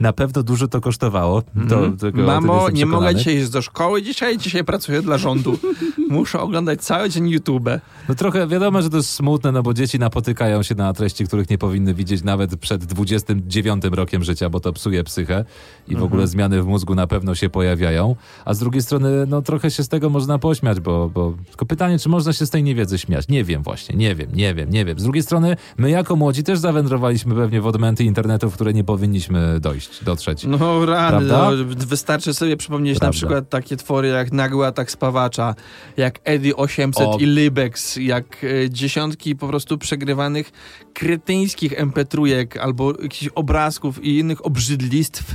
Na 0.00 0.12
pewno 0.12 0.42
dużo 0.42 0.68
to 0.68 0.80
kosztowało. 0.80 1.42
To, 1.68 1.84
Mhm. 1.86 2.24
Mamo, 2.26 2.70
nie 2.70 2.86
mogę 2.86 3.14
dzisiaj 3.14 3.36
iść 3.36 3.48
do 3.50 3.62
szkoły 3.62 4.02
dzisiaj, 4.02 4.38
dzisiaj 4.38 4.64
pracuję 4.64 5.02
dla 5.02 5.18
rządu. 5.18 5.58
Muszę 6.10 6.40
oglądać 6.40 6.80
cały 6.80 7.10
dzień 7.10 7.28
YouTube. 7.28 7.68
No 8.08 8.14
trochę 8.14 8.46
wiadomo, 8.46 8.82
że 8.82 8.90
to 8.90 8.96
jest 8.96 9.10
smutne, 9.10 9.52
no 9.52 9.62
bo 9.62 9.74
dzieci 9.74 9.98
napotykają 9.98 10.62
się 10.62 10.74
na 10.74 10.92
treści, 10.92 11.24
których 11.26 11.50
nie 11.50 11.58
powinny 11.58 11.94
widzieć 11.94 12.22
nawet 12.24 12.56
przed 12.56 12.84
29 12.84 13.84
rokiem 13.92 14.24
życia, 14.24 14.50
bo 14.50 14.60
to 14.60 14.72
psuje 14.72 15.04
psychę 15.04 15.44
i 15.86 15.90
w 15.90 15.92
Mhm. 15.92 16.04
ogóle 16.04 16.26
zmiany 16.26 16.62
w 16.62 16.66
mózgu 16.66 16.94
na 16.94 17.06
pewno 17.06 17.34
się 17.34 17.48
pojawiają. 17.50 18.16
A 18.44 18.54
z 18.54 18.58
drugiej 18.58 18.82
strony, 18.82 19.08
no 19.28 19.42
trochę 19.42 19.70
się 19.70 19.82
z 19.82 19.88
tego 19.88 20.10
można 20.10 20.38
pośmiać, 20.38 20.80
bo, 20.80 21.08
bo 21.14 21.32
tylko 21.48 21.66
pytanie, 21.66 21.98
czy 21.98 22.08
można 22.08 22.32
się 22.32 22.46
z 22.46 22.50
tej 22.50 22.62
niewiedzy 22.62 22.98
śmiać? 22.98 23.28
Nie 23.28 23.44
wiem 23.44 23.62
właśnie, 23.62 23.96
nie 23.96 24.14
wiem, 24.14 24.30
nie 24.34 24.54
wiem, 24.54 24.70
nie 24.70 24.84
wiem. 24.84 24.98
Z 24.98 25.02
drugiej 25.02 25.22
strony, 25.22 25.56
my 25.78 25.90
jako 25.90 26.16
młodzi 26.16 26.42
też 26.42 26.58
zawędrowaliśmy 26.58 27.34
pewnie 27.34 27.60
w 27.60 27.66
odmęty 27.66 28.04
internetu, 28.04 28.50
w 28.50 28.54
które 28.54 28.72
nie 28.72 28.84
powinniśmy 28.84 29.60
dojść, 29.60 29.85
dotrzeć. 30.02 30.44
No 30.44 30.86
rany, 30.86 31.26
no, 31.26 31.50
wystarczy 31.76 32.34
sobie 32.34 32.56
przypomnieć 32.56 32.94
na 32.94 33.00
Prawda. 33.00 33.16
przykład 33.16 33.48
takie 33.48 33.76
twory 33.76 34.08
jak 34.08 34.32
Nagły 34.32 34.66
Atak 34.66 34.90
Spawacza, 34.90 35.54
jak 35.96 36.20
Eddie 36.24 36.56
800 36.56 37.06
O. 37.06 37.16
i 37.18 37.26
Libex, 37.26 37.96
jak 37.96 38.44
e, 38.44 38.70
dziesiątki 38.70 39.36
po 39.36 39.48
prostu 39.48 39.78
przegrywanych 39.78 40.52
kretyńskich 40.94 41.72
mp3 41.72 42.58
albo 42.58 43.02
jakichś 43.02 43.32
obrazków 43.34 44.04
i 44.04 44.18
innych 44.18 44.46
obrzydlistw, 44.46 45.34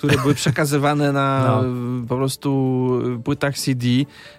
które 0.00 0.18
były 0.18 0.34
przekazywane 0.34 1.12
na 1.12 1.40
No. 1.62 1.64
po 2.08 2.16
prostu 2.16 3.02
e, 3.18 3.22
płytach 3.22 3.58
CD 3.58 3.86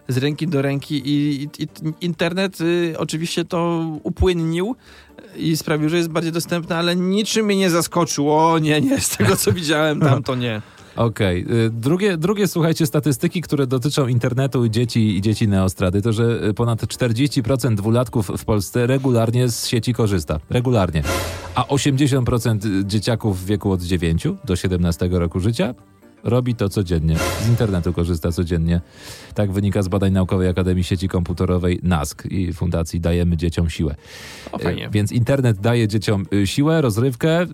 z 0.08 0.18
ręki 0.18 0.48
do 0.48 0.62
ręki 0.62 1.02
i, 1.06 1.44
i, 1.44 1.64
i 1.64 1.68
internet 2.02 2.58
e, 2.62 2.98
oczywiście 3.00 3.46
to 3.46 3.86
upłynnił 4.04 4.76
i 5.36 5.58
sprawił, 5.58 5.90
że 5.90 5.98
jest 5.98 6.10
bardziej 6.10 6.32
dostępny, 6.32 6.76
ale 6.76 6.96
niczym 6.96 7.46
mnie 7.46 7.56
nie 7.56 7.70
zaskoczył. 7.70 8.32
O 8.32 8.60
nie, 8.60 8.82
nie, 8.82 9.00
z 9.00 9.10
tego 9.18 9.36
co 9.36 9.52
widziałem 9.52 10.00
tam 10.00 10.24
to 10.28 10.36
nie. 10.36 10.62
Okej. 10.96 11.46
y, 11.66 11.70
Drugie, 11.70 12.18
drugie, 12.18 12.48
słuchajcie, 12.48 12.86
statystyki, 12.86 13.42
które 13.42 13.68
dotyczą 13.68 14.08
internetu 14.08 14.68
dzieci 14.68 15.18
i 15.18 15.22
dzieci 15.22 15.48
neostrady, 15.48 16.02
to 16.02 16.14
że 16.14 16.48
y, 16.50 16.54
ponad 16.54 16.82
40% 16.82 17.76
dwulatków 17.76 18.32
w 18.38 18.46
Polsce 18.46 18.88
regularnie 18.88 19.50
z 19.50 19.68
sieci 19.68 19.94
korzysta. 19.94 20.40
Regularnie. 20.50 21.04
A 21.56 21.64
80% 21.64 22.84
dzieciaków 22.84 23.42
w 23.42 23.46
wieku 23.46 23.72
od 23.72 23.82
9 23.82 24.28
do 24.46 24.56
17 24.56 25.10
roku 25.12 25.40
życia 25.40 25.74
robi 26.24 26.56
to 26.56 26.70
codziennie. 26.70 27.16
Z 27.46 27.50
internetu 27.50 27.94
korzysta 27.94 28.32
codziennie. 28.32 28.82
Tak 29.34 29.52
wynika 29.52 29.82
z 29.82 29.88
badań 29.88 30.12
Naukowej 30.14 30.48
Akademii 30.48 30.84
Sieci 30.84 31.08
Komputerowej 31.10 31.80
NASK 31.84 32.26
i 32.26 32.54
Fundacji 32.54 33.00
Dajemy 33.00 33.38
Dzieciom 33.38 33.70
Siłę. 33.70 33.96
O, 34.52 34.58
fajnie. 34.60 34.88
Y, 34.88 34.90
Więc 34.90 35.12
internet 35.12 35.58
daje 35.60 35.88
dzieciom 35.88 36.26
y, 36.34 36.48
siłę, 36.48 36.82
rozrywkę, 36.82 37.42
y, 37.44 37.48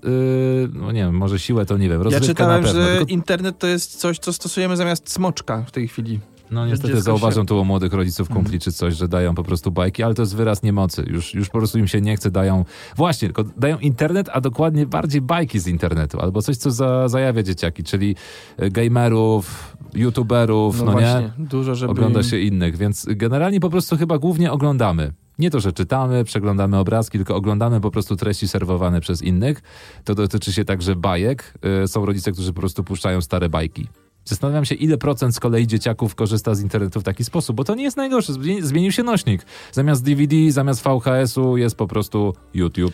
no 0.73 0.91
nie 0.91 1.01
wiem, 1.01 1.15
może 1.17 1.39
siłę 1.39 1.65
to 1.65 1.77
nie 1.77 1.89
wiem, 1.89 1.97
Ja 1.97 2.03
rozrywkę 2.03 2.27
czytałem, 2.27 2.61
na 2.63 2.67
pewno. 2.67 2.83
że 2.85 2.97
tylko- 2.97 3.11
internet 3.11 3.59
to 3.59 3.67
jest 3.67 3.95
coś, 3.99 4.19
co 4.19 4.33
stosujemy 4.33 4.77
zamiast 4.77 5.11
smoczka 5.11 5.63
w 5.67 5.71
tej 5.71 5.87
chwili. 5.87 6.19
No 6.51 6.67
niestety 6.67 7.01
zauważam 7.01 7.43
się- 7.43 7.47
tu 7.47 7.61
u 7.61 7.65
młodych 7.65 7.93
rodziców 7.93 8.29
kumpli 8.29 8.59
czy 8.59 8.71
coś, 8.71 8.95
że 8.95 9.07
dają 9.07 9.35
po 9.35 9.43
prostu 9.43 9.71
bajki, 9.71 10.03
ale 10.03 10.13
to 10.13 10.21
jest 10.21 10.35
wyraz 10.35 10.63
niemocy. 10.63 11.05
Już, 11.07 11.33
już 11.33 11.49
po 11.49 11.57
prostu 11.57 11.79
im 11.79 11.87
się 11.87 12.01
nie 12.01 12.15
chce, 12.15 12.31
dają... 12.31 12.65
Właśnie, 12.95 13.27
tylko 13.27 13.43
dają 13.57 13.77
internet, 13.79 14.29
a 14.33 14.41
dokładnie 14.41 14.85
bardziej 14.85 15.21
bajki 15.21 15.59
z 15.59 15.67
internetu, 15.67 16.19
albo 16.19 16.41
coś, 16.41 16.57
co 16.57 16.71
za, 16.71 17.07
zajawia 17.07 17.43
dzieciaki, 17.43 17.83
czyli 17.83 18.15
e, 18.57 18.69
gamerów, 18.69 19.77
youtuberów, 19.93 20.79
No, 20.79 20.85
no, 20.85 20.91
właśnie, 20.91 21.31
nie? 21.39 21.45
dużo, 21.45 21.75
żeby... 21.75 21.91
Ogląda 21.91 22.23
się 22.23 22.39
innych, 22.39 22.77
więc 22.77 23.05
generalnie 23.09 23.59
po 23.59 23.69
prostu 23.69 23.97
chyba 23.97 24.17
głównie 24.17 24.51
oglądamy. 24.51 25.13
Nie 25.39 25.49
to, 25.51 25.59
że 25.59 25.73
czytamy, 25.73 26.23
przeglądamy 26.23 26.77
obrazki, 26.77 27.17
tylko 27.17 27.35
oglądamy 27.35 27.81
po 27.81 27.91
prostu 27.91 28.15
treści 28.15 28.47
serwowane 28.47 29.01
przez 29.01 29.21
innych. 29.21 29.61
To 30.03 30.15
dotyczy 30.15 30.53
się 30.53 30.65
także 30.65 30.95
bajek. 30.95 31.53
Y, 31.83 31.87
Są 31.87 32.05
rodzice, 32.05 32.31
którzy 32.31 32.53
po 32.53 32.59
prostu 32.59 32.83
puszczają 32.83 33.21
stare 33.21 33.49
bajki. 33.49 33.87
Zastanawiam 34.27 34.65
się, 34.65 34.75
ile 34.75 34.97
procent 34.97 35.35
z 35.35 35.39
kolei 35.39 35.67
dzieciaków 35.67 36.15
korzysta 36.15 36.55
z 36.55 36.61
internetu 36.61 37.01
w 37.01 37.03
taki 37.03 37.23
sposób, 37.23 37.55
bo 37.55 37.63
to 37.63 37.75
nie 37.75 37.83
jest 37.83 37.97
najgorsze. 37.97 38.33
Zmieni- 38.33 38.61
Zmienił 38.63 38.91
się 38.91 39.03
nośnik. 39.03 39.45
Zamiast 39.71 40.03
DVD, 40.03 40.35
zamiast 40.49 40.83
VHS-u 40.83 41.57
jest 41.57 41.75
po 41.75 41.87
prostu 41.87 42.33
YouTube. 42.53 42.93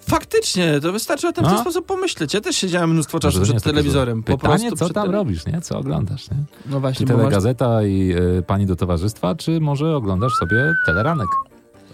Faktycznie, 0.00 0.80
to 0.80 0.92
wystarczy 0.92 1.28
o 1.28 1.32
tym 1.32 1.44
w 1.44 1.46
ten 1.46 1.56
No. 1.56 1.60
sposób 1.62 1.86
pomyśleć. 1.86 2.34
Ja 2.34 2.40
też 2.40 2.56
siedziałem 2.56 2.90
mnóstwo 2.90 3.20
czasu 3.20 3.42
przed 3.42 3.62
telewizorem. 3.62 4.22
Po 4.22 4.38
Pytanie, 4.38 4.68
prostu 4.68 4.86
co 4.88 4.94
tam 4.94 5.04
tele- 5.06 5.12
robisz, 5.18 5.46
nie? 5.46 5.60
Co 5.60 5.78
oglądasz, 5.78 6.30
nie? 6.30 6.36
No 6.66 6.76
Czy 6.76 6.80
właśnie, 6.80 7.06
masz... 7.06 7.16
telegazeta 7.16 7.82
i 7.84 8.12
y, 8.38 8.42
pani 8.42 8.66
do 8.66 8.76
towarzystwa, 8.76 9.34
czy 9.34 9.60
może 9.60 9.96
oglądasz 9.96 10.32
sobie 10.32 10.72
teleranek? 10.86 11.26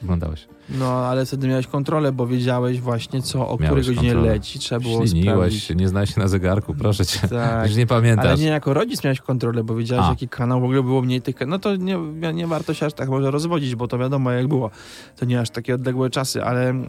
Oglądałeś. 0.05 0.49
No, 0.69 0.93
ale 1.07 1.27
wtedy 1.27 1.49
miałeś 1.49 1.67
kontrolę, 1.67 2.13
bo 2.13 2.27
wiedziałeś 2.27 2.81
właśnie, 2.81 3.23
co, 3.23 3.49
o 3.49 3.59
której 3.59 3.75
godzinie 3.85 3.97
kontrolę. 3.97 4.33
leci. 4.33 4.59
Trzeba 4.59 4.81
było 4.81 5.07
Śliniłeś 5.07 5.35
sprawdzić. 5.37 5.65
się, 5.65 5.75
nie 5.75 5.89
znałeś 5.89 6.15
się 6.15 6.21
na 6.21 6.29
zegarku, 6.29 6.75
proszę 6.75 7.07
cię. 7.07 7.29
Tak. 7.29 7.69
Już 7.69 7.77
nie 7.77 7.87
pamiętasz. 7.87 8.27
Ale 8.27 8.37
nie 8.39 8.47
jako 8.47 8.75
rodzic 8.75 9.05
miałeś 9.05 9.21
kontrolę, 9.21 9.65
bo 9.65 9.77
wiedziałeś, 9.77 10.07
A. 10.07 10.11
jaki 10.11 10.29
kanał 10.29 10.61
w 10.61 10.65
ogóle 10.65 10.83
było 10.83 11.03
mniej 11.03 11.23
tych. 11.23 11.37
No 11.47 11.59
to 11.59 11.77
nie, 11.77 11.99
nie 12.35 12.47
warto 12.47 12.75
się 12.75 12.87
aż 12.87 12.93
tak 12.93 13.09
może 13.09 13.31
rozwodzić, 13.31 13.75
bo 13.75 13.89
to 13.89 13.99
wiadomo 13.99 14.31
jak 14.31 14.49
było. 14.49 14.71
To 15.17 15.25
nie 15.25 15.41
aż 15.41 15.51
takie 15.51 15.75
odległe 15.75 16.11
czasy, 16.11 16.45
ale 16.45 16.69
e, 16.71 16.87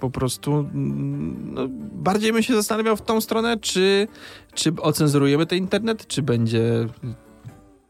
po 0.00 0.10
prostu 0.10 0.52
mm, 0.52 1.54
no, 1.54 1.62
bardziej 1.92 2.32
bym 2.32 2.42
się 2.42 2.54
zastanawiał 2.54 2.96
w 2.96 3.02
tą 3.02 3.20
stronę, 3.20 3.56
czy, 3.58 4.08
czy 4.54 4.72
ocenzurujemy 4.80 5.46
ten 5.46 5.58
internet, 5.58 6.06
czy 6.06 6.22
będzie. 6.22 6.62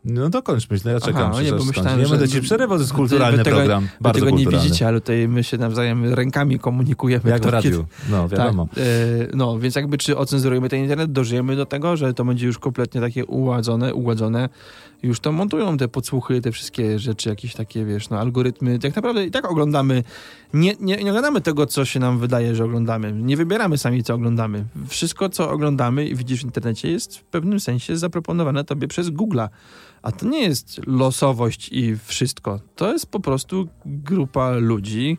No 0.04 0.30
dokończ 0.30 0.70
myślę, 0.70 0.92
ja 0.92 1.00
czekam. 1.00 1.22
Aha, 1.22 1.38
czy 1.38 1.44
nie, 1.44 1.52
bo 1.52 1.64
myślałem. 1.64 1.98
Nie 1.98 2.06
że- 2.06 2.10
będę 2.10 2.28
ci 2.28 2.40
przerywał, 2.40 2.78
to 2.78 2.82
jest 2.82 2.92
kulturalny 2.92 3.38
wy 3.38 3.44
tego- 3.44 3.56
program. 3.56 3.82
Wy 3.84 3.88
Bardzo 4.00 4.20
tego 4.20 4.30
nie 4.30 4.36
kulturalny. 4.36 4.68
widzicie, 4.68 4.88
ale 4.88 5.00
tutaj 5.00 5.28
my 5.28 5.44
się 5.44 5.58
nawzajem 5.58 6.14
rękami 6.14 6.58
komunikujemy. 6.58 7.30
Jak 7.30 7.38
w 7.38 7.40
kto 7.42 7.50
radiu. 7.50 7.84
No, 8.10 8.28
wiadomo. 8.28 8.66
Tak, 8.74 8.84
no, 9.34 9.58
więc 9.58 9.74
jakby 9.76 9.98
czy 9.98 10.16
ocenzurujemy 10.16 10.68
ten 10.68 10.80
internet, 10.80 11.12
dożyjemy 11.12 11.56
do 11.56 11.66
tego, 11.66 11.96
że 11.96 12.14
to 12.14 12.24
będzie 12.24 12.46
już 12.46 12.58
kompletnie 12.58 13.00
takie 13.00 13.26
uładzone, 13.26 13.94
uładzone. 13.94 14.48
Już 15.02 15.20
to 15.20 15.32
montują 15.32 15.76
te 15.76 15.88
podsłuchy, 15.88 16.40
te 16.40 16.52
wszystkie 16.52 16.98
rzeczy, 16.98 17.28
jakieś 17.28 17.54
takie, 17.54 17.84
wiesz, 17.84 18.10
no, 18.10 18.18
algorytmy. 18.18 18.78
Tak 18.78 18.96
naprawdę 18.96 19.26
i 19.26 19.30
tak 19.30 19.50
oglądamy, 19.50 20.04
nie, 20.54 20.74
nie, 20.80 20.96
nie 20.96 21.10
oglądamy 21.10 21.40
tego, 21.40 21.66
co 21.66 21.84
się 21.84 22.00
nam 22.00 22.18
wydaje, 22.18 22.54
że 22.54 22.64
oglądamy. 22.64 23.12
Nie 23.12 23.36
wybieramy 23.36 23.78
sami, 23.78 24.02
co 24.02 24.14
oglądamy. 24.14 24.64
Wszystko, 24.88 25.28
co 25.28 25.50
oglądamy 25.50 26.06
i 26.06 26.14
widzisz 26.16 26.40
w 26.40 26.44
internecie, 26.44 26.90
jest 26.90 27.18
w 27.18 27.24
pewnym 27.24 27.60
sensie 27.60 27.96
zaproponowane 27.96 28.64
tobie 28.64 28.88
przez 28.88 29.10
Google'a. 29.10 29.48
A 30.02 30.12
to 30.12 30.26
nie 30.26 30.42
jest 30.42 30.86
losowość 30.86 31.68
i 31.72 31.96
wszystko. 31.96 32.60
To 32.76 32.92
jest 32.92 33.06
po 33.06 33.20
prostu 33.20 33.68
grupa 33.86 34.50
ludzi, 34.50 35.18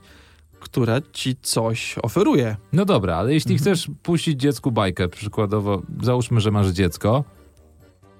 która 0.59 1.01
ci 1.13 1.35
coś 1.41 1.95
oferuje. 2.03 2.55
No 2.73 2.85
dobra, 2.85 3.15
ale 3.15 3.33
jeśli 3.33 3.53
Mhm. 3.55 3.75
chcesz 3.75 3.91
puścić 4.03 4.39
dziecku 4.41 4.71
bajkę, 4.71 5.07
przykładowo, 5.07 5.81
załóżmy, 6.01 6.41
że 6.41 6.51
masz 6.51 6.67
dziecko 6.67 7.23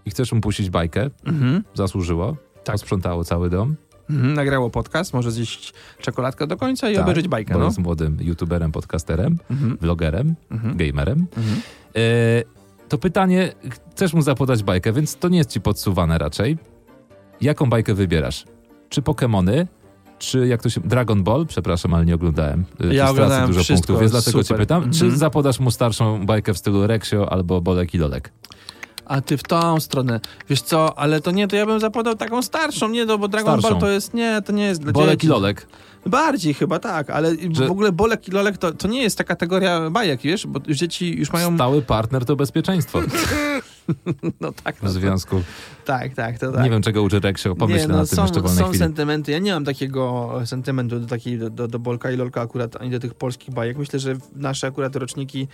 i 0.05 0.09
chcesz 0.09 0.31
mu 0.31 0.41
puścić 0.41 0.69
bajkę, 0.69 1.09
Mhm. 1.25 1.63
zasłużyło, 1.73 2.35
Tak. 2.63 2.73
posprzątało 2.73 3.23
cały 3.23 3.49
dom. 3.49 3.75
Mhm, 4.09 4.33
nagrało 4.33 4.69
podcast, 4.69 5.13
może 5.13 5.31
zjeść 5.31 5.73
czekoladkę 5.99 6.47
do 6.47 6.57
końca 6.57 6.89
i 6.89 6.93
Tak, 6.95 7.03
obejrzeć 7.03 7.27
bajkę, 7.27 7.53
bo 7.53 7.59
no. 7.59 7.65
jest 7.65 7.77
młodym 7.77 8.17
youtuberem, 8.21 8.71
podcasterem, 8.71 9.37
Mhm, 9.51 9.77
vlogerem, 9.81 10.35
mhm, 10.51 10.77
gamerem. 10.77 11.27
mhm. 11.37 11.61
E, 11.95 11.99
to 12.89 12.97
pytanie, 12.97 13.53
chcesz 13.91 14.13
mu 14.13 14.21
zapodać 14.21 14.63
bajkę, 14.63 14.93
więc 14.93 15.15
to 15.15 15.29
nie 15.29 15.37
jest 15.37 15.49
ci 15.49 15.61
podsuwane 15.61 16.17
raczej. 16.17 16.57
Jaką 17.41 17.69
bajkę 17.69 17.93
wybierasz? 17.93 18.45
Czy 18.89 19.01
Pokémony, 19.01 19.65
czy 20.19 20.47
jak 20.47 20.61
to 20.63 20.69
się... 20.69 20.81
Dragon 20.81 21.23
Ball? 21.23 21.45
Przepraszam, 21.47 21.93
ale 21.93 22.05
nie 22.05 22.15
oglądałem. 22.15 22.65
E, 22.79 22.93
stracę 22.93 23.11
oglądałem 23.11 23.47
dużo 23.47 23.63
wszystko, 23.63 23.87
punktów, 23.87 23.99
więc 23.99 24.11
dlatego 24.11 24.31
super. 24.43 24.45
cię 24.45 24.55
pytam. 24.61 24.83
Czy 24.91 25.03
Mhm. 25.05 25.17
zapodasz 25.19 25.59
mu 25.59 25.71
starszą 25.71 26.25
bajkę 26.25 26.53
w 26.53 26.57
stylu 26.57 26.87
Reksio 26.87 27.31
albo 27.31 27.61
Bolek 27.61 27.93
i 27.93 27.97
Lolek? 27.97 28.31
A 29.13 29.21
ty 29.21 29.37
w 29.37 29.43
tą 29.43 29.79
stronę. 29.79 30.19
Wiesz 30.49 30.61
co, 30.61 30.99
ale 30.99 31.21
to 31.21 31.31
nie, 31.31 31.47
to 31.47 31.55
ja 31.55 31.65
bym 31.65 31.79
zapodał 31.79 32.15
taką 32.15 32.41
starszą, 32.41 32.89
nie, 32.89 33.05
no, 33.05 33.17
bo 33.17 33.27
Dragon 33.27 33.59
Starszą. 33.59 33.69
Ball 33.69 33.81
to 33.81 33.89
jest, 33.89 34.13
nie, 34.13 34.41
to 34.45 34.51
nie 34.51 34.65
jest 34.65 34.81
dla 34.81 34.91
Bolek 34.91 35.11
dzieci. 35.11 35.27
i 35.27 35.29
Lolek. 35.29 35.67
Bardziej 36.05 36.53
chyba 36.53 36.79
tak, 36.79 37.09
ale 37.09 37.35
Że- 37.51 37.67
w 37.67 37.71
ogóle 37.71 37.91
Bolek 37.91 38.27
i 38.27 38.31
Lolek 38.31 38.57
to, 38.57 38.71
to 38.71 38.87
nie 38.87 39.01
jest 39.01 39.17
ta 39.17 39.23
kategoria 39.23 39.89
bajek, 39.89 40.21
wiesz, 40.21 40.47
bo 40.47 40.59
dzieci 40.59 41.17
już 41.17 41.33
mają... 41.33 41.55
Stały 41.55 41.81
partner 41.81 42.25
to 42.25 42.35
bezpieczeństwo. 42.35 43.01
no 44.41 44.51
tak, 44.63 44.75
w 44.75 44.83
no, 44.83 44.89
to, 44.89 44.93
związku. 44.93 45.41
Tak, 45.85 46.13
tak, 46.13 46.39
to 46.39 46.51
tak. 46.51 46.63
Nie 46.63 46.69
wiem, 46.69 46.81
czego 46.81 47.03
uczy 47.03 47.19
Reksio, 47.19 47.55
pomyślę 47.55 47.81
nie, 47.81 47.87
no, 47.87 47.97
na 47.97 48.05
tym 48.05 48.15
są, 48.15 48.25
wolnej 48.25 48.57
są 48.57 48.63
chwili. 48.63 48.79
sentymenty. 48.79 49.31
Ja 49.31 49.39
nie 49.39 49.53
mam 49.53 49.65
takiego 49.65 50.31
sentymentu 50.45 50.99
do, 50.99 51.07
takiej, 51.07 51.39
do, 51.39 51.49
do, 51.49 51.67
do 51.67 51.79
Bolka 51.79 52.11
i 52.11 52.15
Lolka 52.15 52.41
akurat, 52.41 52.81
ani 52.81 52.91
do 52.91 52.99
tych 52.99 53.13
polskich 53.13 53.53
bajek. 53.53 53.77
Myślę, 53.77 53.99
że 53.99 54.15
nasze 54.35 54.67
akurat 54.67 54.95
roczniki 54.95 55.47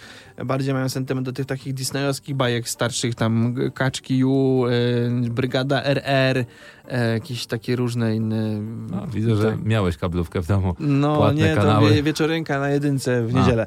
bardziej 0.46 0.74
mają 0.74 0.90
sentyment 0.90 1.26
do 1.26 1.34
tych 1.34 1.46
takich 1.46 1.74
disneyowskich 1.74 2.36
bajek 2.36 2.70
starszych, 2.70 3.16
tam 3.16 3.56
Kaczki 3.74 4.26
U, 4.26 4.66
y, 4.68 5.30
Brygada 5.30 5.84
RR, 5.84 6.46
e, 6.88 7.14
jakieś 7.14 7.46
takie 7.46 7.76
różne 7.76 8.16
inne... 8.16 8.62
No, 8.92 9.08
widzę, 9.08 9.36
że 9.36 9.52
tak. 9.52 9.66
miałeś 9.66 9.98
kablówkę 9.98 10.42
w 10.42 10.48
domu. 10.48 10.76
No 10.80 11.16
Płatne 11.16 11.42
nie, 11.42 11.56
to 11.56 11.62
kanały. 11.62 11.94
wie, 11.94 12.04
wieczorynka 12.04 12.60
na 12.60 12.70
jedynce 12.70 13.24
w 13.24 13.34
niedzielę. 13.34 13.66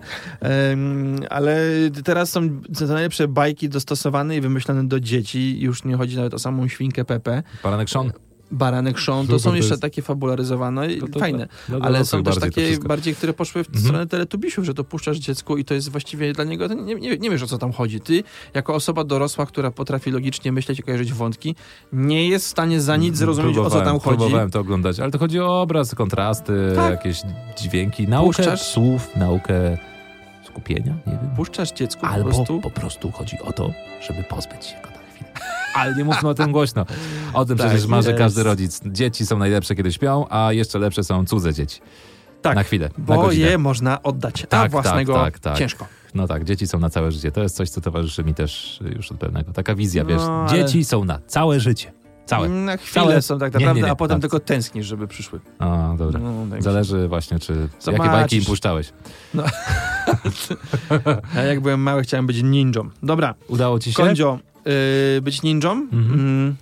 Ale 1.30 1.66
teraz 2.04 2.30
są 2.30 2.60
te 2.78 2.86
najlepsze 2.86 3.28
bajki 3.28 3.68
dostosowane 3.68 4.36
i 4.36 4.40
wymyślone 4.40 4.88
do 4.88 5.00
dzieci. 5.00 5.60
Już 5.60 5.84
nie 5.84 5.96
chodzi 5.96 6.16
nawet 6.16 6.34
o 6.34 6.38
samą 6.52 6.68
świnkę 6.68 7.04
Pepe. 7.04 7.42
Paranek 7.62 7.90
Sean. 7.90 8.12
Baranek 8.50 9.00
Sean, 9.00 9.26
to 9.26 9.38
są 9.38 9.50
to 9.50 9.56
jeszcze 9.56 9.78
takie 9.78 10.02
fabularyzowane 10.02 10.92
i 10.92 11.00
To- 11.00 11.08
to- 11.08 11.18
fajne. 11.18 11.48
No, 11.68 11.78
no, 11.78 11.84
Ale 11.84 12.04
są 12.04 12.22
też 12.22 12.34
to 12.34 12.40
takie 12.40 12.78
bardziej, 12.78 13.14
które 13.14 13.32
poszły 13.32 13.64
w 13.64 13.66
Mhm. 13.68 13.84
stronę 13.84 14.06
teletubisiów, 14.06 14.64
że 14.66 14.74
to 14.74 14.84
puszczasz 14.84 15.18
dziecku 15.18 15.56
i 15.56 15.64
to 15.64 15.74
jest 15.74 15.88
właściwie 15.88 16.32
dla 16.32 16.44
niego, 16.44 16.68
to 16.68 16.74
nie, 16.74 16.94
nie, 16.94 17.16
nie 17.16 17.30
wiesz 17.30 17.42
o 17.42 17.46
co 17.46 17.58
tam 17.58 17.72
chodzi. 17.72 18.00
Ty, 18.00 18.22
jako 18.54 18.74
osoba 18.74 19.04
dorosła, 19.04 19.46
która 19.46 19.70
potrafi 19.70 20.10
logicznie 20.10 20.52
myśleć 20.52 20.78
i 20.78 20.82
kojarzyć 20.82 21.12
wątki, 21.12 21.54
nie 21.92 22.28
jest 22.28 22.44
w 22.46 22.48
stanie 22.48 22.80
za 22.80 22.96
nic 22.96 23.16
zrozumieć 23.16 23.58
o 23.58 23.64
co 23.64 23.70
tam 23.70 23.78
Próbowałem- 23.84 24.00
chodzi. 24.00 24.16
Próbowałem 24.18 24.50
to 24.50 24.60
oglądać, 24.60 25.00
ale 25.00 25.10
to 25.10 25.18
chodzi 25.18 25.40
o 25.40 25.60
obraz, 25.62 25.94
kontrasty, 25.94 26.72
Tak. 26.76 26.90
jakieś 26.90 27.22
dźwięki, 27.60 28.08
naukę 28.08 28.26
Puszczasz- 28.42 28.62
słów, 28.72 29.16
naukę 29.16 29.76
skupienia, 30.46 30.94
nie 31.06 31.12
wiem. 31.12 31.30
Puszczasz 31.36 31.72
dziecku 31.72 32.06
Albo 32.06 32.28
po 32.30 32.34
prostu. 32.34 32.60
po 32.60 32.70
prostu 32.70 33.10
chodzi 33.10 33.36
o 33.44 33.52
to, 33.52 33.70
żeby 34.08 34.22
pozbyć 34.22 34.64
się 34.66 34.74
go. 34.82 34.91
Ale 35.74 35.94
nie 35.94 36.04
mówmy 36.04 36.28
o 36.28 36.34
tym 36.34 36.52
głośno. 36.52 36.86
O 37.32 37.44
tym 37.44 37.58
Tak 37.58 37.66
przecież 37.68 37.86
marzy 37.86 38.08
jest. 38.10 38.18
każdy 38.18 38.42
rodzic. 38.42 38.80
Dzieci 38.86 39.26
są 39.26 39.38
najlepsze, 39.38 39.74
kiedy 39.74 39.92
śpią, 39.92 40.26
a 40.30 40.52
jeszcze 40.52 40.78
lepsze 40.78 41.04
są 41.04 41.24
cudze 41.26 41.54
dzieci. 41.54 41.80
Tak, 42.42 42.56
Na 42.56 42.62
chwilę, 42.62 42.90
na 42.98 43.04
bo 43.16 43.22
godzinę. 43.22 43.46
je 43.50 43.58
można 43.58 44.02
oddać, 44.02 44.44
a 44.44 44.46
Tak, 44.46 44.70
własnego 44.70 45.14
tak, 45.14 45.24
tak, 45.24 45.38
tak. 45.38 45.58
ciężko. 45.58 45.86
No 46.14 46.28
tak, 46.28 46.44
dzieci 46.44 46.66
są 46.66 46.78
na 46.78 46.90
całe 46.90 47.12
życie. 47.12 47.32
To 47.32 47.42
jest 47.42 47.56
coś, 47.56 47.70
co 47.70 47.80
towarzyszy 47.80 48.24
mi 48.24 48.34
też 48.34 48.80
już 48.96 49.12
od 49.12 49.18
pewnego. 49.18 49.52
Taka 49.52 49.74
wizja, 49.74 50.02
No, 50.02 50.08
wiesz. 50.08 50.22
ale- 50.22 50.48
Dzieci 50.50 50.84
są 50.84 51.04
na 51.04 51.18
całe 51.26 51.60
życie. 51.60 51.92
Całe. 52.26 52.48
Na 52.48 52.76
chwilę 52.76 53.04
Całe. 53.04 53.22
są 53.22 53.38
tak 53.38 53.54
Nie, 53.54 53.58
nie, 53.60 53.66
naprawdę, 53.66 53.86
nie, 53.86 53.92
a 53.92 53.96
potem 53.96 54.14
tak. 54.16 54.20
tylko 54.20 54.40
tęsknisz, 54.40 54.86
żeby 54.86 55.08
przyszły. 55.08 55.40
A, 55.58 55.94
dobra. 55.98 56.20
No, 56.20 56.46
tak 56.50 56.62
Zależy 56.62 57.08
właśnie, 57.08 57.38
czy 57.38 57.52
jakie 57.52 57.68
Zobaczysz. 57.80 58.06
bajki 58.12 58.36
im 58.36 58.44
puszczałeś. 58.44 58.92
Ja 61.34 61.42
jak 61.42 61.60
byłem 61.60 61.80
mały, 61.80 62.02
chciałem 62.02 62.26
być 62.26 62.42
ninją. 62.42 62.88
Dobra, 63.02 63.34
Udało 63.48 63.78
ci 63.78 63.92
się? 63.92 64.02
Kondzio, 64.02 64.38
y, 65.18 65.20
być 65.22 65.42
ninją? 65.42 65.70
Mhm. 65.72 66.12
Mm, 66.20 66.56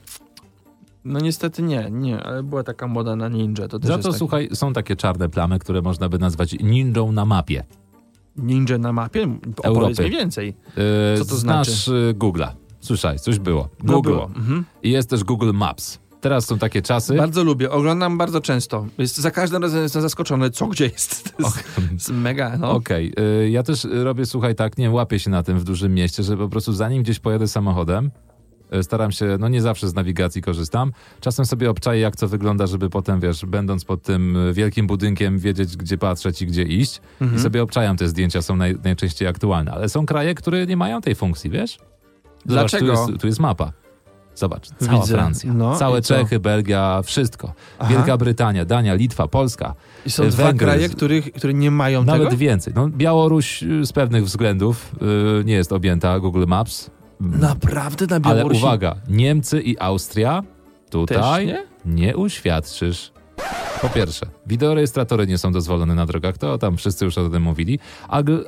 No 1.05 1.21
niestety 1.21 1.63
nie, 1.63 1.89
nie, 1.91 2.23
ale 2.23 2.43
była 2.43 2.63
taka 2.63 2.87
moda 2.89 3.17
na 3.17 3.29
ninja. 3.29 3.69
To 3.69 3.79
też 3.79 3.89
Za 3.89 3.97
to, 3.99 4.03
taki 4.03 4.19
słuchaj, 4.19 4.49
są 4.53 4.73
takie 4.73 4.97
czarne 4.97 5.29
plamy, 5.29 5.59
które 5.59 5.83
można 5.83 6.09
by 6.09 6.19
nazwać 6.19 6.57
ninją 6.63 7.13
na 7.13 7.25
mapie. 7.25 7.65
Ninja 8.37 8.79
na 8.79 8.93
mapie? 8.93 9.23
Opowiedz 9.57 9.67
Europy. 9.67 10.05
mi 10.05 10.11
więcej. 10.11 10.47
Yy, 10.77 11.19
Co 11.19 11.25
to 11.25 11.37
znasz 11.37 11.69
znaczy? 11.69 11.93
y, 12.11 12.15
Google'a. 12.15 12.49
Słyszałeś, 12.81 13.21
coś 13.21 13.39
było. 13.39 13.69
No 13.83 13.93
Google. 13.93 14.09
było. 14.11 14.25
Mhm. 14.25 14.65
I 14.83 14.91
jest 14.91 15.11
też 15.11 15.25
Google 15.25 15.51
Maps. 15.55 15.99
Teraz 16.21 16.47
są 16.47 16.59
takie 16.59 16.83
czasy. 16.83 17.15
Bardzo 17.15 17.45
lubię, 17.45 17.71
oglądam 17.71 18.19
bardzo 18.19 18.41
często. 18.41 18.87
Jest, 18.99 19.17
za 19.17 19.31
każdym 19.31 19.63
razem 19.63 19.83
jestem 19.83 20.03
zaskoczony, 20.03 20.51
co 20.51 20.67
gdzie 20.67 20.85
jest. 20.85 21.25
To 21.37 21.43
jest, 21.43 21.75
to 21.75 21.81
jest 21.93 22.11
mega, 22.11 22.57
no. 22.59 22.71
Okej, 22.71 23.13
y, 23.45 23.51
ja 23.51 23.63
też 23.63 23.87
robię, 23.91 24.27
słuchaj, 24.27 24.55
tak, 24.55 24.79
nie 24.79 24.91
łapię 24.91 25.19
się 25.19 25.31
na 25.31 25.43
tym 25.43 25.59
w 25.59 25.65
dużym 25.65 25.95
mieście, 25.95 26.23
że 26.23 26.37
po 26.37 26.49
prostu 26.49 26.73
zanim 26.73 27.03
gdzieś 27.03 27.19
pojadę 27.19 27.49
samochodem, 27.49 28.11
y, 28.75 28.83
staram 28.83 29.13
się, 29.13 29.37
no 29.41 29.49
nie 29.49 29.63
zawsze 29.63 29.89
z 29.89 29.95
nawigacji 29.95 30.43
korzystam, 30.43 30.93
czasem 31.21 31.45
sobie 31.47 31.71
obczaję, 31.71 32.01
jak 32.01 32.17
to 32.17 32.29
wygląda, 32.29 32.67
żeby 32.67 32.91
potem, 32.91 33.21
wiesz, 33.21 33.47
będąc 33.47 33.85
pod 33.85 34.03
tym 34.03 34.37
wielkim 34.53 34.87
budynkiem, 34.87 35.39
wiedzieć, 35.39 35.77
gdzie 35.77 35.99
patrzeć 35.99 36.43
i 36.43 36.47
gdzie 36.47 36.63
iść. 36.63 37.01
Mhm. 37.21 37.41
I 37.41 37.43
sobie 37.43 37.63
obczajam, 37.63 37.97
te 37.97 38.09
zdjęcia 38.09 38.43
są 38.43 38.57
naj, 38.57 38.77
najczęściej 38.85 39.29
aktualne, 39.29 39.73
ale 39.73 39.89
są 39.89 40.07
kraje, 40.07 40.35
które 40.35 40.67
nie 40.67 40.77
mają 40.77 41.01
tej 41.01 41.15
funkcji, 41.15 41.51
wiesz? 41.51 41.79
Zobacz, 42.47 42.71
Dlaczego? 42.71 42.95
Tu 42.95 43.11
jest, 43.11 43.21
tu 43.21 43.27
jest 43.27 43.41
mapa. 43.41 43.73
Zobacz, 44.41 44.69
cała 44.79 45.01
Widzę. 45.01 45.15
Francja, 45.15 45.53
No, 45.55 45.77
całe? 45.77 46.03
Czechy, 46.03 46.41
Belgia, 46.41 47.01
wszystko. 47.05 47.53
Aha. 47.79 47.91
Wielka 47.95 48.17
Brytania, 48.17 48.65
Dania, 48.65 48.95
Litwa, 48.95 49.29
Polska. 49.29 49.75
I 50.07 50.11
są 50.11 50.29
dwa 50.29 50.45
Węgry. 50.45 50.67
kraje, 50.67 50.89
których, 50.89 51.33
które 51.33 51.55
nie 51.55 51.71
mają 51.71 52.05
Nawet 52.05 52.25
tego? 52.29 52.37
więcej. 52.37 52.73
No, 52.77 52.89
Białoruś 52.89 53.63
y, 53.63 53.87
z 53.87 53.93
pewnych 53.93 54.25
względów 54.25 54.93
y, 55.41 55.45
nie 55.45 55.55
jest 55.55 55.73
objęta 55.73 56.19
Google 56.21 56.45
Maps. 56.47 56.91
Naprawdę 57.21 58.07
na 58.07 58.17
Ale 58.29 58.37
Białorusi? 58.37 58.61
uwaga, 58.61 58.95
Niemcy 59.09 59.61
i 59.63 59.79
Austria 59.79 60.43
tutaj 60.91 61.47
nie? 61.47 61.63
nie 61.87 62.17
uświadczysz. 62.17 63.13
Po 63.83 63.89
pierwsze, 63.89 64.27
wideorejestratory 64.47 65.27
nie 65.27 65.39
są 65.39 65.53
dozwolone 65.53 65.95
na 65.95 66.07
drogach, 66.07 66.39
to 66.39 66.59
tam 66.59 66.77
wszyscy 66.77 67.05
już 67.05 67.19
o 67.19 67.29
tym 67.29 67.43
mówili, 67.43 67.79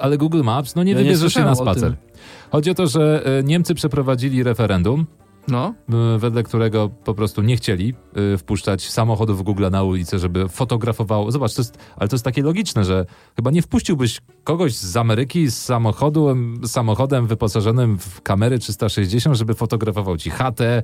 ale 0.01 0.19
Google 0.19 0.43
Maps, 0.43 0.75
no 0.75 0.83
nie 0.83 0.93
Ja 0.93 0.99
nie 0.99 1.05
wybierzesz 1.05 1.35
się 1.35 1.45
na 1.45 1.55
spacer. 1.55 1.97
Chodzi 2.51 2.71
o 2.71 2.75
to, 2.75 2.87
że 2.87 3.23
Niemcy 3.45 3.75
przeprowadzili 3.75 4.43
referendum, 4.43 5.07
No. 5.49 5.75
y, 6.15 6.19
wedle 6.19 6.43
którego 6.43 6.89
po 6.89 7.15
prostu 7.15 7.43
nie 7.43 7.57
chcieli 7.57 7.95
y, 8.35 8.39
wpuszczać 8.39 8.91
samochodów 8.91 9.43
Google 9.43 9.67
na 9.71 9.83
ulicę, 9.83 10.19
żeby 10.19 10.49
fotografowało. 10.49 11.31
Zobacz, 11.31 11.55
to 11.55 11.61
jest, 11.63 11.79
ale 11.97 12.09
to 12.09 12.15
jest 12.15 12.25
takie 12.25 12.43
logiczne, 12.43 12.85
że 12.85 13.07
chyba 13.37 13.51
nie 13.51 13.63
wpuściłbyś 13.63 14.21
kogoś 14.45 14.75
z 14.75 14.97
Ameryki 14.97 15.51
z 15.51 15.59
samochodem, 15.59 16.61
samochodem 16.67 17.27
wyposażonym 17.27 17.99
w 17.99 18.23
kamery 18.23 18.59
360, 18.59 19.37
żeby 19.37 19.55
fotografował 19.55 20.17
ci 20.17 20.31
chatę, 20.31 20.83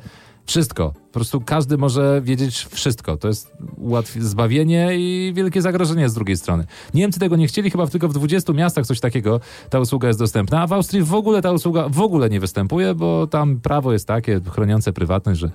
wszystko. 0.48 0.92
Po 0.92 1.12
prostu 1.12 1.40
każdy 1.40 1.78
może 1.78 2.20
wiedzieć 2.24 2.66
wszystko. 2.70 3.16
To 3.16 3.28
jest 3.28 3.52
łatwe 3.78 4.22
zbawienie 4.22 4.88
i 4.96 5.32
wielkie 5.34 5.62
zagrożenie 5.62 6.08
z 6.08 6.14
drugiej 6.14 6.36
strony. 6.36 6.64
Niemcy 6.94 7.20
tego 7.20 7.36
nie 7.36 7.46
chcieli, 7.46 7.70
chyba 7.70 7.86
tylko 7.86 8.08
w 8.08 8.12
20 8.12 8.52
miastach 8.52 8.86
coś 8.86 9.00
takiego 9.00 9.40
ta 9.70 9.80
usługa 9.80 10.08
jest 10.08 10.20
dostępna, 10.20 10.62
a 10.62 10.66
w 10.66 10.72
Austrii 10.72 11.02
w 11.02 11.14
ogóle 11.14 11.42
ta 11.42 11.52
usługa 11.52 11.88
w 11.88 12.00
ogóle 12.00 12.30
nie 12.30 12.40
występuje, 12.40 12.94
bo 12.94 13.26
tam 13.26 13.60
prawo 13.60 13.92
jest 13.92 14.06
takie 14.06 14.40
chroniące 14.50 14.92
prywatność, 14.92 15.40
że 15.40 15.50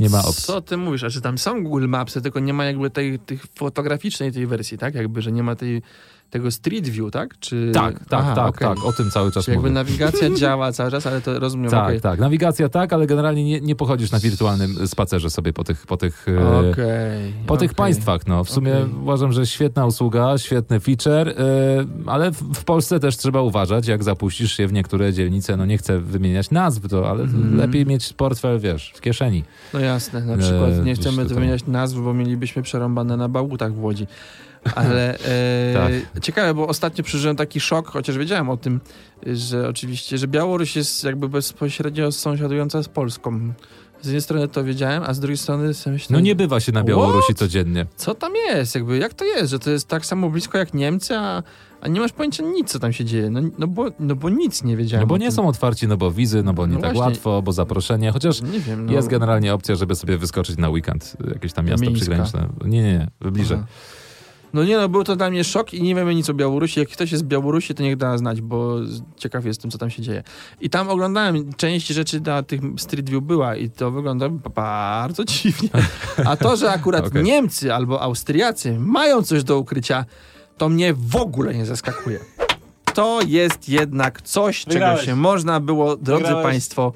nie 0.00 0.08
ma 0.08 0.18
opcji. 0.24 0.44
Co 0.44 0.60
ty 0.60 0.76
mówisz? 0.76 1.04
A 1.04 1.10
czy 1.10 1.20
tam 1.20 1.38
są 1.38 1.64
Google 1.64 1.88
Mapsy, 1.88 2.22
tylko 2.22 2.40
nie 2.40 2.52
ma 2.52 2.64
jakby 2.64 2.90
tej, 2.90 3.18
tej 3.18 3.38
fotograficznej 3.54 4.32
tej 4.32 4.46
wersji, 4.46 4.78
tak? 4.78 4.94
Jakby, 4.94 5.22
że 5.22 5.32
nie 5.32 5.42
ma 5.42 5.56
tej, 5.56 5.82
tego 6.30 6.50
Street 6.50 6.88
View, 6.88 7.10
tak? 7.10 7.38
Czy... 7.40 7.70
Tak, 7.74 7.98
tak, 7.98 8.20
Aha, 8.20 8.34
tak, 8.34 8.48
okej. 8.48 8.68
tak. 8.68 8.84
O 8.84 8.92
tym 8.92 9.10
cały 9.10 9.32
czas 9.32 9.44
Czy 9.44 9.50
jakby 9.50 9.62
mówię. 9.62 9.74
nawigacja 9.74 10.30
działa 10.40 10.72
cały 10.72 10.90
czas, 10.90 11.06
ale 11.06 11.20
to 11.20 11.38
rozumiem, 11.38 11.70
Tak, 11.70 11.84
okej. 11.84 12.00
tak. 12.00 12.20
Nawigacja 12.20 12.68
tak, 12.68 12.92
ale 12.92 13.06
generalnie 13.06 13.44
nie, 13.44 13.60
nie 13.60 13.74
pochodzisz 13.76 14.10
na 14.10 14.18
wirtualnym 14.18 14.86
spacerze 14.88 15.30
sobie 15.30 15.52
po 15.52 15.64
tych, 15.64 15.86
po 15.86 15.96
tych, 15.96 16.26
e, 16.28 16.70
Okej, 16.70 17.32
po 17.46 17.56
tych 17.56 17.74
państwach. 17.74 18.26
No, 18.26 18.44
w 18.44 18.50
sumie 18.50 18.72
uważam, 19.02 19.32
że 19.32 19.46
świetna 19.46 19.86
usługa, 19.86 20.38
świetny 20.38 20.80
feature, 20.80 21.28
e, 21.28 21.34
ale 22.06 22.30
w, 22.30 22.64
Polsce 22.64 23.00
też 23.00 23.16
trzeba 23.16 23.42
uważać, 23.42 23.86
jak 23.88 24.04
zapuścisz 24.04 24.56
się 24.56 24.66
w 24.66 24.72
niektóre 24.72 25.12
dzielnice. 25.12 25.56
No 25.56 25.66
nie 25.66 25.78
chcę 25.78 25.98
wymieniać 26.00 26.50
nazw, 26.50 26.88
to, 26.88 27.10
ale 27.10 27.22
Mhm. 27.22 27.56
lepiej 27.56 27.86
mieć 27.86 28.12
portfel, 28.12 28.58
wiesz, 28.60 28.92
w 28.96 29.00
kieszeni. 29.00 29.44
No 29.74 29.80
jasne, 29.80 30.24
na 30.24 30.36
przykład 30.36 30.70
E, 30.70 30.84
nie 30.84 30.94
chcemy 30.94 31.24
wymieniać 31.24 31.66
nazw, 31.66 31.96
bo 31.96 32.14
mielibyśmy 32.14 32.62
przerąbane 32.62 33.16
na 33.16 33.28
bałutach 33.28 33.74
w 33.74 33.82
Łodzi. 33.84 34.06
Ale 34.74 35.14
e, 35.18 35.74
Tak. 36.14 36.22
ciekawe, 36.22 36.54
bo 36.54 36.66
ostatnio 36.68 37.04
przeżyłem 37.04 37.36
taki 37.36 37.60
szok, 37.60 37.88
chociaż 37.88 38.18
wiedziałem 38.18 38.50
o 38.50 38.56
tym, 38.56 38.80
że 39.26 39.68
oczywiście, 39.68 40.18
że 40.18 40.28
Białoruś 40.28 40.76
jest 40.76 41.04
jakby 41.04 41.28
bezpośrednio 41.28 42.12
sąsiadująca 42.12 42.82
z 42.82 42.88
Polską. 42.88 43.52
Z 44.02 44.06
jednej 44.06 44.22
strony 44.22 44.48
to 44.48 44.64
wiedziałem, 44.64 45.02
a 45.06 45.14
z 45.14 45.20
drugiej 45.20 45.36
strony 45.36 45.74
sobie 45.74 45.94
myślę, 45.94 46.14
No 46.14 46.20
nie 46.20 46.34
bywa 46.34 46.60
się 46.60 46.72
na 46.72 46.84
Białorusi 46.84 47.24
What? 47.24 47.38
codziennie. 47.38 47.86
co 47.96 48.14
tam 48.14 48.32
jest? 48.34 48.74
Jakby, 48.74 48.98
jak 48.98 49.14
to 49.14 49.24
jest, 49.24 49.50
że 49.50 49.58
to 49.58 49.70
jest 49.70 49.88
tak 49.88 50.06
samo 50.06 50.30
blisko 50.30 50.58
jak 50.58 50.74
Niemcy, 50.74 51.16
a, 51.16 51.42
a 51.80 51.88
nie 51.88 52.00
masz 52.00 52.12
pojęcia 52.12 52.42
nic, 52.44 52.70
co 52.70 52.78
tam 52.78 52.92
się 52.92 53.04
dzieje. 53.04 53.30
No, 53.30 53.40
no, 53.58 53.66
bo, 53.66 53.86
no 54.00 54.14
bo 54.14 54.28
nic 54.28 54.64
nie 54.64 54.76
wiedziałem. 54.76 55.02
No 55.02 55.06
bo 55.06 55.16
nie 55.18 55.32
są 55.32 55.48
otwarci, 55.48 55.88
no 55.88 55.96
bo 55.96 56.10
wizy, 56.10 56.42
no 56.42 56.52
bo 56.54 56.66
nie 56.66 56.74
No 56.74 56.80
tak 56.80 56.92
właśnie. 56.94 57.10
łatwo, 57.10 57.42
bo 57.42 57.52
zaproszenie, 57.52 58.12
chociaż 58.12 58.42
Nie 58.42 58.60
wiem. 58.60 58.86
No. 58.86 58.92
jest 58.92 59.08
generalnie 59.08 59.54
opcja, 59.54 59.74
żeby 59.74 59.94
sobie 59.94 60.18
wyskoczyć 60.18 60.56
na 60.58 60.68
weekend, 60.70 61.16
jakieś 61.34 61.52
tam 61.52 61.66
miasto 61.66 61.86
Mińska. 61.86 62.00
przygraniczne. 62.00 62.48
Nie, 62.64 62.82
nie, 62.82 63.08
nie, 63.22 63.30
bliżej. 63.30 63.56
Aha. 63.60 63.66
No 64.52 64.64
nie 64.64 64.76
no, 64.76 64.88
był 64.88 65.04
to 65.04 65.16
dla 65.16 65.30
mnie 65.30 65.44
szok 65.44 65.74
i 65.74 65.82
nie 65.82 65.94
wiemy 65.94 66.14
nic 66.14 66.30
o 66.30 66.34
Białorusi. 66.34 66.80
Jak 66.80 66.88
ktoś 66.88 67.12
jest 67.12 67.24
z 67.24 67.26
Białorusi, 67.26 67.74
to 67.74 67.82
niech 67.82 67.96
da 67.96 68.18
znać, 68.18 68.40
bo 68.40 68.76
ciekaw 69.16 69.44
jestem, 69.44 69.70
co 69.70 69.78
tam 69.78 69.90
się 69.90 70.02
dzieje. 70.02 70.22
I 70.60 70.70
tam 70.70 70.88
oglądałem, 70.88 71.52
część 71.52 71.86
rzeczy 71.86 72.20
na 72.20 72.42
tych 72.42 72.60
Street 72.78 73.10
View 73.10 73.22
była 73.22 73.56
i 73.56 73.70
to 73.70 73.90
wygląda 73.90 74.28
bardzo 74.54 75.24
dziwnie. 75.34 75.68
A 76.24 76.36
to, 76.36 76.56
że 76.56 76.70
akurat 76.70 77.06
Okej. 77.06 77.22
Niemcy 77.22 77.74
albo 77.74 78.02
Austriacy 78.02 78.78
mają 78.78 79.22
coś 79.22 79.44
do 79.44 79.58
ukrycia, 79.58 80.04
to 80.58 80.68
mnie 80.68 80.94
w 80.94 81.16
ogóle 81.16 81.54
nie 81.54 81.66
zaskakuje. 81.66 82.20
To 82.94 83.20
jest 83.26 83.68
jednak 83.68 84.22
coś, 84.22 84.64
Wygrałeś. 84.66 85.00
czego 85.00 85.06
się 85.06 85.16
można 85.16 85.60
było, 85.60 85.96
drodzy 85.96 86.22
Wygrałeś. 86.22 86.44
Państwo, 86.44 86.92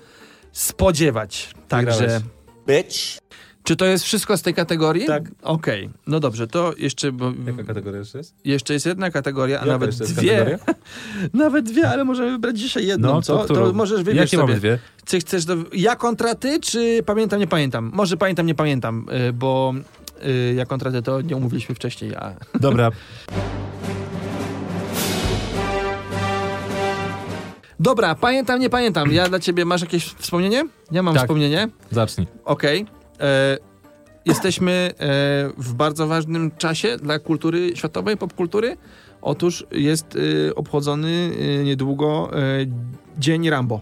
spodziewać. 0.53 1.55
Także 1.69 1.93
Wygrałeś. 1.99 2.23
Bitch. 2.69 3.23
Czy 3.65 3.77
to 3.77 3.85
jest 3.85 4.05
wszystko 4.05 4.37
z 4.37 4.43
tej 4.43 4.55
kategorii? 4.55 5.07
Tak. 5.07 5.23
Okej, 5.43 5.91
no 6.07 6.21
dobrze, 6.21 6.47
to 6.47 6.73
jeszcze, 6.79 7.13
bo 7.13 7.33
kategoria 7.67 7.99
jeszcze 7.99 8.19
jest? 8.19 8.35
jeszcze 8.45 8.73
jest 8.75 8.87
jedna 8.87 9.11
kategoria, 9.11 9.57
a 9.57 9.61
Jaka 9.61 9.73
nawet 9.73 9.97
dwie. 9.97 10.31
kategoria? 10.37 10.59
Nawet 11.45 11.65
dwie, 11.65 11.89
ale 11.91 12.05
możemy 12.05 12.31
wybrać 12.31 12.59
dzisiaj 12.59 12.87
jedną, 12.87 13.09
No, 13.09 13.23
co? 13.23 13.39
to 13.39 13.45
którą? 13.45 13.73
możesz 13.73 14.03
wybierz 14.03 14.17
Jakie 14.17 14.31
sobie. 14.37 14.43
mamy 14.43 14.57
dwie? 14.59 14.79
Czy 15.05 15.21
chcesz 15.21 15.45
do... 15.45 15.57
ja 15.73 15.97
kontra 15.97 16.35
ty, 16.35 16.61
czy 16.61 17.03
pamiętam, 17.07 17.41
nie 17.41 17.47
pamiętam? 17.47 17.91
Może 17.95 18.17
pamiętam, 18.17 18.47
nie 18.47 18.55
pamiętam, 18.55 19.07
y, 19.29 19.33
bo 19.33 19.75
y, 20.27 20.55
ja 20.57 20.67
kontra 20.67 20.91
ty 20.91 21.03
to 21.03 21.21
nie 21.21 21.37
umówiliśmy 21.37 21.75
wcześniej, 21.75 22.15
a... 22.15 22.35
Dobra. 22.61 22.91
Dobra, 27.81 28.15
pamiętam, 28.15 28.61
nie 28.61 28.71
pamiętam. 28.71 29.13
Ja 29.13 29.29
dla 29.29 29.39
ciebie, 29.41 29.65
masz 29.65 29.81
jakieś 29.81 30.05
wspomnienie? 30.05 30.65
Ja 30.93 31.03
mam 31.03 31.15
Tak. 31.15 31.23
wspomnienie. 31.23 31.69
Zacznij. 31.91 32.27
Okej. 32.45 32.87
E, 33.21 33.59
Jesteśmy 34.25 34.73
e, 34.73 34.93
w 35.59 35.75
bardzo 35.75 36.07
ważnym 36.07 36.51
czasie 36.59 36.97
dla 36.97 37.19
kultury 37.19 37.77
światowej, 37.77 38.17
popkultury. 38.17 38.77
Otóż 39.23 39.67
jest 39.71 40.17
e, 40.49 40.55
obchodzony 40.55 41.31
e, 41.61 41.65
niedługo 41.65 42.31
e, 42.33 42.39
Dzień 43.19 43.51
Rambo. 43.51 43.81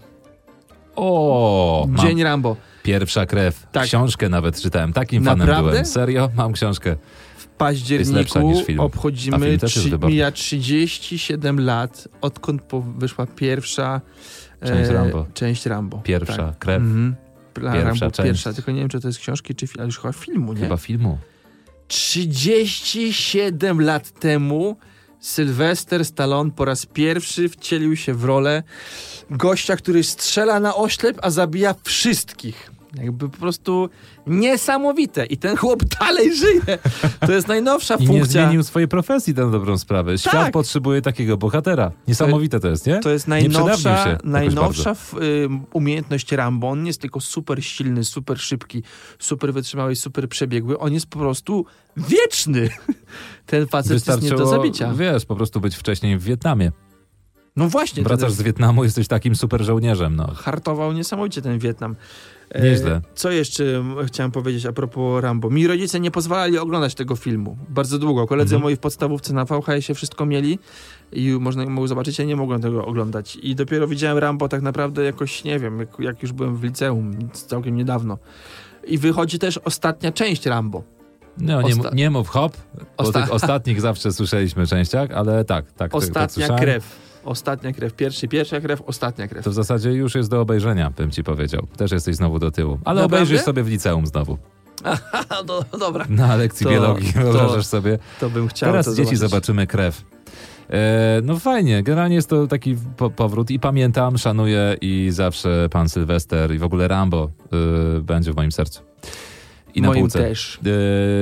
O, 0.96 1.86
mam 1.88 2.06
Dzień 2.06 2.22
Rambo. 2.22 2.56
pierwsza 2.82 3.26
krew. 3.26 3.66
Tak. 3.72 3.84
Książkę 3.84 4.28
nawet 4.28 4.60
czytałem. 4.60 4.92
Takim 4.92 5.24
fanem 5.24 5.38
Naprawdę? 5.46 5.70
byłem. 5.70 5.86
Serio? 5.86 6.30
Mam 6.36 6.52
książkę. 6.52 6.96
W 7.36 7.46
październiku 7.46 8.52
obchodzimy, 8.78 9.58
trzy, 9.58 9.98
mija 10.02 10.30
37 10.32 11.60
lat, 11.60 12.08
odkąd 12.20 12.62
po, 12.62 12.80
wyszła 12.80 13.26
pierwsza 13.26 14.00
Część 14.66 14.90
Rambo. 14.90 15.26
część 15.34 15.66
Rambo. 15.66 15.98
Pierwsza 15.98 16.36
Tak. 16.36 16.58
krew. 16.58 16.82
Dla 16.82 16.92
Pierwsza 16.92 17.29
Rambo 17.56 18.10
część. 18.10 18.16
pierwsza, 18.16 18.52
tylko 18.52 18.72
nie 18.72 18.80
wiem, 18.80 18.88
czy 18.88 19.00
to 19.00 19.08
jest 19.08 19.18
książki, 19.18 19.54
czy 19.54 19.66
ale 19.78 19.86
już 19.86 19.98
chyba 19.98 20.12
filmu, 20.12 20.52
nie? 20.52 20.60
Chyba 20.60 20.76
filmu. 20.76 21.18
37 21.88 23.80
lat 23.80 24.10
temu 24.20 24.76
Sylwester 25.20 26.04
Stallone 26.04 26.50
po 26.50 26.64
raz 26.64 26.86
pierwszy 26.86 27.48
wcielił 27.48 27.96
się 27.96 28.14
w 28.14 28.24
rolę 28.24 28.62
gościa, 29.30 29.76
który 29.76 30.04
strzela 30.04 30.60
na 30.60 30.74
oślep, 30.76 31.18
a 31.22 31.30
zabija 31.30 31.74
wszystkich. 31.84 32.70
Jakby 32.94 33.28
po 33.28 33.36
prostu 33.38 33.88
niesamowite. 34.26 35.26
I 35.26 35.36
ten 35.36 35.56
chłop 35.56 35.84
dalej 35.84 36.36
żyje. 36.36 36.60
To 37.26 37.32
jest 37.32 37.48
najnowsza 37.48 37.94
I 38.00 38.00
nie 38.00 38.06
funkcja. 38.06 38.44
zmienił 38.44 38.62
swojej 38.62 38.88
profesji 38.88 39.34
na 39.34 39.46
dobrą 39.50 39.78
sprawę. 39.78 40.18
Świat 40.18 40.32
Tak. 40.32 40.52
potrzebuje 40.52 41.02
takiego 41.02 41.36
bohatera. 41.36 41.90
Niesamowite 42.08 42.60
to 42.60 42.68
jest, 42.68 42.86
nie? 42.86 43.00
To 43.00 43.10
jest 43.10 43.26
Nie 43.28 43.30
najnowsza, 43.30 44.04
się 44.04 44.18
najnowsza 44.24 44.92
y, 44.92 45.48
umiejętność 45.72 46.32
Rambo. 46.32 46.68
On 46.68 46.82
nie 46.82 46.88
jest 46.88 47.00
tylko 47.00 47.20
super 47.20 47.64
silny, 47.64 48.04
super 48.04 48.38
szybki, 48.38 48.82
super 49.18 49.52
wytrzymały, 49.52 49.96
super 49.96 50.28
przebiegły. 50.28 50.78
On 50.78 50.92
jest 50.92 51.06
po 51.06 51.18
prostu 51.18 51.64
wieczny. 51.96 52.68
Ten 53.46 53.66
facet 53.66 53.92
jest 53.92 54.22
nie 54.22 54.30
do 54.30 54.46
zabicia. 54.46 54.94
wiesz, 54.94 55.24
po 55.26 55.36
prostu 55.36 55.60
być 55.60 55.76
wcześniej 55.76 56.18
w 56.18 56.22
Wietnamie. 56.22 56.72
No 57.56 57.68
właśnie. 57.68 58.02
Wracasz 58.02 58.28
ten 58.28 58.36
z 58.38 58.42
Wietnamu, 58.42 58.84
jesteś 58.84 59.08
takim 59.08 59.34
super 59.34 59.64
żołnierzem, 59.64 60.16
no. 60.16 60.26
hartował 60.34 60.92
niesamowicie 60.92 61.42
ten 61.42 61.58
Wietnam. 61.58 61.96
E, 62.50 62.62
Nieźle. 62.62 63.00
Co 63.14 63.30
jeszcze 63.30 63.64
chciałem 64.06 64.30
powiedzieć 64.30 64.66
a 64.66 64.72
propos 64.72 65.22
Rambo? 65.22 65.50
Mi 65.50 65.66
rodzice 65.66 66.00
nie 66.00 66.10
pozwalali 66.10 66.58
oglądać 66.58 66.94
tego 66.94 67.16
filmu. 67.16 67.56
Bardzo 67.68 67.98
długo. 67.98 68.26
Koledzy 68.26 68.54
Mhm. 68.54 68.62
moi 68.62 68.76
w 68.76 68.78
podstawówce 68.78 69.32
na 69.34 69.44
VHS-ie 69.44 69.94
wszystko 69.94 70.26
mieli 70.26 70.58
i 71.12 71.30
można 71.40 71.66
mogło 71.66 71.88
zobaczyć, 71.88 72.18
ja 72.18 72.24
nie 72.24 72.36
mogłem 72.36 72.60
tego 72.60 72.86
oglądać. 72.86 73.36
I 73.42 73.54
dopiero 73.54 73.88
widziałem 73.88 74.18
Rambo 74.18 74.48
tak 74.48 74.62
naprawdę 74.62 75.04
jakoś, 75.04 75.44
nie 75.44 75.58
wiem, 75.58 75.78
jak, 75.78 75.88
jak 75.98 76.22
już 76.22 76.32
byłem 76.32 76.56
w 76.56 76.64
liceum, 76.64 77.10
całkiem 77.32 77.76
niedawno. 77.76 78.18
I 78.86 78.98
wychodzi 78.98 79.38
też 79.38 79.58
ostatnia 79.58 80.12
część 80.12 80.46
Rambo. 80.46 80.82
No, 81.38 81.62
nie, 81.62 81.74
Osta- 81.74 81.94
nie 81.94 82.10
mów 82.10 82.28
hop, 82.28 82.56
bo 82.98 83.04
Osta- 83.04 83.20
tych 83.22 83.32
ostatnich 83.32 83.80
zawsze 83.80 84.12
słyszeliśmy 84.12 84.66
częściach, 84.66 85.10
ale 85.10 85.44
tak, 85.44 85.66
tak. 85.66 85.66
tak, 85.66 85.76
tak 85.78 85.94
Ostatnia 85.94 86.28
słyszałem. 86.28 86.62
krew. 86.62 87.09
Ostatnia 87.24 87.72
krew. 87.72 87.92
Pierwszy, 87.94 88.28
pierwsza 88.28 88.60
krew, 88.60 88.82
ostatnia 88.86 89.28
krew. 89.28 89.44
To 89.44 89.50
w 89.50 89.54
zasadzie 89.54 89.92
już 89.92 90.14
jest 90.14 90.30
do 90.30 90.40
obejrzenia, 90.40 90.90
bym 90.90 91.10
ci 91.10 91.24
powiedział. 91.24 91.66
Też 91.76 91.90
jesteś 91.92 92.16
znowu 92.16 92.38
do 92.38 92.50
tyłu. 92.50 92.72
Ale 92.84 93.00
Naprawdę? 93.02 93.16
obejrzysz 93.16 93.40
sobie 93.44 93.62
w 93.62 93.68
liceum 93.68 94.06
znowu. 94.06 94.38
Aha, 94.84 95.24
no, 95.48 95.78
dobra. 95.78 96.06
Na 96.08 96.36
lekcji 96.36 96.64
To- 96.64 96.70
biologii, 96.72 97.12
to- 97.12 97.20
wyobrażasz 97.20 97.66
sobie. 97.66 97.98
To 98.20 98.30
bym 98.30 98.48
chciał 98.48 98.70
Teraz 98.70 98.86
dzieci 98.86 99.02
zobaczyć. 99.16 99.18
zobaczymy 99.18 99.66
krew. 99.66 100.04
E, 100.70 101.20
no 101.24 101.38
fajnie, 101.38 101.82
generalnie 101.82 102.14
jest 102.16 102.28
to 102.30 102.46
taki 102.46 102.76
po 102.96 103.10
powrót 103.10 103.50
i 103.50 103.60
pamiętam, 103.60 104.18
szanuję 104.18 104.76
i 104.80 105.08
zawsze 105.12 105.68
pan 105.70 105.88
Sylwester 105.88 106.54
i 106.54 106.58
w 106.58 106.64
ogóle 106.64 106.88
Rambo 106.88 107.30
y, 107.98 108.00
będzie 108.00 108.32
w 108.32 108.36
moim 108.36 108.52
sercu. 108.52 108.80
I 109.74 109.80
na 109.82 109.88
Moim 109.88 110.00
półce. 110.00 110.18
też. 110.18 110.60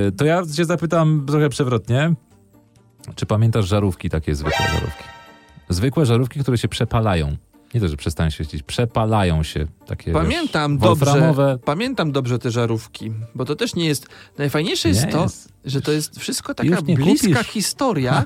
E, 0.09 0.13
to 0.13 0.25
ja 0.25 0.43
cię 0.57 0.65
zapytam 0.65 1.25
trochę 1.27 1.49
przewrotnie. 1.49 2.15
Czy 3.15 3.27
pamiętasz 3.27 3.67
żarówki, 3.69 4.11
takie 4.11 4.35
zwykłe 4.35 4.67
żarówki? 4.73 5.05
Zwykłe 5.69 6.07
żarówki, 6.07 6.41
które 6.41 6.59
się 6.59 6.69
przepalają. 6.69 7.37
Nie 7.75 7.81
to, 7.81 7.89
że 7.89 7.97
przestają 7.97 8.31
świecić, 8.31 8.63
przepalają 8.63 9.43
się. 9.43 9.67
Takie, 9.87 10.13
Pamiętam 10.13 10.79
wiesz, 10.79 10.89
dobrze, 10.89 11.59
pamiętam 11.65 12.13
dobrze 12.13 12.39
te 12.39 12.51
żarówki, 12.51 13.13
bo 13.35 13.45
to 13.45 13.57
też 13.57 13.75
nie 13.75 13.87
jest, 13.87 14.07
najfajniejsze 14.39 14.89
jest 14.89 15.07
Nie 15.07 15.13
to, 15.13 15.23
jest. 15.23 15.53
że 15.65 15.81
to 15.81 15.93
jest 15.93 16.19
wszystko 16.19 16.55
taka 16.55 16.83
bliska 16.83 17.29
kupisz. 17.35 17.47
historia, 17.53 18.25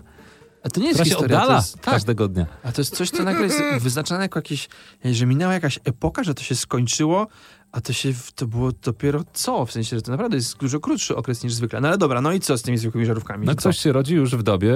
a 0.63 0.69
to 0.69 0.81
nie 0.81 0.87
jest 0.87 1.01
Która 1.01 1.05
się 1.05 1.11
historia, 1.11 1.47
to 1.47 1.55
jest, 1.57 1.75
tak, 1.81 1.95
każdego 1.95 2.29
dnia. 2.29 2.47
a 2.65 2.73
to 2.73 2.81
jest 2.81 2.97
coś, 2.97 3.11
co 3.11 3.23
nagle 3.25 3.43
jest 3.45 3.63
wyznaczane 3.81 4.23
jako 4.23 4.39
jakieś, 4.39 4.69
że 5.05 5.27
minęła 5.27 5.53
jakaś 5.53 5.79
epoka, 5.85 6.25
że 6.25 6.35
to 6.35 6.43
się 6.43 6.55
skończyło, 6.57 7.27
a 7.73 7.81
to 7.81 7.93
się, 7.93 8.13
to 8.35 8.47
było 8.47 8.71
dopiero 8.85 9.25
co, 9.33 9.67
w 9.67 9.73
sensie, 9.73 9.97
że 9.97 10.03
to 10.03 10.11
naprawdę 10.11 10.37
jest 10.37 10.57
dużo 10.57 10.81
krótszy 10.81 11.17
okres 11.17 11.45
niż 11.45 11.53
zwykle. 11.53 11.81
No 11.81 11.89
ale 11.89 11.99
dobra, 11.99 12.21
no 12.21 12.33
i 12.33 12.41
co 12.41 12.59
z 12.59 12.63
tymi 12.63 12.79
zwykłymi 12.79 13.07
żarówkami? 13.07 13.47
No 13.47 13.55
ktoś 13.55 13.79
się 13.79 13.93
rodzi 13.93 14.15
już 14.15 14.37
w 14.37 14.43
dobie, 14.43 14.75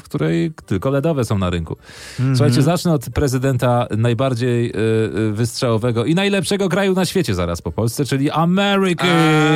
w 0.00 0.02
której 0.02 0.52
tylko 0.66 0.90
LEDowe 0.90 1.24
są 1.24 1.38
na 1.38 1.50
rynku. 1.50 1.76
Mhm. 2.18 2.36
Słuchajcie, 2.36 2.62
zacznę 2.62 2.92
od 2.92 3.10
prezydenta 3.10 3.86
najbardziej 3.96 4.70
y, 4.70 4.74
y, 5.18 5.32
wystrzałowego 5.32 6.04
i 6.04 6.14
najlepszego 6.14 6.68
kraju 6.68 6.94
na 6.94 7.04
świecie 7.04 7.34
zaraz 7.34 7.62
po 7.62 7.72
Polsce, 7.72 8.04
czyli 8.04 8.30
Ameryki, 8.30 9.06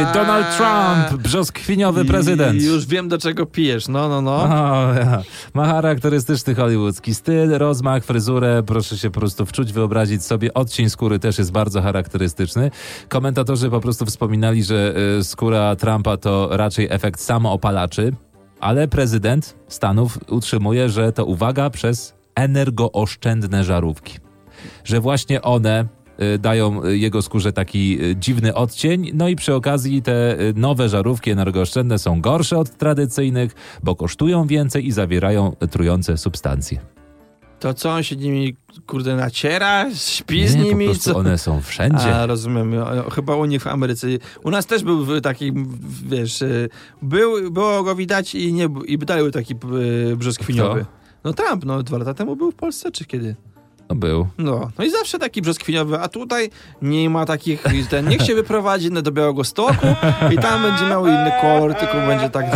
A. 0.05 0.13
Donald 0.13 0.47
Trump, 0.57 1.23
brzoskwiniowy 1.23 2.05
prezydent. 2.05 2.63
I 2.63 2.65
już 2.65 2.87
wiem, 2.87 3.09
do 3.09 3.19
czego 3.19 3.47
pijesz, 3.47 3.89
no, 3.89 4.09
no, 4.09 4.23
no. 4.23 4.33
O, 4.33 4.95
ja. 4.95 5.23
Ma 5.55 5.67
charakterystyczny 5.67 6.55
hollywoodzki 6.55 7.15
styl, 7.15 7.51
rozmach, 7.59 8.05
fryzurę, 8.05 8.63
proszę 8.67 8.99
się 8.99 9.11
po 9.11 9.21
prostu 9.21 9.47
wczuć, 9.47 9.73
wyobrazić 9.73 10.25
sobie. 10.25 10.55
Odcień 10.55 10.91
skóry 10.91 11.19
też 11.19 11.39
jest 11.39 11.53
bardzo 11.53 11.83
charakterystyczny. 11.83 12.71
Komentatorzy 13.09 13.71
po 13.71 13.81
prostu 13.81 14.07
wspominali, 14.07 14.65
że 14.65 14.95
y, 15.19 15.25
skóra 15.25 15.77
Trumpa 15.77 16.17
to 16.17 16.49
raczej 16.51 16.87
efekt 16.91 17.21
samoopalaczy, 17.21 18.13
ale 18.61 18.89
prezydent 18.89 19.57
Stanów 19.69 20.19
utrzymuje, 20.29 20.89
że 20.89 21.13
to 21.13 21.25
uwaga 21.25 21.71
przez 21.71 22.15
energooszczędne 22.35 23.65
żarówki. 23.65 24.19
Że 24.85 25.01
właśnie 25.01 25.43
one 25.43 25.87
y, 26.35 26.39
dają 26.39 26.85
jego 26.85 27.23
skórze 27.23 27.53
taki 27.53 28.05
y, 28.05 28.17
dziwny 28.17 28.55
odcień. 28.55 29.11
No 29.15 29.29
i 29.29 29.37
przy 29.37 29.55
okazji 29.55 30.03
te 30.03 30.37
nowe 30.55 30.89
żarówki 30.89 31.31
energooszczędne 31.31 31.99
są 31.99 32.21
gorsze 32.21 32.59
od 32.59 32.77
tradycyjnych, 32.77 33.55
bo 33.83 33.97
kosztują 33.97 34.47
więcej 34.47 34.87
i 34.87 34.93
zawierają 34.93 35.57
trujące 35.71 36.19
substancje. 36.19 37.02
To 37.63 37.75
co, 37.75 37.91
on 37.91 38.03
się 38.03 38.17
nimi, 38.17 38.57
kurde, 38.87 39.17
naciera, 39.17 39.95
śpi 39.95 40.49
z 40.49 40.55
Nie, 40.55 40.63
po 40.63 40.69
nimi, 40.69 40.85
prostu 40.87 41.13
co? 41.13 41.19
one 41.19 41.39
są 41.39 41.61
wszędzie. 41.61 42.15
A, 42.17 42.27
rozumiem. 42.27 42.75
Chyba 43.15 43.37
u 43.37 43.45
nich 43.45 43.63
w 43.63 43.67
Ameryce. 43.67 44.07
U 44.45 44.51
nas 44.51 44.67
też 44.67 44.83
był 44.83 45.21
taki, 45.21 45.53
wiesz, 46.07 46.43
y, 46.43 46.69
był, 47.03 47.51
było 47.51 47.83
go 47.83 47.95
widać 47.95 48.35
i 48.35 48.53
nie 48.53 48.69
i 48.87 48.99
dalej 48.99 49.23
był 49.23 49.33
taki 49.33 49.55
y, 50.11 50.17
brzoskwiniowy. 50.17 50.87
No 51.25 51.33
Trump, 51.33 51.65
no 51.65 51.83
dwa 51.83 51.99
lata 51.99 52.15
temu 52.15 52.37
był 52.37 52.51
w 52.51 52.55
Polsce, 52.55 52.91
czy 52.91 53.05
kiedy? 53.05 53.37
No 53.89 53.97
był. 53.97 54.27
No, 54.39 54.71
no 54.79 54.85
i 54.85 54.91
zawsze 54.91 55.19
taki 55.19 55.43
brzoskwiniowy, 55.43 55.99
a 55.99 56.09
tutaj 56.09 56.51
nie 56.83 57.11
ma 57.11 57.27
takich, 57.27 57.65
ten, 57.91 58.09
niech 58.09 58.23
się 58.23 58.35
wyprowadzi 58.35 58.91
no, 58.91 59.03
do 59.03 59.13
Białego 59.13 59.45
Stoku 59.45 59.87
i 60.35 60.39
tam 60.39 60.63
będzie 60.63 60.85
miał 60.85 61.07
inny 61.07 61.33
kolor, 61.41 61.75
tylko 61.75 61.95
będzie 61.95 62.31
tak, 62.31 62.47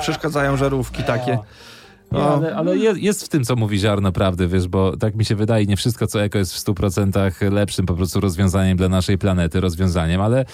przeszkadzają 0.00 0.56
żarówki 0.56 1.02
takie. 1.02 1.38
Nie, 2.12 2.18
No. 2.18 2.28
ale, 2.34 2.54
ale 2.56 2.76
jest, 2.76 3.00
jest 3.00 3.24
w 3.24 3.28
tym, 3.28 3.44
co 3.44 3.56
mówi 3.56 3.78
ziarno 3.78 4.12
prawdy, 4.12 4.48
wiesz, 4.48 4.68
bo 4.68 4.96
tak 4.96 5.14
mi 5.14 5.24
się 5.24 5.34
wydaje, 5.34 5.66
nie 5.66 5.76
wszystko, 5.76 6.06
co 6.06 6.22
eko 6.22 6.38
jest 6.38 6.54
w 6.54 6.58
100% 6.64 7.52
lepszym 7.52 7.86
po 7.86 7.94
prostu 7.94 8.20
rozwiązaniem 8.20 8.76
dla 8.76 8.88
naszej 8.88 9.18
planety, 9.18 9.60
rozwiązaniem, 9.60 10.20
ale 10.20 10.44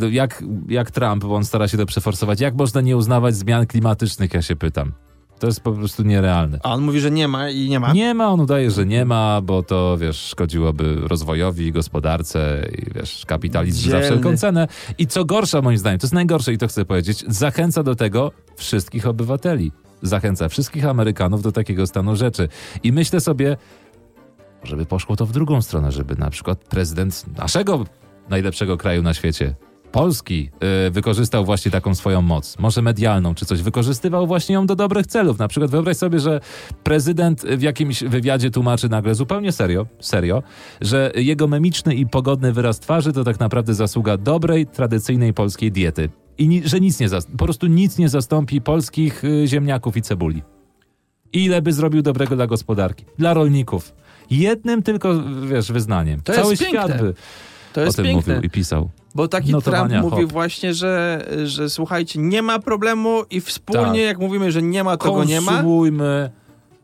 no, 0.00 0.06
jak, 0.08 0.44
jak 0.68 0.90
Trump, 0.90 1.24
bo 1.24 1.34
on 1.36 1.44
stara 1.44 1.68
się 1.68 1.76
to 1.78 1.86
przeforsować, 1.86 2.40
jak 2.40 2.54
można 2.54 2.80
nie 2.80 2.96
uznawać 2.96 3.36
zmian 3.36 3.66
klimatycznych, 3.66 4.34
ja 4.34 4.42
się 4.42 4.56
pytam. 4.56 4.92
To 5.38 5.46
jest 5.46 5.60
po 5.60 5.72
prostu 5.72 6.02
nierealne. 6.02 6.58
A 6.62 6.74
on 6.74 6.82
mówi, 6.82 7.00
że 7.00 7.10
nie 7.10 7.28
ma 7.28 7.50
i 7.50 7.68
nie 7.68 7.80
ma. 7.80 7.92
Nie 7.92 8.14
ma, 8.14 8.28
on 8.28 8.40
udaje, 8.40 8.70
że 8.70 8.86
nie 8.86 9.04
ma, 9.04 9.40
bo 9.40 9.62
to, 9.62 9.98
wiesz, 9.98 10.16
szkodziłoby 10.16 10.96
rozwojowi, 11.08 11.72
gospodarce 11.72 12.66
i, 12.78 12.94
wiesz, 12.94 13.24
kapitalizm 13.26 13.78
za 13.82 13.88
Dzielny. 13.90 14.04
wszelką 14.06 14.36
cenę. 14.36 14.68
I 14.98 15.06
co 15.06 15.24
gorsza, 15.24 15.62
moim 15.62 15.78
zdaniem, 15.78 15.98
to 15.98 16.04
jest 16.04 16.14
najgorsze 16.14 16.52
i 16.52 16.58
to 16.58 16.68
chcę 16.68 16.84
powiedzieć, 16.84 17.24
zachęca 17.28 17.82
do 17.82 17.94
tego 17.94 18.32
wszystkich 18.56 19.06
obywateli. 19.06 19.72
Zachęca 20.02 20.48
wszystkich 20.48 20.86
Amerykanów 20.86 21.42
do 21.42 21.52
takiego 21.52 21.86
stanu 21.86 22.16
rzeczy. 22.16 22.48
I 22.82 22.92
myślę 22.92 23.20
sobie, 23.20 23.56
żeby 24.64 24.86
poszło 24.86 25.16
to 25.16 25.26
w 25.26 25.32
drugą 25.32 25.62
stronę, 25.62 25.92
żeby 25.92 26.16
na 26.16 26.30
przykład 26.30 26.58
prezydent 26.58 27.24
naszego 27.38 27.84
najlepszego 28.28 28.76
kraju 28.76 29.02
na 29.02 29.14
świecie 29.14 29.54
Polski 29.92 30.50
y, 30.86 30.90
wykorzystał 30.90 31.44
właśnie 31.44 31.70
taką 31.70 31.94
swoją 31.94 32.22
moc, 32.22 32.58
może 32.58 32.82
medialną 32.82 33.34
czy 33.34 33.46
coś, 33.46 33.62
wykorzystywał 33.62 34.26
właśnie 34.26 34.54
ją 34.54 34.66
do 34.66 34.76
dobrych 34.76 35.06
celów. 35.06 35.38
Na 35.38 35.48
przykład 35.48 35.70
wyobraź 35.70 35.96
sobie, 35.96 36.20
że 36.20 36.40
prezydent 36.82 37.42
w 37.42 37.62
jakimś 37.62 38.04
wywiadzie 38.04 38.50
tłumaczy 38.50 38.88
nagle 38.88 39.14
zupełnie 39.14 39.52
serio, 39.52 39.86
serio, 40.00 40.42
że 40.80 41.12
jego 41.14 41.48
memiczny 41.48 41.94
i 41.94 42.06
pogodny 42.06 42.52
wyraz 42.52 42.80
twarzy 42.80 43.12
to 43.12 43.24
tak 43.24 43.40
naprawdę 43.40 43.74
zasługa 43.74 44.16
dobrej, 44.16 44.66
tradycyjnej 44.66 45.34
polskiej 45.34 45.72
diety. 45.72 46.21
I 46.38 46.48
ni- 46.48 46.62
że 46.68 46.80
nic 46.80 47.00
nie 47.00 47.08
zas- 47.08 47.26
po 47.38 47.44
prostu 47.44 47.66
nic 47.66 47.98
nie 47.98 48.08
zastąpi 48.08 48.60
polskich 48.60 49.24
y, 49.24 49.44
ziemniaków 49.46 49.96
i 49.96 50.02
cebuli. 50.02 50.42
Ile 51.32 51.62
by 51.62 51.72
zrobił 51.72 52.02
dobrego 52.02 52.36
dla 52.36 52.46
gospodarki, 52.46 53.04
dla 53.18 53.34
rolników. 53.34 53.94
Jednym 54.30 54.82
tylko, 54.82 55.14
wiesz, 55.48 55.72
wyznaniem. 55.72 56.20
To 56.20 56.32
Cały 56.32 56.50
jest 56.50 56.62
świat 56.62 56.86
piękne. 56.88 57.02
by 57.06 57.14
To 57.72 57.80
o 57.80 57.84
jest 57.84 57.96
tym 57.96 58.04
piękne. 58.06 58.34
mówił 58.34 58.46
i 58.46 58.50
pisał. 58.50 58.90
Bo 59.14 59.28
taki 59.28 59.52
Notowania, 59.52 59.88
Trump 60.00 60.10
mówi 60.12 60.22
hop. 60.22 60.32
właśnie, 60.32 60.74
że, 60.74 61.26
że 61.44 61.70
słuchajcie, 61.70 62.18
nie 62.20 62.42
ma 62.42 62.58
problemu 62.58 63.22
i 63.30 63.40
wspólnie 63.40 63.82
Tak. 64.00 64.06
jak 64.06 64.18
mówimy, 64.18 64.52
że 64.52 64.62
nie 64.62 64.84
ma, 64.84 64.96
to 64.96 65.12
go 65.12 65.24
nie 65.24 65.40
ma. 65.40 65.52
Konsumujmy, 65.52 66.30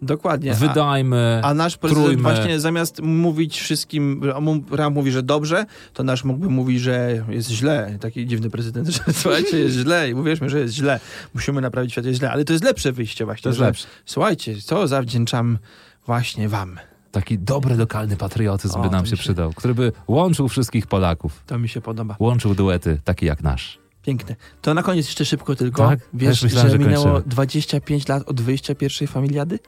Dokładnie. 0.02 0.52
A, 0.52 0.54
wydajmy, 0.54 1.40
a 1.44 1.54
nasz 1.54 1.76
prezydent 1.76 2.06
trójmy. 2.06 2.22
właśnie 2.22 2.60
zamiast 2.60 3.02
mówić 3.02 3.60
wszystkim, 3.60 4.22
a 4.34 4.40
Trump 4.76 4.94
mówi, 4.94 5.10
że 5.12 5.22
dobrze, 5.22 5.66
to 5.94 6.02
nasz 6.02 6.24
mógłby 6.24 6.50
mówić, 6.50 6.80
że 6.80 7.24
jest 7.28 7.50
źle. 7.50 7.98
Taki 8.00 8.26
dziwny 8.26 8.50
prezydent, 8.50 8.88
że 8.88 9.00
słuchajcie, 9.22 9.58
jest 9.58 9.76
źle 9.76 10.10
i 10.10 10.14
uwierzmy, 10.14 10.50
że 10.50 10.60
jest 10.60 10.74
źle. 10.74 11.00
Musimy 11.34 11.60
naprawić 11.60 11.92
świat, 11.92 12.04
jest 12.04 12.18
źle. 12.18 12.30
Ale 12.30 12.44
to 12.44 12.52
jest 12.52 12.64
lepsze 12.64 12.92
wyjście 12.92 13.24
właśnie. 13.24 13.42
To 13.42 13.48
jest 13.48 13.60
lepsze. 13.60 13.86
Słuchajcie, 14.04 14.56
co 14.62 14.88
zawdzięczam 14.88 15.58
właśnie 16.06 16.48
wam. 16.48 16.78
Taki 17.12 17.38
dobry 17.38 17.76
lokalny 17.76 18.16
patriotyzm 18.16 18.78
O, 18.80 18.82
by 18.82 18.90
nam 18.90 19.04
się 19.06 19.10
się- 19.10 19.16
przydał, 19.16 19.52
który 19.52 19.74
by 19.74 19.92
łączył 20.08 20.48
wszystkich 20.48 20.86
Polaków. 20.86 21.42
To 21.46 21.58
mi 21.58 21.68
się 21.68 21.80
podoba. 21.80 22.16
Łączył 22.18 22.54
duety, 22.54 23.00
takie 23.04 23.26
jak 23.26 23.42
nasz. 23.42 23.78
Piękne. 24.02 24.36
To 24.62 24.74
na 24.74 24.82
koniec 24.82 25.06
jeszcze 25.06 25.24
szybko 25.24 25.56
tylko. 25.56 25.88
Tak? 25.88 26.00
Wiesz, 26.14 26.42
myślałem, 26.42 26.68
że 26.70 26.72
że 26.72 26.78
minęło 26.78 27.04
kończymy. 27.04 27.30
25 27.30 28.08
lat 28.08 28.22
od 28.26 28.40
wyjścia 28.40 28.74
pierwszej 28.74 29.08
familiady? 29.08 29.58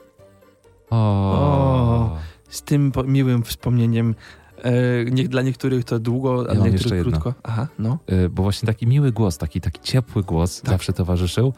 O. 0.91 2.17
Z 2.49 2.63
tym 2.63 2.93
miłym 3.07 3.43
wspomnieniem. 3.43 4.15
E, 4.63 5.25
dla 5.29 5.43
niektórych 5.43 5.85
to 5.85 5.99
długo, 5.99 6.45
a 6.49 6.49
Ja 6.49 6.55
dla 6.61 6.69
niektórych 6.69 7.03
krótko. 7.03 7.35
Aha, 7.43 7.67
no. 7.79 7.99
Y, 8.13 8.29
Bo 8.29 8.43
właśnie 8.43 8.67
taki 8.67 8.87
miły 8.87 9.13
głos, 9.13 9.39
taki, 9.39 9.61
taki 9.61 9.81
ciepły 9.81 10.23
głos 10.23 10.61
Tak. 10.61 10.71
zawsze 10.71 10.93
towarzyszył 10.93 11.53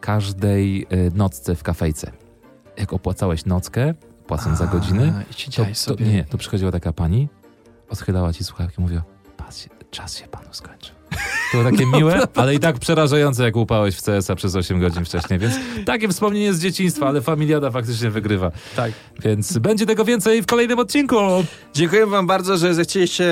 każdej 0.00 0.86
y, 0.92 1.12
nocce 1.14 1.54
w 1.54 1.62
kafejce. 1.62 2.12
Jak 2.76 2.92
opłacałeś 2.92 3.44
nockę, 3.44 3.94
płacąc 4.26 4.58
za 4.58 4.66
godziny, 4.66 5.12
A, 5.18 5.22
I 5.30 5.34
ci 5.34 5.50
to, 5.50 5.64
to, 5.96 6.04
nie, 6.04 6.24
to 6.24 6.38
przychodziła 6.38 6.72
taka 6.72 6.92
pani, 6.92 7.28
odchylała 7.90 8.32
ci 8.32 8.44
słuchawki 8.44 8.74
i 8.80 8.82
mówiła, 8.82 9.02
"Pas 9.36 9.58
się- 9.58 9.70
czas 9.90 10.16
się 10.16 10.26
panu 10.28 10.48
skończył. 10.50 10.94
To 11.52 11.58
było 11.58 11.70
takie 11.70 11.86
miłe, 11.86 12.20
ale 12.34 12.54
i 12.54 12.58
tak 12.58 12.78
przerażające, 12.78 13.44
jak 13.44 13.56
łupałeś 13.56 13.96
w 13.96 14.02
CS-a 14.02 14.34
przez 14.34 14.56
8 14.56 14.80
godzin 14.80 15.04
wcześniej, 15.04 15.38
więc 15.38 15.54
takie 15.86 16.08
wspomnienie 16.08 16.54
z 16.54 16.60
dzieciństwa, 16.60 17.08
ale 17.08 17.22
familiada 17.22 17.70
faktycznie 17.70 18.10
wygrywa. 18.10 18.50
Tak. 18.76 18.92
Więc 19.24 19.58
będzie 19.58 19.86
tego 19.86 20.04
więcej 20.04 20.42
w 20.42 20.46
kolejnym 20.46 20.78
odcinku. 20.78 21.16
Dziękuję 21.74 22.06
wam 22.06 22.26
bardzo, 22.26 22.56
że 22.56 22.74
zechcieliście 22.74 23.24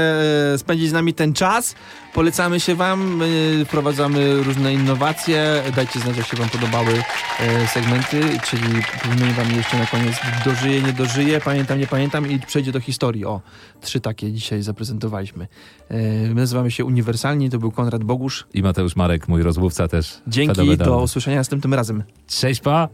e, 0.55 0.59
spędzić 0.59 0.89
z 0.89 0.93
nami 0.93 1.14
ten 1.14 1.33
czas. 1.33 1.74
Polecamy 2.14 2.61
się 2.61 2.74
wam, 2.74 3.22
wprowadzamy 3.66 4.43
różne 4.43 4.74
innowacje. 4.74 5.62
Dajcie 5.76 6.01
znać, 6.01 6.16
jak 6.16 6.26
się 6.26 6.37
wam 6.37 6.49
podobały 6.49 7.03
e, 7.41 7.66
segmenty, 7.66 8.20
czyli 8.45 8.62
wymienię 9.05 9.33
wam 9.33 9.53
jeszcze 9.57 9.78
na 9.78 9.87
koniec 9.87 10.14
dożyję, 10.45 10.83
nie 10.83 10.93
dożyję, 10.93 11.41
pamiętam, 11.41 11.78
nie 11.78 11.87
pamiętam 11.87 12.31
i 12.31 12.39
przejdzie 12.39 12.72
do 12.72 12.81
historii. 12.81 13.24
O, 13.24 13.41
trzy 13.81 14.01
takie 14.01 14.33
dzisiaj 14.33 14.62
zaprezentowaliśmy. 14.62 15.49
E, 15.89 15.97
My 16.28 16.35
nazywamy 16.35 16.70
się 16.70 16.85
Uniwersalni, 16.85 17.51
to 17.51 17.59
był 17.59 17.69
Konrad 17.70 18.04
Bogusz. 18.04 18.46
I 18.54 18.62
Mateusz 18.62 18.96
Marek, 18.96 19.28
mój 19.28 19.42
rozmówca 19.42 19.88
też. 19.88 20.18
Dzięki, 20.26 20.76
do 20.76 21.02
usłyszenia 21.02 21.36
następnym 21.36 21.74
razem. 21.74 22.02
Cześć, 22.26 22.60
pa! 22.60 22.88